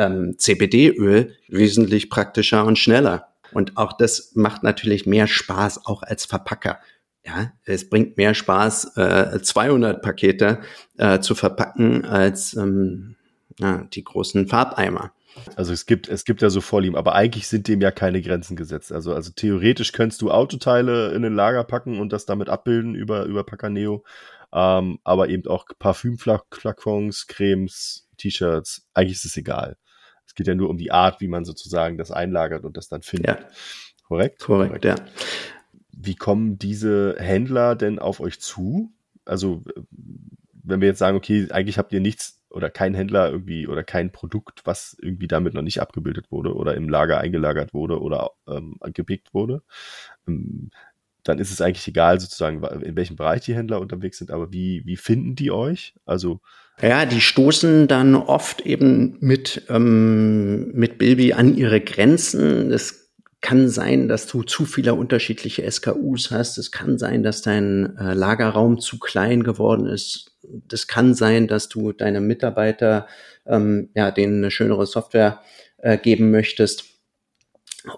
ähm, 0.00 0.36
CBD-Öl 0.38 1.36
wesentlich 1.48 2.10
praktischer 2.10 2.64
und 2.64 2.78
schneller. 2.78 3.28
Und 3.52 3.76
auch 3.76 3.92
das 3.92 4.32
macht 4.34 4.62
natürlich 4.62 5.06
mehr 5.06 5.26
Spaß, 5.26 5.86
auch 5.86 6.02
als 6.02 6.24
Verpacker. 6.24 6.80
ja, 7.24 7.52
es 7.64 7.88
bringt 7.90 8.16
mehr 8.16 8.32
Spaß, 8.34 8.96
äh, 8.96 9.40
200 9.42 10.00
Pakete 10.02 10.60
äh, 10.96 11.20
zu 11.20 11.34
verpacken 11.34 12.04
als 12.06 12.54
ähm, 12.54 13.16
ja, 13.58 13.86
die 13.92 14.04
großen 14.04 14.48
Farbeimer. 14.48 15.12
Also 15.54 15.72
es 15.72 15.86
gibt, 15.86 16.08
es 16.08 16.24
gibt 16.24 16.42
ja 16.42 16.50
so 16.50 16.60
Vorlieben, 16.60 16.96
aber 16.96 17.14
eigentlich 17.14 17.46
sind 17.46 17.68
dem 17.68 17.80
ja 17.80 17.90
keine 17.90 18.22
Grenzen 18.22 18.56
gesetzt. 18.56 18.90
Also, 18.90 19.14
also 19.14 19.30
theoretisch 19.34 19.92
könntest 19.92 20.22
du 20.22 20.30
Autoteile 20.30 21.12
in 21.12 21.24
ein 21.24 21.34
Lager 21.34 21.64
packen 21.64 22.00
und 22.00 22.12
das 22.12 22.26
damit 22.26 22.48
abbilden 22.48 22.94
über, 22.94 23.24
über 23.24 23.44
Packaneo. 23.44 24.02
Ähm, 24.52 24.98
aber 25.04 25.28
eben 25.28 25.46
auch 25.46 25.66
Parfümflakons, 25.78 27.26
Cremes, 27.28 28.08
T-Shirts. 28.16 28.86
Eigentlich 28.94 29.18
ist 29.18 29.24
es 29.26 29.36
egal. 29.36 29.76
Es 30.30 30.36
geht 30.36 30.46
ja 30.46 30.54
nur 30.54 30.70
um 30.70 30.78
die 30.78 30.92
Art, 30.92 31.20
wie 31.20 31.26
man 31.26 31.44
sozusagen 31.44 31.98
das 31.98 32.12
einlagert 32.12 32.64
und 32.64 32.76
das 32.76 32.88
dann 32.88 33.02
findet. 33.02 33.40
Ja. 33.40 33.48
Korrekt? 34.06 34.38
Korrekt, 34.38 34.84
ja. 34.84 34.94
Wie 35.90 36.14
kommen 36.14 36.56
diese 36.56 37.16
Händler 37.18 37.74
denn 37.74 37.98
auf 37.98 38.20
euch 38.20 38.40
zu? 38.40 38.92
Also, 39.24 39.64
wenn 39.90 40.80
wir 40.80 40.86
jetzt 40.86 41.00
sagen, 41.00 41.16
okay, 41.16 41.48
eigentlich 41.50 41.78
habt 41.78 41.92
ihr 41.92 41.98
nichts 41.98 42.44
oder 42.48 42.70
kein 42.70 42.94
Händler 42.94 43.28
irgendwie 43.28 43.66
oder 43.66 43.82
kein 43.82 44.12
Produkt, 44.12 44.60
was 44.66 44.96
irgendwie 45.02 45.26
damit 45.26 45.54
noch 45.54 45.62
nicht 45.62 45.80
abgebildet 45.82 46.30
wurde 46.30 46.54
oder 46.54 46.76
im 46.76 46.88
Lager 46.88 47.18
eingelagert 47.18 47.74
wurde 47.74 48.00
oder 48.00 48.30
ähm, 48.46 48.78
gepickt 48.94 49.34
wurde, 49.34 49.64
ähm, 50.28 50.70
dann 51.24 51.38
ist 51.38 51.50
es 51.50 51.60
eigentlich 51.60 51.86
egal 51.88 52.20
sozusagen, 52.20 52.62
in 52.82 52.96
welchem 52.96 53.16
Bereich 53.16 53.42
die 53.42 53.54
Händler 53.54 53.80
unterwegs 53.80 54.18
sind, 54.18 54.30
aber 54.30 54.52
wie, 54.52 54.82
wie 54.84 54.96
finden 54.96 55.34
die 55.34 55.50
euch? 55.50 55.94
Also 56.06 56.40
ja, 56.82 57.04
die 57.04 57.20
stoßen 57.20 57.88
dann 57.88 58.14
oft 58.14 58.62
eben 58.62 59.18
mit, 59.20 59.62
ähm, 59.68 60.72
mit 60.72 60.96
Bilby 60.96 61.34
an 61.34 61.54
ihre 61.54 61.80
Grenzen. 61.80 62.72
Es 62.72 63.10
kann 63.42 63.68
sein, 63.68 64.08
dass 64.08 64.26
du 64.26 64.42
zu 64.42 64.64
viele 64.64 64.94
unterschiedliche 64.94 65.70
SKUs 65.70 66.30
hast. 66.30 66.58
Es 66.58 66.70
kann 66.70 66.98
sein, 66.98 67.22
dass 67.22 67.42
dein 67.42 67.96
äh, 67.96 68.14
Lagerraum 68.14 68.80
zu 68.80 68.98
klein 68.98 69.42
geworden 69.42 69.86
ist. 69.86 70.32
Das 70.42 70.86
kann 70.86 71.14
sein, 71.14 71.48
dass 71.48 71.68
du 71.68 71.92
deine 71.92 72.20
Mitarbeiter 72.20 73.06
ähm, 73.46 73.90
ja, 73.94 74.10
denen 74.10 74.38
eine 74.38 74.50
schönere 74.50 74.86
Software 74.86 75.40
äh, 75.78 75.98
geben 75.98 76.30
möchtest. 76.30 76.84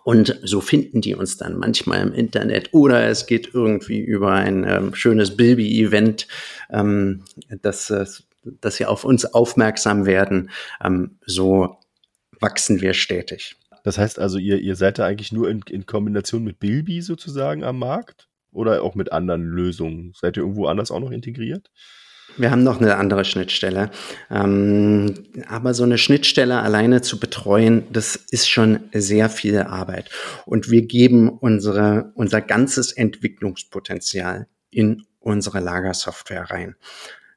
Und 0.04 0.38
so 0.42 0.60
finden 0.60 1.00
die 1.00 1.14
uns 1.14 1.36
dann 1.36 1.56
manchmal 1.56 2.00
im 2.00 2.12
Internet 2.12 2.72
oder 2.72 3.08
es 3.08 3.26
geht 3.26 3.52
irgendwie 3.52 4.00
über 4.00 4.32
ein 4.32 4.64
ähm, 4.64 4.94
schönes 4.94 5.36
Bilby-Event, 5.36 6.28
ähm, 6.70 7.24
dass, 7.62 7.92
dass 8.60 8.76
sie 8.76 8.86
auf 8.86 9.04
uns 9.04 9.24
aufmerksam 9.24 10.06
werden. 10.06 10.50
Ähm, 10.82 11.18
so 11.26 11.78
wachsen 12.38 12.80
wir 12.80 12.94
stetig. 12.94 13.56
Das 13.82 13.98
heißt 13.98 14.18
also, 14.18 14.38
ihr, 14.38 14.60
ihr 14.60 14.76
seid 14.76 14.98
da 14.98 15.06
eigentlich 15.06 15.32
nur 15.32 15.48
in, 15.48 15.62
in 15.68 15.86
Kombination 15.86 16.44
mit 16.44 16.60
Bilby 16.60 17.02
sozusagen 17.02 17.64
am 17.64 17.78
Markt 17.78 18.28
oder 18.52 18.82
auch 18.82 18.94
mit 18.94 19.10
anderen 19.10 19.44
Lösungen? 19.44 20.12
Seid 20.14 20.36
ihr 20.36 20.42
irgendwo 20.42 20.66
anders 20.66 20.90
auch 20.90 21.00
noch 21.00 21.10
integriert? 21.10 21.70
Wir 22.36 22.50
haben 22.50 22.62
noch 22.62 22.80
eine 22.80 22.96
andere 22.96 23.24
Schnittstelle. 23.24 23.90
Ähm, 24.30 25.14
aber 25.46 25.74
so 25.74 25.82
eine 25.82 25.98
Schnittstelle 25.98 26.60
alleine 26.60 27.02
zu 27.02 27.20
betreuen, 27.20 27.84
das 27.92 28.16
ist 28.16 28.48
schon 28.48 28.80
sehr 28.92 29.28
viel 29.28 29.58
Arbeit. 29.58 30.10
Und 30.46 30.70
wir 30.70 30.82
geben 30.82 31.28
unsere, 31.28 32.12
unser 32.14 32.40
ganzes 32.40 32.92
Entwicklungspotenzial 32.92 34.46
in 34.70 35.04
unsere 35.20 35.60
Lagersoftware 35.60 36.50
rein. 36.50 36.76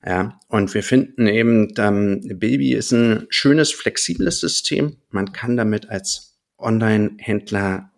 Ja, 0.06 0.40
und 0.50 0.74
wir 0.74 0.84
finden 0.84 1.28
eben, 1.28 1.74
ähm, 1.78 2.22
Baby 2.40 2.74
ist 2.74 2.92
ein 2.92 3.26
schönes, 3.30 3.72
flexibles 3.72 4.40
System. 4.40 4.98
Man 5.10 5.34
kann 5.34 5.58
damit 5.58 5.90
als 5.90 6.38
Online-Händler 6.60 7.92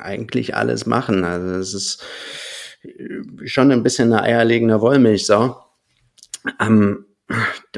eigentlich 0.00 0.54
alles 0.54 0.86
machen. 0.86 1.24
Also 1.24 1.56
es 1.56 1.74
ist 1.74 2.04
schon 3.44 3.72
ein 3.72 3.82
bisschen 3.82 4.12
eine 4.12 4.22
eierlegende 4.22 4.80
Wollmilchsau. 4.80 5.69
Ähm, 6.60 7.06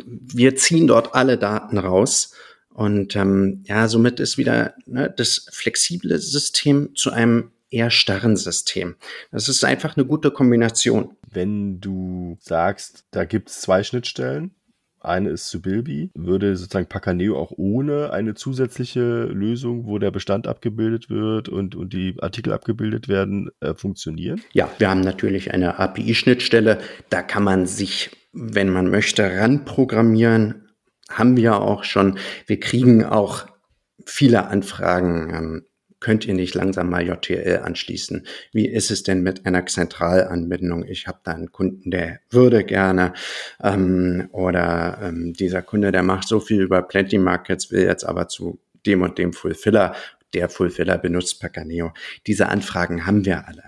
wir 0.07 0.57
ziehen 0.57 0.87
dort 0.87 1.15
alle 1.15 1.39
Daten 1.39 1.79
raus 1.79 2.35
und 2.69 3.17
ähm, 3.17 3.63
ja, 3.67 3.89
somit 3.89 4.19
ist 4.19 4.39
wieder 4.39 4.75
ne, 4.87 5.13
das 5.15 5.47
flexible 5.53 6.19
System 6.19 6.95
zu 6.95 7.11
einem 7.11 7.51
eher 7.71 7.91
starren 7.91 8.37
System. 8.37 8.97
Das 9.31 9.49
ist 9.49 9.65
einfach 9.65 9.97
eine 9.97 10.07
gute 10.07 10.31
Kombination. 10.31 11.17
Wenn 11.31 11.81
du 11.81 12.37
sagst, 12.41 13.05
da 13.11 13.25
gibt 13.25 13.49
es 13.49 13.61
zwei 13.61 13.83
Schnittstellen, 13.83 14.55
eine 15.05 15.31
ist 15.31 15.49
zu 15.49 15.61
Bilby. 15.61 16.11
Würde 16.15 16.57
sozusagen 16.57 16.87
Pacaneo 16.87 17.37
auch 17.37 17.53
ohne 17.57 18.13
eine 18.13 18.35
zusätzliche 18.35 19.25
Lösung, 19.25 19.87
wo 19.87 19.99
der 19.99 20.11
Bestand 20.11 20.47
abgebildet 20.47 21.11
wird 21.11 21.49
und, 21.49 21.75
und 21.75 21.93
die 21.93 22.15
Artikel 22.21 22.53
abgebildet 22.53 23.09
werden, 23.09 23.51
äh, 23.61 23.75
funktionieren? 23.75 24.41
Ja, 24.53 24.71
wir 24.79 24.89
haben 24.89 25.01
natürlich 25.01 25.53
eine 25.53 25.79
API-Schnittstelle. 25.79 26.79
Da 27.11 27.23
kann 27.23 27.43
man 27.43 27.67
sich, 27.67 28.11
wenn 28.33 28.70
man 28.70 28.91
möchte, 28.91 29.24
ranprogrammieren. 29.24 30.70
Haben 31.09 31.37
wir 31.37 31.61
auch 31.61 31.85
schon. 31.85 32.18
Wir 32.47 32.59
kriegen 32.59 33.05
auch 33.05 33.47
viele 34.07 34.47
Anfragen. 34.47 35.30
Ähm, 35.35 35.66
könnt 36.03 36.26
ihr 36.26 36.35
nicht 36.35 36.55
langsam 36.55 36.91
mal 36.91 37.07
JTL 37.07 37.61
anschließen? 37.62 38.26
Wie 38.53 38.66
ist 38.66 38.91
es 38.91 39.05
denn 39.05 39.22
mit 39.22 39.47
einer 39.47 39.64
Zentralanbindung? 39.64 40.85
Ich 40.85 41.07
habe 41.07 41.20
da 41.22 41.33
einen 41.33 41.53
Kunden, 41.53 41.91
der 41.91 42.18
würde 42.28 42.64
gerne 42.64 43.14
ähm, 43.62 44.28
oder 44.33 44.99
ähm, 45.01 45.33
dieser 45.33 45.62
Kunde, 45.62 45.93
der 45.93 46.03
macht 46.03 46.26
so 46.26 46.41
viel 46.41 46.61
über 46.61 46.83
Plenty 46.83 47.18
Markets, 47.18 47.70
will 47.70 47.85
jetzt 47.85 48.05
aber 48.05 48.28
zu 48.28 48.59
dem 48.85 49.03
und 49.03 49.16
dem 49.16 49.33
Fulfiller. 49.33 49.95
Der 50.35 50.49
Fulfiller 50.49 50.99
benutzt 50.99 51.41
Pacaneo. 51.41 51.93
Diese 52.26 52.49
Anfragen 52.49 53.07
haben 53.07 53.24
wir 53.24 53.47
alle. 53.47 53.62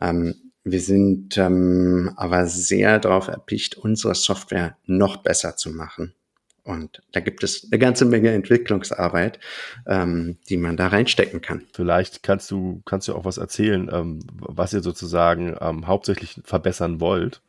Ähm, 0.00 0.45
wir 0.66 0.80
sind 0.80 1.38
ähm, 1.38 2.10
aber 2.16 2.46
sehr 2.46 2.98
darauf 2.98 3.28
erpicht, 3.28 3.76
unsere 3.76 4.16
Software 4.16 4.76
noch 4.84 5.18
besser 5.18 5.56
zu 5.56 5.70
machen. 5.70 6.12
Und 6.64 7.02
da 7.12 7.20
gibt 7.20 7.44
es 7.44 7.68
eine 7.70 7.78
ganze 7.78 8.04
Menge 8.04 8.32
Entwicklungsarbeit, 8.32 9.38
ähm, 9.86 10.38
die 10.48 10.56
man 10.56 10.76
da 10.76 10.88
reinstecken 10.88 11.40
kann. 11.40 11.62
Vielleicht 11.72 12.24
kannst 12.24 12.50
du, 12.50 12.82
kannst 12.84 13.06
du 13.06 13.14
auch 13.14 13.24
was 13.24 13.38
erzählen, 13.38 13.88
ähm, 13.92 14.18
was 14.40 14.72
ihr 14.72 14.82
sozusagen 14.82 15.56
ähm, 15.60 15.86
hauptsächlich 15.86 16.40
verbessern 16.42 16.98
wollt. 16.98 17.42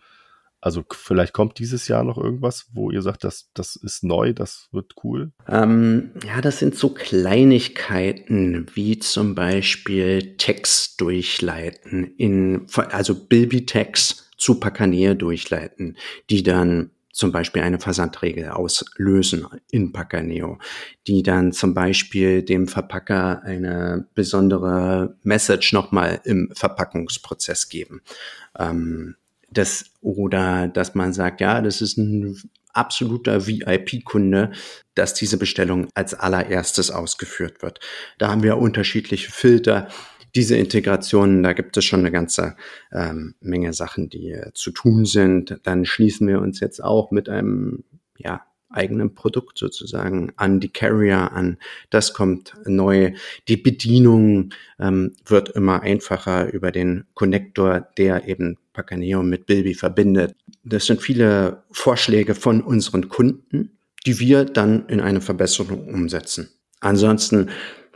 Also 0.67 0.83
vielleicht 0.91 1.31
kommt 1.31 1.59
dieses 1.59 1.87
Jahr 1.87 2.03
noch 2.03 2.17
irgendwas, 2.17 2.67
wo 2.73 2.91
ihr 2.91 3.01
sagt, 3.01 3.23
das, 3.23 3.49
das 3.53 3.77
ist 3.77 4.03
neu, 4.03 4.33
das 4.33 4.67
wird 4.73 4.95
cool? 5.01 5.31
Ähm, 5.47 6.11
ja, 6.27 6.41
das 6.41 6.59
sind 6.59 6.75
so 6.75 6.89
Kleinigkeiten, 6.89 8.65
wie 8.73 8.99
zum 8.99 9.33
Beispiel 9.33 10.35
Text 10.35 10.99
durchleiten, 10.99 12.03
in, 12.17 12.67
also 12.91 13.15
Bilby-Text 13.15 14.29
zu 14.35 14.59
Pakanäe 14.59 15.15
durchleiten, 15.15 15.95
die 16.29 16.43
dann 16.43 16.91
zum 17.13 17.31
Beispiel 17.31 17.61
eine 17.61 17.79
Versandregel 17.79 18.49
auslösen 18.49 19.47
in 19.71 19.93
Packaneo, 19.93 20.59
die 21.07 21.23
dann 21.23 21.53
zum 21.53 21.73
Beispiel 21.73 22.43
dem 22.43 22.67
Verpacker 22.67 23.41
eine 23.43 24.05
besondere 24.15 25.15
Message 25.23 25.71
nochmal 25.71 26.19
im 26.25 26.51
Verpackungsprozess 26.53 27.69
geben. 27.69 28.01
Ähm, 28.59 29.15
das, 29.49 29.85
oder 30.01 30.67
dass 30.67 30.95
man 30.95 31.13
sagt, 31.13 31.41
ja, 31.41 31.61
das 31.61 31.81
ist 31.81 31.97
ein 31.97 32.37
absoluter 32.73 33.47
VIP-Kunde, 33.47 34.51
dass 34.93 35.13
diese 35.13 35.37
Bestellung 35.37 35.87
als 35.95 36.13
allererstes 36.13 36.91
ausgeführt 36.91 37.61
wird. 37.61 37.79
Da 38.17 38.29
haben 38.29 38.43
wir 38.43 38.57
unterschiedliche 38.57 39.31
Filter 39.31 39.87
diese 40.35 40.55
Integrationen, 40.55 41.41
da 41.41 41.53
gibt 41.53 41.77
es 41.77 41.85
schon 41.85 42.01
eine 42.01 42.11
ganze 42.11 42.55
ähm, 42.91 43.33
Menge 43.39 43.73
Sachen, 43.73 44.09
die 44.09 44.31
äh, 44.31 44.51
zu 44.53 44.71
tun 44.71 45.05
sind. 45.05 45.59
Dann 45.63 45.85
schließen 45.85 46.27
wir 46.27 46.41
uns 46.41 46.59
jetzt 46.59 46.83
auch 46.83 47.09
mit 47.11 47.27
einem 47.27 47.83
ja, 48.17 48.45
eigenen 48.69 49.13
Produkt 49.15 49.57
sozusagen 49.57 50.33
an 50.35 50.59
die 50.59 50.69
Carrier 50.69 51.31
an. 51.31 51.57
Das 51.89 52.13
kommt 52.13 52.53
neu. 52.65 53.13
Die 53.47 53.57
Bedienung 53.57 54.49
ähm, 54.79 55.13
wird 55.25 55.49
immer 55.49 55.81
einfacher 55.81 56.51
über 56.51 56.71
den 56.71 57.05
Connector, 57.13 57.87
der 57.97 58.27
eben 58.27 58.57
Pacaneo 58.73 59.23
mit 59.23 59.45
Bilby 59.45 59.73
verbindet. 59.73 60.35
Das 60.63 60.85
sind 60.85 61.01
viele 61.01 61.63
Vorschläge 61.71 62.35
von 62.35 62.61
unseren 62.61 63.09
Kunden, 63.09 63.77
die 64.05 64.19
wir 64.19 64.45
dann 64.45 64.87
in 64.87 65.01
eine 65.01 65.21
Verbesserung 65.21 65.87
umsetzen. 65.93 66.49
Ansonsten 66.79 67.49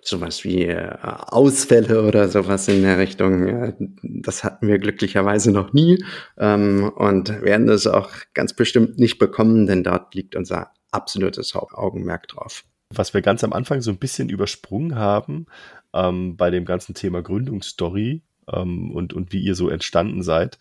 sowas 0.04 0.44
wie 0.44 0.64
äh, 0.66 0.98
Ausfälle 1.02 2.04
oder 2.04 2.28
sowas 2.28 2.68
in 2.68 2.82
der 2.82 2.98
Richtung. 2.98 3.48
Äh, 3.48 3.74
das 4.02 4.44
hatten 4.44 4.68
wir 4.68 4.80
glücklicherweise 4.80 5.52
noch 5.52 5.74
nie 5.74 6.04
ähm, 6.38 6.92
und 6.96 7.42
werden 7.42 7.70
es 7.70 7.88
auch 7.88 8.12
ganz 8.34 8.54
bestimmt 8.54 9.00
nicht 9.00 9.20
bekommen, 9.20 9.68
denn 9.68 9.84
dort 9.84 10.14
liegt 10.16 10.36
unser 10.36 10.72
absolutes 10.92 11.54
Hauptaugenmerk 11.56 12.28
drauf. 12.28 12.64
Was 12.94 13.14
wir 13.14 13.22
ganz 13.22 13.44
am 13.44 13.54
Anfang 13.54 13.82
so 13.82 13.92
ein 13.92 13.98
bisschen 13.98 14.30
übersprungen 14.30 14.96
haben 14.96 15.46
ähm, 15.94 16.36
bei 16.36 16.50
dem 16.50 16.66
ganzen 16.66 16.94
Thema 16.94 17.22
Gründungsstory 17.22 18.22
ähm, 18.52 18.92
und, 18.92 19.14
und 19.14 19.32
wie 19.32 19.42
ihr 19.42 19.56
so 19.56 19.70
entstanden 19.70 20.24
seid, 20.24 20.60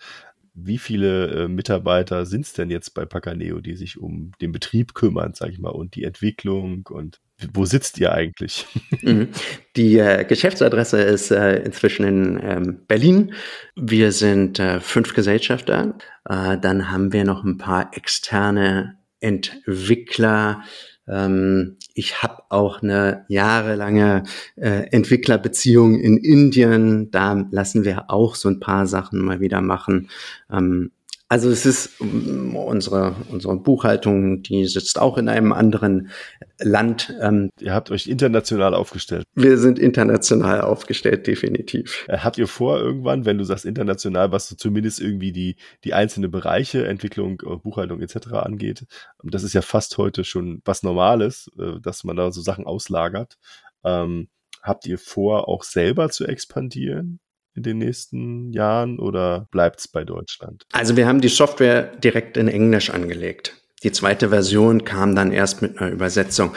wie 0.54 0.78
viele 0.78 1.28
äh, 1.28 1.48
Mitarbeiter 1.48 2.26
sind 2.26 2.44
es 2.44 2.52
denn 2.52 2.70
jetzt 2.70 2.94
bei 2.94 3.04
Pacaneo, 3.04 3.60
die 3.60 3.76
sich 3.76 3.98
um 3.98 4.32
den 4.40 4.52
Betrieb 4.52 4.94
kümmern, 4.94 5.32
sag 5.34 5.50
ich 5.50 5.58
mal, 5.58 5.70
und 5.70 5.94
die 5.94 6.04
Entwicklung 6.04 6.86
und 6.90 7.20
wo 7.52 7.64
sitzt 7.64 7.98
ihr 7.98 8.12
eigentlich? 8.12 8.66
Mhm. 9.02 9.28
Die 9.76 9.98
äh, 9.98 10.24
Geschäftsadresse 10.24 11.00
ist 11.00 11.30
äh, 11.30 11.62
inzwischen 11.62 12.04
in 12.04 12.40
ähm, 12.42 12.80
Berlin. 12.86 13.32
Wir 13.76 14.12
sind 14.12 14.58
äh, 14.58 14.80
fünf 14.80 15.14
Gesellschafter. 15.14 15.94
Äh, 16.28 16.58
dann 16.58 16.90
haben 16.90 17.12
wir 17.12 17.24
noch 17.24 17.44
ein 17.44 17.56
paar 17.56 17.90
externe 17.94 18.98
Entwickler. 19.20 20.62
Ähm, 21.08 21.76
ich 21.94 22.22
habe 22.22 22.42
auch 22.50 22.82
eine 22.82 23.24
jahrelange 23.28 24.24
äh, 24.56 24.86
Entwicklerbeziehung 24.90 25.98
in 25.98 26.18
Indien. 26.18 27.10
Da 27.10 27.46
lassen 27.50 27.84
wir 27.84 28.10
auch 28.10 28.34
so 28.34 28.48
ein 28.48 28.60
paar 28.60 28.86
Sachen 28.86 29.20
mal 29.20 29.40
wieder 29.40 29.60
machen. 29.60 30.08
Ähm, 30.50 30.92
also 31.30 31.48
es 31.48 31.64
ist 31.64 32.00
mm, 32.00 32.56
unsere, 32.56 33.14
unsere 33.30 33.56
Buchhaltung, 33.56 34.42
die 34.42 34.66
sitzt 34.66 34.98
auch 34.98 35.16
in 35.16 35.28
einem 35.28 35.52
anderen 35.52 36.10
Land. 36.58 37.14
Ähm, 37.20 37.50
ihr 37.60 37.72
habt 37.72 37.92
euch 37.92 38.08
international 38.08 38.74
aufgestellt. 38.74 39.22
Wir 39.36 39.56
sind 39.56 39.78
international 39.78 40.60
aufgestellt, 40.60 41.28
definitiv. 41.28 42.04
Äh, 42.08 42.18
habt 42.18 42.36
ihr 42.36 42.48
vor 42.48 42.80
irgendwann, 42.80 43.26
wenn 43.26 43.38
du 43.38 43.44
sagst 43.44 43.64
international, 43.64 44.32
was 44.32 44.48
so 44.48 44.56
zumindest 44.56 45.00
irgendwie 45.00 45.30
die, 45.30 45.54
die 45.84 45.94
einzelnen 45.94 46.32
Bereiche, 46.32 46.84
Entwicklung, 46.88 47.40
äh, 47.46 47.56
Buchhaltung 47.56 48.00
etc. 48.00 48.32
angeht, 48.32 48.84
das 49.22 49.44
ist 49.44 49.52
ja 49.52 49.62
fast 49.62 49.98
heute 49.98 50.24
schon 50.24 50.60
was 50.64 50.82
Normales, 50.82 51.48
äh, 51.60 51.80
dass 51.80 52.02
man 52.02 52.16
da 52.16 52.32
so 52.32 52.40
Sachen 52.40 52.66
auslagert. 52.66 53.38
Ähm, 53.84 54.28
habt 54.62 54.84
ihr 54.84 54.98
vor, 54.98 55.48
auch 55.48 55.62
selber 55.62 56.10
zu 56.10 56.26
expandieren? 56.26 57.20
In 57.60 57.62
den 57.62 57.78
nächsten 57.78 58.52
Jahren 58.52 58.98
oder 58.98 59.46
bleibt 59.50 59.80
es 59.80 59.88
bei 59.88 60.04
Deutschland? 60.04 60.64
Also 60.72 60.96
wir 60.96 61.06
haben 61.06 61.20
die 61.20 61.28
Software 61.28 61.94
direkt 61.98 62.38
in 62.38 62.48
Englisch 62.48 62.88
angelegt. 62.88 63.54
Die 63.82 63.92
zweite 63.92 64.30
Version 64.30 64.84
kam 64.84 65.14
dann 65.14 65.30
erst 65.30 65.60
mit 65.60 65.78
einer 65.78 65.90
Übersetzung. 65.90 66.54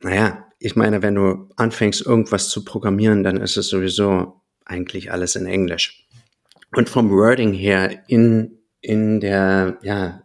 Naja, 0.00 0.46
ich 0.58 0.76
meine, 0.76 1.02
wenn 1.02 1.14
du 1.14 1.48
anfängst, 1.56 2.04
irgendwas 2.04 2.50
zu 2.50 2.64
programmieren, 2.64 3.22
dann 3.22 3.38
ist 3.38 3.56
es 3.56 3.68
sowieso 3.68 4.42
eigentlich 4.66 5.10
alles 5.10 5.36
in 5.36 5.46
Englisch. 5.46 6.06
Und 6.76 6.90
vom 6.90 7.10
Wording 7.10 7.54
her 7.54 8.04
in, 8.08 8.58
in 8.82 9.20
der, 9.20 9.78
ja, 9.82 10.22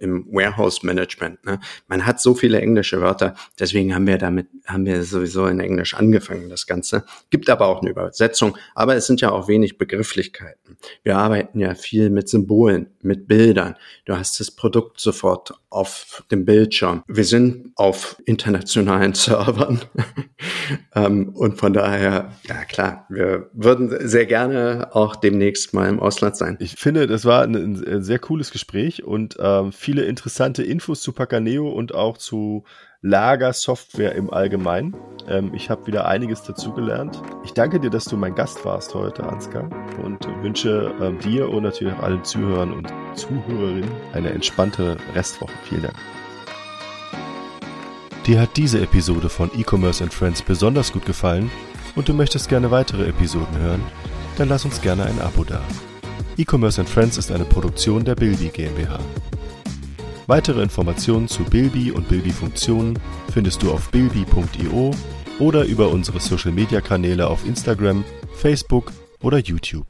im 0.00 0.26
Warehouse 0.30 0.82
Management. 0.82 1.44
Ne? 1.44 1.60
Man 1.86 2.06
hat 2.06 2.20
so 2.20 2.34
viele 2.34 2.60
englische 2.60 3.00
Wörter, 3.00 3.34
deswegen 3.58 3.94
haben 3.94 4.06
wir 4.06 4.18
damit, 4.18 4.48
haben 4.66 4.86
wir 4.86 5.02
sowieso 5.04 5.46
in 5.46 5.60
Englisch 5.60 5.94
angefangen, 5.94 6.48
das 6.48 6.66
Ganze. 6.66 7.04
Gibt 7.30 7.48
aber 7.48 7.66
auch 7.66 7.82
eine 7.82 7.90
Übersetzung, 7.90 8.56
aber 8.74 8.96
es 8.96 9.06
sind 9.06 9.20
ja 9.20 9.30
auch 9.30 9.46
wenig 9.46 9.78
Begrifflichkeiten. 9.78 10.76
Wir 11.02 11.16
arbeiten 11.16 11.60
ja 11.60 11.74
viel 11.74 12.10
mit 12.10 12.28
Symbolen, 12.28 12.88
mit 13.02 13.28
Bildern. 13.28 13.76
Du 14.06 14.16
hast 14.16 14.40
das 14.40 14.50
Produkt 14.50 15.00
sofort 15.00 15.52
auf 15.70 16.24
dem 16.30 16.44
Bildschirm. 16.44 17.02
Wir 17.06 17.24
sind 17.24 17.72
auf 17.76 18.20
internationalen 18.26 19.14
Servern 19.14 19.80
ähm, 20.94 21.30
und 21.30 21.58
von 21.58 21.72
daher, 21.72 22.32
ja 22.48 22.64
klar, 22.64 23.06
wir 23.08 23.48
würden 23.52 24.08
sehr 24.08 24.26
gerne 24.26 24.88
auch 24.92 25.16
demnächst 25.16 25.72
mal 25.72 25.88
im 25.88 26.00
Ausland 26.00 26.36
sein. 26.36 26.56
Ich 26.60 26.74
finde, 26.74 27.06
das 27.06 27.24
war 27.24 27.42
ein, 27.42 27.54
ein 27.54 28.02
sehr 28.02 28.18
cooles 28.18 28.50
Gespräch 28.50 29.04
und 29.04 29.36
ähm, 29.40 29.72
viele 29.72 30.02
interessante 30.02 30.62
Infos 30.62 31.00
zu 31.00 31.12
Pacaneo 31.12 31.68
und 31.68 31.94
auch 31.94 32.18
zu 32.18 32.64
Lagersoftware 33.02 34.14
im 34.14 34.30
Allgemeinen. 34.30 34.94
Ähm, 35.26 35.52
ich 35.54 35.70
habe 35.70 35.86
wieder 35.86 36.06
einiges 36.06 36.42
dazugelernt. 36.42 37.22
Ich 37.44 37.52
danke 37.52 37.80
dir, 37.80 37.90
dass 37.90 38.04
du 38.04 38.16
mein 38.16 38.34
Gast 38.34 38.64
warst 38.64 38.94
heute, 38.94 39.24
Ansgar, 39.24 39.70
und 40.02 40.26
wünsche 40.42 40.94
ähm, 41.00 41.18
dir 41.18 41.48
und 41.48 41.62
natürlich 41.62 41.94
auch 41.94 42.02
allen 42.02 42.24
Zuhörern 42.24 42.72
und 42.72 42.92
Zuhörerinnen 43.14 43.90
eine 44.12 44.30
entspannte 44.30 44.96
Restwoche. 45.14 45.52
Vielen 45.64 45.82
Dank. 45.82 45.96
Dir 48.26 48.42
hat 48.42 48.56
diese 48.56 48.80
Episode 48.80 49.30
von 49.30 49.50
E-Commerce 49.56 50.04
and 50.04 50.12
Friends 50.12 50.42
besonders 50.42 50.92
gut 50.92 51.06
gefallen 51.06 51.50
und 51.96 52.08
du 52.08 52.14
möchtest 52.14 52.48
gerne 52.50 52.70
weitere 52.70 53.08
Episoden 53.08 53.58
hören? 53.58 53.82
Dann 54.36 54.48
lass 54.48 54.64
uns 54.66 54.80
gerne 54.82 55.04
ein 55.04 55.20
Abo 55.20 55.44
da. 55.44 55.62
E-Commerce 56.36 56.80
and 56.80 56.88
Friends 56.88 57.16
ist 57.16 57.32
eine 57.32 57.44
Produktion 57.44 58.04
der 58.04 58.14
Bilby 58.14 58.48
GmbH. 58.48 58.98
Weitere 60.30 60.62
Informationen 60.62 61.26
zu 61.26 61.42
Bilby 61.42 61.90
und 61.90 62.08
Bilby-Funktionen 62.08 62.96
findest 63.32 63.64
du 63.64 63.72
auf 63.72 63.90
bilby.io 63.90 64.92
oder 65.40 65.64
über 65.64 65.88
unsere 65.90 66.20
Social-Media-Kanäle 66.20 67.26
auf 67.26 67.44
Instagram, 67.44 68.04
Facebook 68.36 68.92
oder 69.22 69.38
YouTube. 69.38 69.88